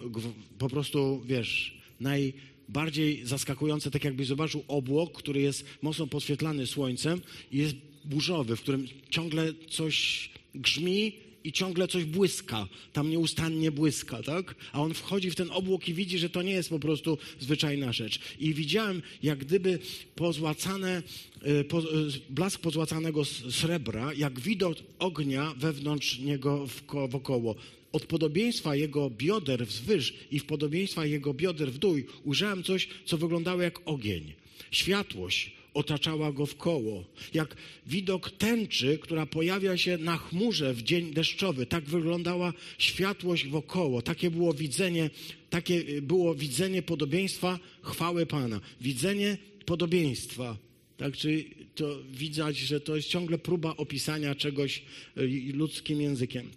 po 0.58 0.70
prostu, 0.70 1.22
wiesz, 1.26 1.78
najbardziej 1.99 3.26
zaskakujące, 3.26 3.91
tak 3.91 4.03
jakbyś 4.03 4.28
zobaczył 4.28 4.64
obłok, 4.68 5.18
który 5.18 5.41
jest 5.41 5.66
mocno 5.82 6.08
podświetlany 6.08 6.68
słońcem 6.68 7.22
i 7.51 7.58
jest 7.58 7.76
burzowy, 8.06 8.56
w 8.56 8.62
którym 8.62 8.88
ciągle 9.10 9.53
coś 9.70 10.30
grzmi, 10.56 11.14
i 11.46 11.52
ciągle 11.52 11.88
coś 11.88 12.06
błyska, 12.06 12.68
tam 12.93 13.10
nieustannie 13.10 13.72
błyska, 13.72 14.24
tak? 14.24 14.56
A 14.74 14.82
on 14.82 14.93
wchodzi 14.93 15.32
w 15.32 15.36
ten 15.36 15.52
obłok 15.52 15.89
i 15.89 15.93
widzi, 15.93 16.20
że 16.20 16.30
to 16.30 16.41
nie 16.41 16.52
jest 16.52 16.70
po 16.70 16.80
prostu 16.80 17.18
zwyczajna 17.39 17.93
rzecz. 17.93 18.20
I 18.39 18.54
widziałem, 18.54 19.02
jak 19.24 19.39
gdyby 19.39 19.80
pozłacane, 20.16 21.04
e, 21.41 21.64
po, 21.64 21.80
e, 21.80 21.84
blask 22.30 22.62
pozłacanego 22.62 23.26
srebra, 23.26 24.14
jak 24.14 24.39
widok 24.39 24.78
ognia 25.00 25.54
wewnątrz 25.58 26.20
niego 26.20 26.68
wokoło. 27.10 27.56
Od 27.91 28.06
podobieństwa 28.06 28.76
jego 28.76 29.10
bioder 29.10 29.68
wzwyż 29.68 30.14
i 30.32 30.39
w 30.39 30.46
podobieństwa 30.46 31.06
jego 31.06 31.34
bioder 31.34 31.72
w 31.72 31.78
dół 31.78 31.96
ujrzałem 32.24 32.64
coś, 32.64 32.88
co 33.06 33.18
wyglądało 33.18 33.62
jak 33.62 33.80
ogień. 33.86 34.34
Światłość 34.72 35.52
otaczała 35.76 36.32
go 36.32 36.45
w 36.45 36.55
koło. 36.55 37.03
Jak 37.34 37.55
widok 37.88 38.32
tęczy, 38.32 38.99
która 39.01 39.26
pojawia 39.26 39.78
się 39.78 39.97
na 39.97 40.17
chmurze 40.17 40.73
w 40.73 40.84
dzień 40.84 41.13
deszczowy. 41.13 41.65
Tak 41.65 41.84
wyglądała 41.84 42.53
światłość 42.78 43.47
wokoło. 43.47 44.01
Takie 44.01 44.32
było 44.32 44.53
widzenie, 44.53 45.09
takie 45.49 46.01
było 46.01 46.36
widzenie 46.36 46.82
podobieństwa 46.82 47.59
chwały 47.82 48.26
Pana. 48.26 48.61
Widzenie 48.82 49.38
podobieństwa. 49.65 50.57
Tak, 50.97 51.17
czyli 51.17 51.55
to 51.76 51.97
widać, 52.11 52.57
że 52.57 52.80
to 52.80 52.95
jest 52.95 53.07
ciągle 53.07 53.38
próba 53.38 53.76
opisania 53.78 54.36
czegoś 54.36 54.84
y, 55.17 55.51
ludzkim 55.53 56.01
językiem. 56.01 56.51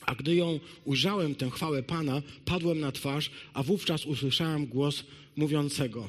A 0.00 0.14
gdy 0.14 0.34
ją 0.34 0.60
ujrzałem, 0.84 1.34
tę 1.34 1.50
chwałę 1.50 1.82
Pana, 1.82 2.22
padłem 2.44 2.80
na 2.80 2.92
twarz, 2.92 3.30
a 3.54 3.62
wówczas 3.62 4.06
usłyszałem 4.06 4.66
głos 4.66 5.04
mówiącego. 5.36 6.08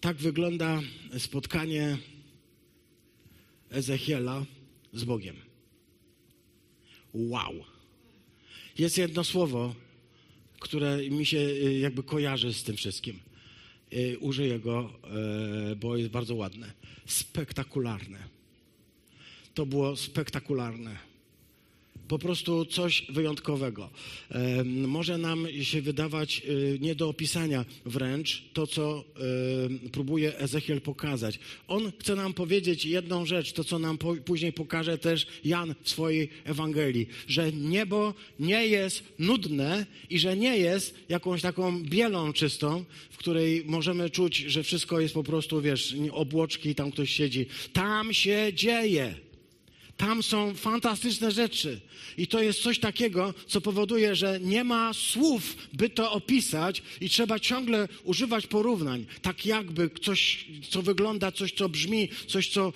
Tak 0.00 0.16
wygląda 0.16 0.80
spotkanie 1.18 1.98
Ezechiela 3.70 4.44
z 4.92 5.04
Bogiem. 5.04 5.36
Wow. 7.14 7.54
Jest 8.78 8.98
jedno 8.98 9.24
słowo, 9.24 9.74
które 10.60 11.10
mi 11.10 11.26
się 11.26 11.38
y, 11.38 11.78
jakby 11.78 12.02
kojarzy 12.02 12.54
z 12.54 12.62
tym 12.62 12.76
wszystkim. 12.76 13.20
Y, 13.92 14.18
użyję 14.18 14.58
go, 14.58 14.92
y, 15.72 15.76
bo 15.76 15.96
jest 15.96 16.10
bardzo 16.10 16.34
ładne. 16.34 16.72
Spektakularne. 17.06 18.18
To 19.54 19.66
było 19.66 19.96
spektakularne 19.96 21.09
po 22.10 22.18
prostu 22.18 22.64
coś 22.64 23.06
wyjątkowego. 23.08 23.90
Może 24.64 25.18
nam 25.18 25.46
się 25.62 25.82
wydawać 25.82 26.42
y, 26.48 26.78
nie 26.80 26.94
do 26.94 27.08
opisania 27.08 27.64
wręcz 27.84 28.42
to, 28.52 28.66
co 28.66 29.04
próbuje 29.92 30.38
Ezechiel 30.38 30.80
pokazać. 30.80 31.38
On 31.68 31.92
chce 32.00 32.14
nam 32.14 32.34
powiedzieć 32.34 32.84
jedną 32.84 33.26
rzecz, 33.26 33.52
to 33.52 33.64
co 33.64 33.78
nam 33.78 33.98
później 34.24 34.52
pokaże 34.52 34.98
też 34.98 35.26
Jan 35.44 35.74
w 35.82 35.90
swojej 35.90 36.28
Ewangelii, 36.44 37.06
że 37.28 37.52
niebo 37.52 38.14
nie 38.40 38.66
jest 38.66 39.02
nudne 39.18 39.86
i 40.10 40.18
że 40.18 40.36
nie 40.36 40.56
jest 40.58 40.94
jakąś 41.08 41.42
taką 41.42 41.82
bielą 41.82 42.32
czystą, 42.32 42.84
w 43.10 43.16
której 43.16 43.62
możemy 43.66 44.10
czuć, 44.10 44.36
że 44.36 44.62
wszystko 44.62 45.00
jest 45.00 45.14
po 45.14 45.22
prostu, 45.22 45.60
wiesz, 45.60 45.96
obłoczki, 46.12 46.74
tam 46.74 46.90
ktoś 46.90 47.10
siedzi. 47.10 47.46
Tam 47.72 48.12
się 48.12 48.52
dzieje. 48.54 49.29
Tam 50.00 50.22
są 50.22 50.54
fantastyczne 50.54 51.30
rzeczy. 51.30 51.80
I 52.18 52.26
to 52.26 52.42
jest 52.42 52.62
coś 52.62 52.78
takiego, 52.78 53.34
co 53.46 53.60
powoduje, 53.60 54.16
że 54.16 54.40
nie 54.40 54.64
ma 54.64 54.92
słów, 54.92 55.56
by 55.72 55.90
to 55.90 56.12
opisać, 56.12 56.82
i 57.00 57.08
trzeba 57.10 57.38
ciągle 57.38 57.88
używać 58.04 58.46
porównań. 58.46 59.06
Tak 59.22 59.46
jakby 59.46 59.90
coś, 60.02 60.44
co 60.70 60.82
wygląda, 60.82 61.32
coś, 61.32 61.52
co 61.52 61.68
brzmi, 61.68 62.08
coś, 62.26 62.48
co 62.48 62.72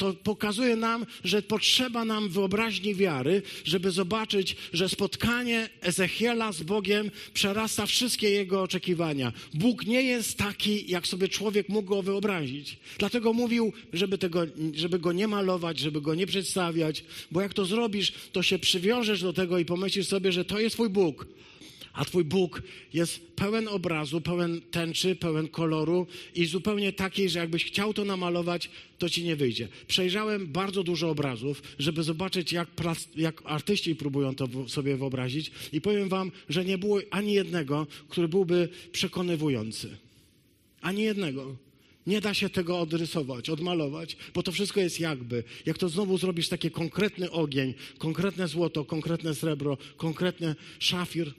to 0.00 0.14
pokazuje 0.14 0.76
nam, 0.76 1.06
że 1.24 1.42
potrzeba 1.42 2.04
nam 2.04 2.28
wyobraźni 2.28 2.94
wiary, 2.94 3.42
żeby 3.64 3.90
zobaczyć, 3.90 4.56
że 4.72 4.88
spotkanie 4.88 5.68
Ezechiela 5.80 6.52
z 6.52 6.62
Bogiem 6.62 7.10
przerasta 7.34 7.86
wszystkie 7.86 8.30
jego 8.30 8.62
oczekiwania. 8.62 9.32
Bóg 9.54 9.86
nie 9.86 10.02
jest 10.02 10.38
taki, 10.38 10.90
jak 10.90 11.06
sobie 11.06 11.28
człowiek 11.28 11.68
mógł 11.68 11.88
go 11.88 12.02
wyobrazić. 12.02 12.76
Dlatego 12.98 13.32
mówił, 13.32 13.72
żeby, 13.92 14.18
tego, 14.18 14.46
żeby 14.74 14.98
go 14.98 15.12
nie 15.12 15.28
malować, 15.28 15.78
żeby 15.78 16.00
go 16.00 16.14
nie 16.14 16.26
przedstawiać, 16.26 17.04
bo 17.30 17.40
jak 17.40 17.54
to 17.54 17.64
zrobisz, 17.64 18.12
to 18.32 18.42
się 18.42 18.58
przywiążesz 18.58 19.22
do 19.22 19.32
tego 19.32 19.58
i 19.58 19.64
pomyślisz 19.64 20.06
sobie, 20.06 20.32
że 20.32 20.44
to 20.44 20.60
jest 20.60 20.76
twój 20.76 20.88
Bóg 20.88 21.26
a 22.00 22.04
Twój 22.04 22.24
Bóg 22.24 22.62
jest 22.92 23.36
pełen 23.36 23.68
obrazu, 23.68 24.20
pełen 24.20 24.60
tęczy, 24.70 25.16
pełen 25.16 25.48
koloru 25.48 26.06
i 26.34 26.46
zupełnie 26.46 26.92
takiej, 26.92 27.30
że 27.30 27.38
jakbyś 27.38 27.64
chciał 27.64 27.94
to 27.94 28.04
namalować, 28.04 28.70
to 28.98 29.08
ci 29.08 29.24
nie 29.24 29.36
wyjdzie. 29.36 29.68
Przejrzałem 29.86 30.46
bardzo 30.46 30.82
dużo 30.82 31.10
obrazów, 31.10 31.62
żeby 31.78 32.02
zobaczyć, 32.02 32.52
jak, 32.52 32.68
jak 33.16 33.42
artyści 33.44 33.94
próbują 33.94 34.34
to 34.34 34.68
sobie 34.68 34.96
wyobrazić, 34.96 35.50
i 35.72 35.80
powiem 35.80 36.08
Wam, 36.08 36.32
że 36.48 36.64
nie 36.64 36.78
było 36.78 37.00
ani 37.10 37.32
jednego, 37.32 37.86
który 38.08 38.28
byłby 38.28 38.68
przekonywujący. 38.92 39.96
Ani 40.80 41.02
jednego. 41.02 41.56
Nie 42.06 42.20
da 42.20 42.34
się 42.34 42.50
tego 42.50 42.80
odrysować, 42.80 43.50
odmalować, 43.50 44.16
bo 44.34 44.42
to 44.42 44.52
wszystko 44.52 44.80
jest 44.80 45.00
jakby. 45.00 45.44
Jak 45.66 45.78
to 45.78 45.88
znowu 45.88 46.18
zrobisz 46.18 46.48
taki 46.48 46.70
konkretny 46.70 47.30
ogień, 47.30 47.74
konkretne 47.98 48.48
złoto, 48.48 48.84
konkretne 48.84 49.34
srebro, 49.34 49.78
konkretny 49.96 50.54
szafir, 50.78 51.34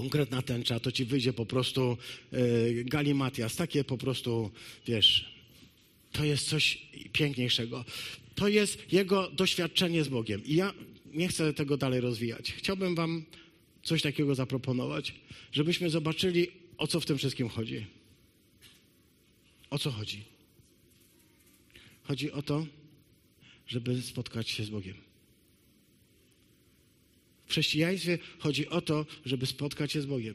konkretna 0.00 0.42
tęcza, 0.42 0.80
to 0.80 0.92
ci 0.92 1.04
wyjdzie 1.04 1.32
po 1.32 1.46
prostu 1.46 1.96
e, 2.32 2.38
galimatias, 2.84 3.56
takie 3.56 3.84
po 3.84 3.98
prostu, 3.98 4.50
wiesz, 4.86 5.34
to 6.12 6.24
jest 6.24 6.48
coś 6.48 6.86
piękniejszego. 7.12 7.84
To 8.34 8.48
jest 8.48 8.92
jego 8.92 9.30
doświadczenie 9.30 10.04
z 10.04 10.08
Bogiem. 10.08 10.44
I 10.44 10.54
ja 10.54 10.74
nie 11.06 11.28
chcę 11.28 11.54
tego 11.54 11.76
dalej 11.76 12.00
rozwijać. 12.00 12.52
Chciałbym 12.52 12.94
wam 12.94 13.24
coś 13.82 14.02
takiego 14.02 14.34
zaproponować, 14.34 15.14
żebyśmy 15.52 15.90
zobaczyli, 15.90 16.48
o 16.78 16.86
co 16.86 17.00
w 17.00 17.06
tym 17.06 17.18
wszystkim 17.18 17.48
chodzi. 17.48 17.86
O 19.70 19.78
co 19.78 19.90
chodzi? 19.90 20.24
Chodzi 22.02 22.32
o 22.32 22.42
to, 22.42 22.66
żeby 23.66 24.02
spotkać 24.02 24.48
się 24.48 24.64
z 24.64 24.70
Bogiem. 24.70 25.09
W 27.50 27.52
chrześcijaństwie 27.52 28.18
chodzi 28.38 28.68
o 28.68 28.80
to, 28.80 29.06
żeby 29.24 29.46
spotkać 29.46 29.92
się 29.92 30.00
z 30.00 30.06
Bogiem. 30.06 30.34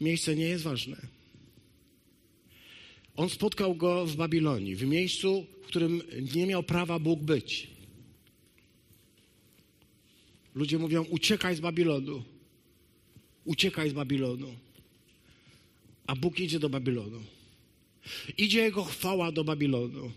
Miejsce 0.00 0.36
nie 0.36 0.44
jest 0.44 0.64
ważne. 0.64 0.96
On 3.16 3.30
spotkał 3.30 3.74
go 3.74 4.06
w 4.06 4.16
Babilonii, 4.16 4.76
w 4.76 4.86
miejscu, 4.86 5.46
w 5.62 5.66
którym 5.66 6.02
nie 6.34 6.46
miał 6.46 6.62
prawa 6.62 6.98
Bóg 6.98 7.20
być. 7.20 7.66
Ludzie 10.54 10.78
mówią: 10.78 11.04
uciekaj 11.04 11.56
z 11.56 11.60
Babilonu. 11.60 12.22
Uciekaj 13.44 13.90
z 13.90 13.92
Babilonu. 13.92 14.56
A 16.06 16.16
Bóg 16.16 16.40
idzie 16.40 16.58
do 16.58 16.68
Babilonu. 16.68 17.22
Idzie 18.38 18.60
jego 18.60 18.84
chwała 18.84 19.32
do 19.32 19.44
Babilonu 19.44 20.12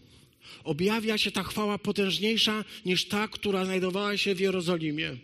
objawia 0.63 1.17
się 1.17 1.31
ta 1.31 1.43
chwała 1.43 1.77
potężniejsza 1.77 2.63
niż 2.85 3.05
ta, 3.05 3.27
która 3.27 3.65
znajdowała 3.65 4.17
się 4.17 4.35
w 4.35 4.39
Jerozolimie. 4.39 5.17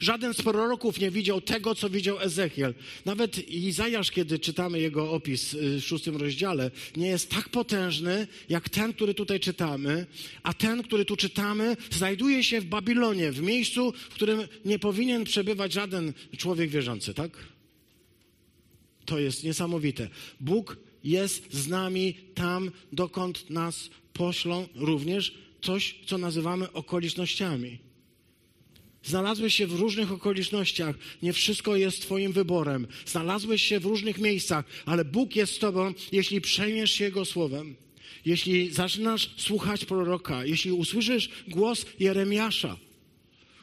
Żaden 0.00 0.34
z 0.34 0.42
proroków 0.42 1.00
nie 1.00 1.10
widział 1.10 1.40
tego, 1.40 1.74
co 1.74 1.90
widział 1.90 2.20
Ezechiel. 2.20 2.74
Nawet 3.04 3.48
Izajasz, 3.48 4.10
kiedy 4.10 4.38
czytamy 4.38 4.80
jego 4.80 5.12
opis 5.12 5.54
w 5.54 5.80
szóstym 5.82 6.16
rozdziale, 6.16 6.70
nie 6.96 7.06
jest 7.06 7.30
tak 7.30 7.48
potężny, 7.48 8.26
jak 8.48 8.68
ten, 8.68 8.92
który 8.92 9.14
tutaj 9.14 9.40
czytamy, 9.40 10.06
a 10.42 10.54
ten, 10.54 10.82
który 10.82 11.04
tu 11.04 11.16
czytamy, 11.16 11.76
znajduje 11.90 12.44
się 12.44 12.60
w 12.60 12.64
Babilonie, 12.64 13.32
w 13.32 13.42
miejscu, 13.42 13.92
w 14.10 14.14
którym 14.14 14.40
nie 14.64 14.78
powinien 14.78 15.24
przebywać 15.24 15.72
żaden 15.72 16.12
człowiek 16.36 16.70
wierzący, 16.70 17.14
tak? 17.14 17.30
To 19.04 19.18
jest 19.18 19.44
niesamowite. 19.44 20.08
Bóg 20.40 20.76
jest 21.04 21.54
z 21.54 21.68
nami 21.68 22.14
tam, 22.34 22.70
dokąd 22.92 23.50
nas 23.50 23.90
poślą 24.12 24.68
również 24.74 25.34
coś, 25.62 25.94
co 26.06 26.18
nazywamy 26.18 26.72
okolicznościami. 26.72 27.78
Znalazłeś 29.02 29.54
się 29.54 29.66
w 29.66 29.80
różnych 29.80 30.12
okolicznościach, 30.12 30.96
nie 31.22 31.32
wszystko 31.32 31.76
jest 31.76 32.02
Twoim 32.02 32.32
wyborem. 32.32 32.86
Znalazłeś 33.06 33.62
się 33.62 33.80
w 33.80 33.84
różnych 33.84 34.18
miejscach, 34.18 34.64
ale 34.86 35.04
Bóg 35.04 35.36
jest 35.36 35.54
z 35.54 35.58
Tobą, 35.58 35.94
jeśli 36.12 36.40
przejmiesz 36.40 36.90
się 36.90 37.04
Jego 37.04 37.24
słowem, 37.24 37.76
jeśli 38.24 38.70
zaczynasz 38.70 39.30
słuchać 39.36 39.84
proroka, 39.84 40.44
jeśli 40.44 40.72
usłyszysz 40.72 41.30
głos 41.48 41.86
Jeremiasza, 41.98 42.76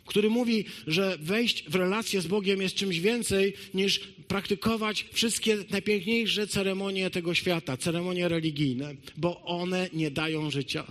który 0.08 0.30
mówi, 0.30 0.66
że 0.88 1.18
wejść 1.22 1.64
w 1.70 1.76
relację 1.76 2.22
z 2.22 2.28
Bogiem 2.28 2.62
jest 2.62 2.76
czymś 2.76 3.00
więcej 3.00 3.54
niż 3.74 4.00
praktykować 4.28 5.06
wszystkie 5.12 5.58
najpiękniejsze 5.70 6.48
ceremonie 6.48 7.10
tego 7.10 7.34
świata, 7.34 7.78
ceremonie 7.78 8.28
religijne, 8.28 8.96
bo 9.18 9.42
one 9.42 9.90
nie 9.94 10.12
dają 10.12 10.52
życia. 10.52 10.86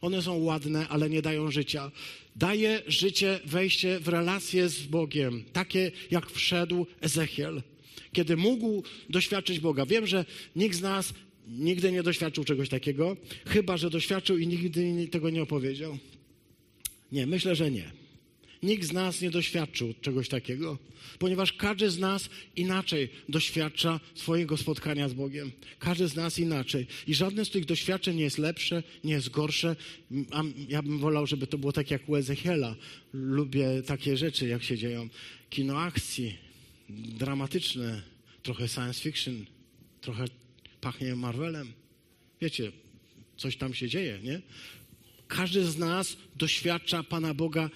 One 0.00 0.22
są 0.22 0.38
ładne, 0.38 0.88
ale 0.88 1.10
nie 1.10 1.22
dają 1.22 1.50
życia. 1.50 1.90
Daje 2.36 2.82
życie 2.86 3.40
wejście 3.44 4.00
w 4.00 4.08
relację 4.08 4.68
z 4.68 4.82
Bogiem, 4.82 5.44
takie 5.52 5.90
jak 6.10 6.30
wszedł 6.30 6.86
Ezechiel, 7.00 7.62
kiedy 8.12 8.36
mógł 8.36 8.82
doświadczyć 9.10 9.60
Boga. 9.60 9.86
Wiem, 9.86 10.06
że 10.06 10.24
nikt 10.56 10.76
z 10.76 10.80
nas 10.80 11.14
nigdy 11.48 11.92
nie 11.92 12.02
doświadczył 12.02 12.44
czegoś 12.44 12.68
takiego, 12.68 13.16
chyba 13.46 13.76
że 13.76 13.90
doświadczył 13.90 14.38
i 14.38 14.46
nigdy 14.46 15.08
tego 15.08 15.30
nie 15.30 15.42
opowiedział. 15.42 15.98
Nie, 17.12 17.26
myślę, 17.26 17.56
że 17.56 17.70
nie. 17.70 18.01
Nikt 18.62 18.88
z 18.88 18.92
nas 18.92 19.20
nie 19.20 19.30
doświadczył 19.30 19.94
czegoś 20.00 20.28
takiego, 20.28 20.78
ponieważ 21.18 21.52
każdy 21.52 21.90
z 21.90 21.98
nas 21.98 22.28
inaczej 22.56 23.08
doświadcza 23.28 24.00
swojego 24.14 24.56
spotkania 24.56 25.08
z 25.08 25.12
Bogiem. 25.14 25.52
Każdy 25.78 26.08
z 26.08 26.16
nas 26.16 26.38
inaczej. 26.38 26.86
I 27.06 27.14
żadne 27.14 27.44
z 27.44 27.50
tych 27.50 27.64
doświadczeń 27.64 28.16
nie 28.16 28.22
jest 28.22 28.38
lepsze, 28.38 28.82
nie 29.04 29.12
jest 29.12 29.30
gorsze. 29.30 29.76
A 30.30 30.42
ja 30.68 30.82
bym 30.82 30.98
wolał, 30.98 31.26
żeby 31.26 31.46
to 31.46 31.58
było 31.58 31.72
tak 31.72 31.90
jak 31.90 32.08
u 32.08 32.16
Ezechiela. 32.16 32.76
Lubię 33.12 33.82
takie 33.86 34.16
rzeczy, 34.16 34.46
jak 34.46 34.62
się 34.62 34.78
dzieją. 34.78 35.08
Kino 35.50 35.78
akcji, 35.80 36.38
dramatyczne, 36.88 38.02
trochę 38.42 38.68
science 38.68 39.00
fiction, 39.00 39.46
trochę 40.00 40.24
pachnie 40.80 41.16
Marvelem. 41.16 41.72
Wiecie, 42.40 42.72
coś 43.36 43.56
tam 43.56 43.74
się 43.74 43.88
dzieje, 43.88 44.18
nie? 44.22 44.40
Każdy 45.28 45.64
z 45.64 45.78
nas 45.78 46.16
doświadcza 46.36 47.02
Pana 47.02 47.34
Boga 47.34 47.70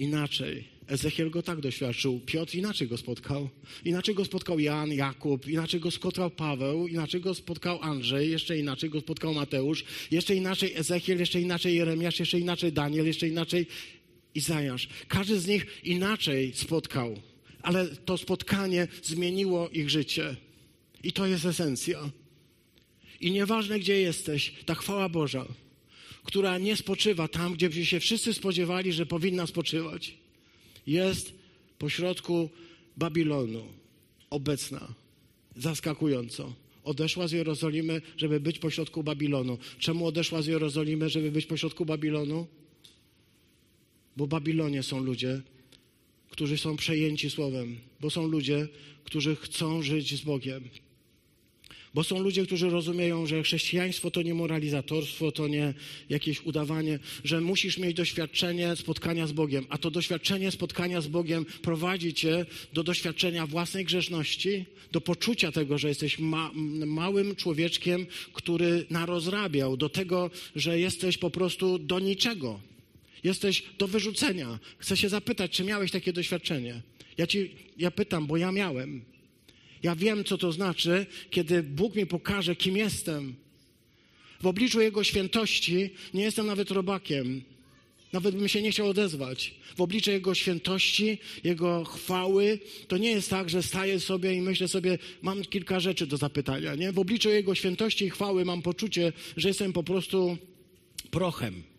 inaczej. 0.00 0.64
Ezechiel 0.88 1.30
go 1.30 1.42
tak 1.42 1.60
doświadczył, 1.60 2.20
Piotr 2.26 2.54
inaczej 2.54 2.88
go 2.88 2.96
spotkał. 2.96 3.48
Inaczej 3.84 4.14
go 4.14 4.24
spotkał 4.24 4.60
Jan, 4.60 4.92
Jakub, 4.92 5.48
inaczej 5.48 5.80
go 5.80 5.90
spotkał 5.90 6.30
Paweł, 6.30 6.88
inaczej 6.88 7.20
go 7.20 7.34
spotkał 7.34 7.78
Andrzej, 7.82 8.30
jeszcze 8.30 8.58
inaczej 8.58 8.90
go 8.90 9.00
spotkał 9.00 9.34
Mateusz, 9.34 9.84
jeszcze 10.10 10.34
inaczej 10.34 10.72
Ezechiel, 10.76 11.18
jeszcze 11.18 11.40
inaczej 11.40 11.74
Jeremiasz, 11.76 12.20
jeszcze 12.20 12.38
inaczej 12.38 12.72
Daniel, 12.72 13.06
jeszcze 13.06 13.28
inaczej 13.28 13.66
Izajasz. 14.34 14.88
Każdy 15.08 15.40
z 15.40 15.46
nich 15.46 15.66
inaczej 15.84 16.52
spotkał, 16.54 17.16
ale 17.62 17.86
to 17.88 18.18
spotkanie 18.18 18.88
zmieniło 19.02 19.68
ich 19.68 19.90
życie. 19.90 20.36
I 21.02 21.12
to 21.12 21.26
jest 21.26 21.44
esencja. 21.44 22.10
I 23.20 23.30
nieważne, 23.30 23.80
gdzie 23.80 24.00
jesteś, 24.00 24.52
ta 24.66 24.74
chwała 24.74 25.08
Boża, 25.08 25.46
która 26.24 26.58
nie 26.58 26.76
spoczywa 26.76 27.28
tam, 27.28 27.54
gdzie 27.54 27.86
się 27.86 28.00
wszyscy 28.00 28.34
spodziewali, 28.34 28.92
że 28.92 29.06
powinna 29.06 29.46
spoczywać, 29.46 30.14
jest 30.86 31.32
pośrodku 31.78 32.50
Babilonu 32.96 33.80
obecna, 34.30 34.94
zaskakująco. 35.56 36.52
Odeszła 36.84 37.28
z 37.28 37.32
Jerozolimy, 37.32 38.02
żeby 38.16 38.40
być 38.40 38.58
pośrodku 38.58 39.02
Babilonu. 39.02 39.58
Czemu 39.78 40.06
odeszła 40.06 40.42
z 40.42 40.46
Jerozolimy, 40.46 41.08
żeby 41.08 41.30
być 41.30 41.46
pośrodku 41.46 41.86
Babilonu? 41.86 42.46
Bo 44.16 44.26
w 44.26 44.28
Babilonie 44.28 44.82
są 44.82 45.02
ludzie, 45.02 45.40
którzy 46.30 46.58
są 46.58 46.76
przejęci 46.76 47.30
Słowem, 47.30 47.78
bo 48.00 48.10
są 48.10 48.26
ludzie, 48.26 48.68
którzy 49.04 49.36
chcą 49.36 49.82
żyć 49.82 50.20
z 50.20 50.20
Bogiem. 50.20 50.68
Bo 51.94 52.04
są 52.04 52.18
ludzie, 52.18 52.46
którzy 52.46 52.70
rozumieją, 52.70 53.26
że 53.26 53.42
chrześcijaństwo 53.42 54.10
to 54.10 54.22
nie 54.22 54.34
moralizatorstwo, 54.34 55.32
to 55.32 55.48
nie 55.48 55.74
jakieś 56.08 56.46
udawanie, 56.46 56.98
że 57.24 57.40
musisz 57.40 57.78
mieć 57.78 57.96
doświadczenie 57.96 58.76
spotkania 58.76 59.26
z 59.26 59.32
Bogiem, 59.32 59.66
a 59.68 59.78
to 59.78 59.90
doświadczenie 59.90 60.50
spotkania 60.50 61.00
z 61.00 61.06
Bogiem 61.06 61.44
prowadzi 61.62 62.14
cię 62.14 62.46
do 62.72 62.82
doświadczenia 62.82 63.46
własnej 63.46 63.84
grzeszności, 63.84 64.64
do 64.92 65.00
poczucia 65.00 65.52
tego, 65.52 65.78
że 65.78 65.88
jesteś 65.88 66.18
ma 66.18 66.50
małym 66.86 67.36
człowieczkiem, 67.36 68.06
który 68.32 68.86
narozrabiał, 68.90 69.76
do 69.76 69.88
tego, 69.88 70.30
że 70.56 70.78
jesteś 70.78 71.18
po 71.18 71.30
prostu 71.30 71.78
do 71.78 71.98
niczego. 71.98 72.60
Jesteś 73.24 73.62
do 73.78 73.88
wyrzucenia. 73.88 74.58
Chcę 74.78 74.96
się 74.96 75.08
zapytać, 75.08 75.50
czy 75.50 75.64
miałeś 75.64 75.90
takie 75.90 76.12
doświadczenie? 76.12 76.82
Ja 77.18 77.26
ci, 77.26 77.50
ja 77.78 77.90
pytam, 77.90 78.26
bo 78.26 78.36
ja 78.36 78.52
miałem. 78.52 79.04
Ja 79.82 79.96
wiem, 79.96 80.24
co 80.24 80.38
to 80.38 80.52
znaczy, 80.52 81.06
kiedy 81.30 81.62
Bóg 81.62 81.94
mi 81.94 82.06
pokaże, 82.06 82.56
kim 82.56 82.76
jestem. 82.76 83.34
W 84.42 84.46
obliczu 84.46 84.80
Jego 84.80 85.04
świętości 85.04 85.90
nie 86.14 86.22
jestem 86.22 86.46
nawet 86.46 86.70
robakiem. 86.70 87.42
Nawet 88.12 88.36
bym 88.36 88.48
się 88.48 88.62
nie 88.62 88.70
chciał 88.70 88.88
odezwać. 88.88 89.54
W 89.76 89.80
obliczu 89.80 90.10
Jego 90.10 90.34
świętości, 90.34 91.18
Jego 91.44 91.84
chwały, 91.84 92.58
to 92.88 92.98
nie 92.98 93.10
jest 93.10 93.30
tak, 93.30 93.50
że 93.50 93.62
staję 93.62 94.00
sobie 94.00 94.34
i 94.34 94.40
myślę 94.40 94.68
sobie, 94.68 94.98
mam 95.22 95.42
kilka 95.42 95.80
rzeczy 95.80 96.06
do 96.06 96.16
zapytania. 96.16 96.74
Nie? 96.74 96.92
W 96.92 96.98
obliczu 96.98 97.30
Jego 97.30 97.54
świętości 97.54 98.04
i 98.04 98.10
chwały 98.10 98.44
mam 98.44 98.62
poczucie, 98.62 99.12
że 99.36 99.48
jestem 99.48 99.72
po 99.72 99.82
prostu 99.82 100.38
prochem. 101.10 101.69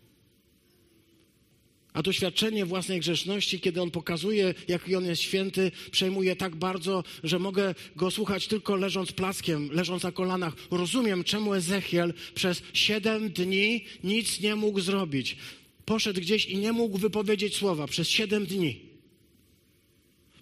A 1.93 2.01
doświadczenie 2.01 2.65
własnej 2.65 2.99
grzeszności, 2.99 3.59
kiedy 3.59 3.81
on 3.81 3.91
pokazuje, 3.91 4.53
jaki 4.67 4.95
on 4.95 5.05
jest 5.05 5.21
święty, 5.21 5.71
przejmuje 5.91 6.35
tak 6.35 6.55
bardzo, 6.55 7.03
że 7.23 7.39
mogę 7.39 7.75
go 7.95 8.11
słuchać 8.11 8.47
tylko 8.47 8.75
leżąc 8.75 9.11
plackiem, 9.11 9.69
leżąc 9.71 10.03
na 10.03 10.11
kolanach. 10.11 10.53
Rozumiem, 10.71 11.23
czemu 11.23 11.53
Ezechiel 11.53 12.13
przez 12.35 12.61
siedem 12.73 13.29
dni 13.29 13.85
nic 14.03 14.39
nie 14.39 14.55
mógł 14.55 14.79
zrobić. 14.79 15.37
Poszedł 15.85 16.21
gdzieś 16.21 16.45
i 16.45 16.57
nie 16.57 16.71
mógł 16.71 16.97
wypowiedzieć 16.97 17.55
słowa 17.55 17.87
przez 17.87 18.07
siedem 18.09 18.45
dni 18.45 18.90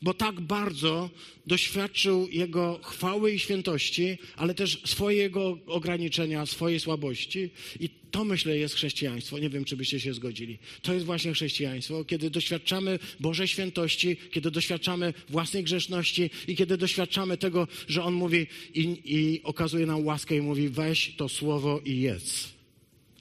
bo 0.02 0.14
tak 0.14 0.42
bardzo 0.42 1.10
doświadczył 1.48 2.28
Jego 2.32 2.80
chwały 2.84 3.32
i 3.32 3.40
świętości, 3.40 4.18
ale 4.36 4.54
też 4.54 4.82
swojego 4.86 5.58
ograniczenia, 5.68 6.46
swojej 6.46 6.80
słabości. 6.80 7.50
I 7.80 7.90
to, 8.12 8.26
myślę, 8.26 8.58
jest 8.58 8.76
chrześcijaństwo. 8.76 9.40
Nie 9.40 9.50
wiem, 9.50 9.66
czy 9.66 9.78
byście 9.78 10.00
się 10.00 10.14
zgodzili. 10.14 10.58
To 10.82 10.94
jest 10.94 11.06
właśnie 11.06 11.34
chrześcijaństwo, 11.34 12.06
kiedy 12.06 12.30
doświadczamy 12.30 13.00
Bożej 13.20 13.48
świętości, 13.48 14.18
kiedy 14.32 14.52
doświadczamy 14.52 15.14
własnej 15.30 15.64
grzeszności 15.64 16.30
i 16.48 16.56
kiedy 16.56 16.78
doświadczamy 16.78 17.38
tego, 17.38 17.68
że 17.88 18.04
On 18.04 18.14
mówi 18.14 18.48
i, 18.74 18.98
i 19.06 19.44
okazuje 19.44 19.86
nam 19.86 20.06
łaskę 20.06 20.36
i 20.36 20.42
mówi 20.42 20.70
weź 20.70 21.16
to 21.18 21.30
słowo 21.30 21.82
i 21.86 22.02
jedz. 22.02 22.59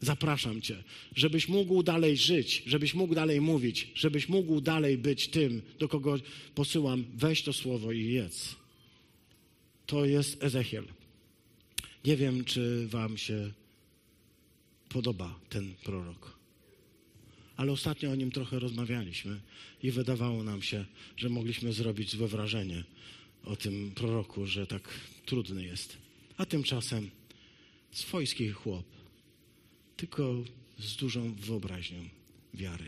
Zapraszam 0.01 0.61
Cię, 0.61 0.83
żebyś 1.17 1.49
mógł 1.49 1.83
dalej 1.83 2.17
żyć, 2.17 2.63
żebyś 2.67 2.95
mógł 2.95 3.15
dalej 3.15 3.41
mówić, 3.41 3.89
żebyś 3.95 4.29
mógł 4.29 4.61
dalej 4.61 4.99
być 4.99 5.29
tym, 5.29 5.63
do 5.79 5.89
kogo 5.89 6.17
posyłam. 6.55 7.05
Weź 7.15 7.43
to 7.43 7.53
słowo 7.53 7.93
i 7.93 8.05
jedz. 8.05 8.57
To 9.87 10.05
jest 10.05 10.45
Ezechiel. 10.45 10.85
Nie 12.05 12.17
wiem, 12.17 12.45
czy 12.45 12.89
Wam 12.89 13.19
się 13.19 13.53
podoba 14.89 15.41
ten 15.49 15.75
prorok. 15.85 16.39
Ale 17.57 17.73
ostatnio 17.73 18.11
o 18.11 18.15
nim 18.15 18.31
trochę 18.31 18.59
rozmawialiśmy 18.59 19.41
i 19.83 19.91
wydawało 19.91 20.45
nam 20.45 20.63
się, 20.63 20.85
że 21.17 21.29
mogliśmy 21.29 21.73
zrobić 21.73 22.11
złe 22.11 22.29
wrażenie 22.29 22.85
o 23.45 23.57
tym 23.57 23.93
proroku, 23.95 24.47
że 24.47 24.67
tak 24.67 24.89
trudny 25.27 25.65
jest. 25.65 25.97
A 26.37 26.47
tymczasem 26.47 27.11
swojski 27.93 28.51
chłop 28.51 28.98
tylko 29.99 30.45
z 30.79 30.97
dużą 30.97 31.35
wyobraźnią 31.35 32.09
wiary. 32.55 32.85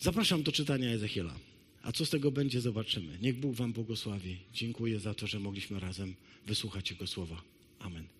Zapraszam 0.00 0.42
do 0.42 0.52
czytania 0.52 0.90
Ezechiela. 0.90 1.34
A 1.82 1.92
co 1.92 2.06
z 2.06 2.10
tego 2.10 2.30
będzie, 2.30 2.60
zobaczymy. 2.60 3.18
Niech 3.22 3.36
Bóg 3.36 3.54
Wam 3.54 3.72
błogosławi. 3.72 4.36
Dziękuję 4.54 5.00
za 5.00 5.14
to, 5.14 5.26
że 5.26 5.40
mogliśmy 5.40 5.80
razem 5.80 6.14
wysłuchać 6.46 6.90
Jego 6.90 7.06
słowa. 7.06 7.42
Amen. 7.78 8.17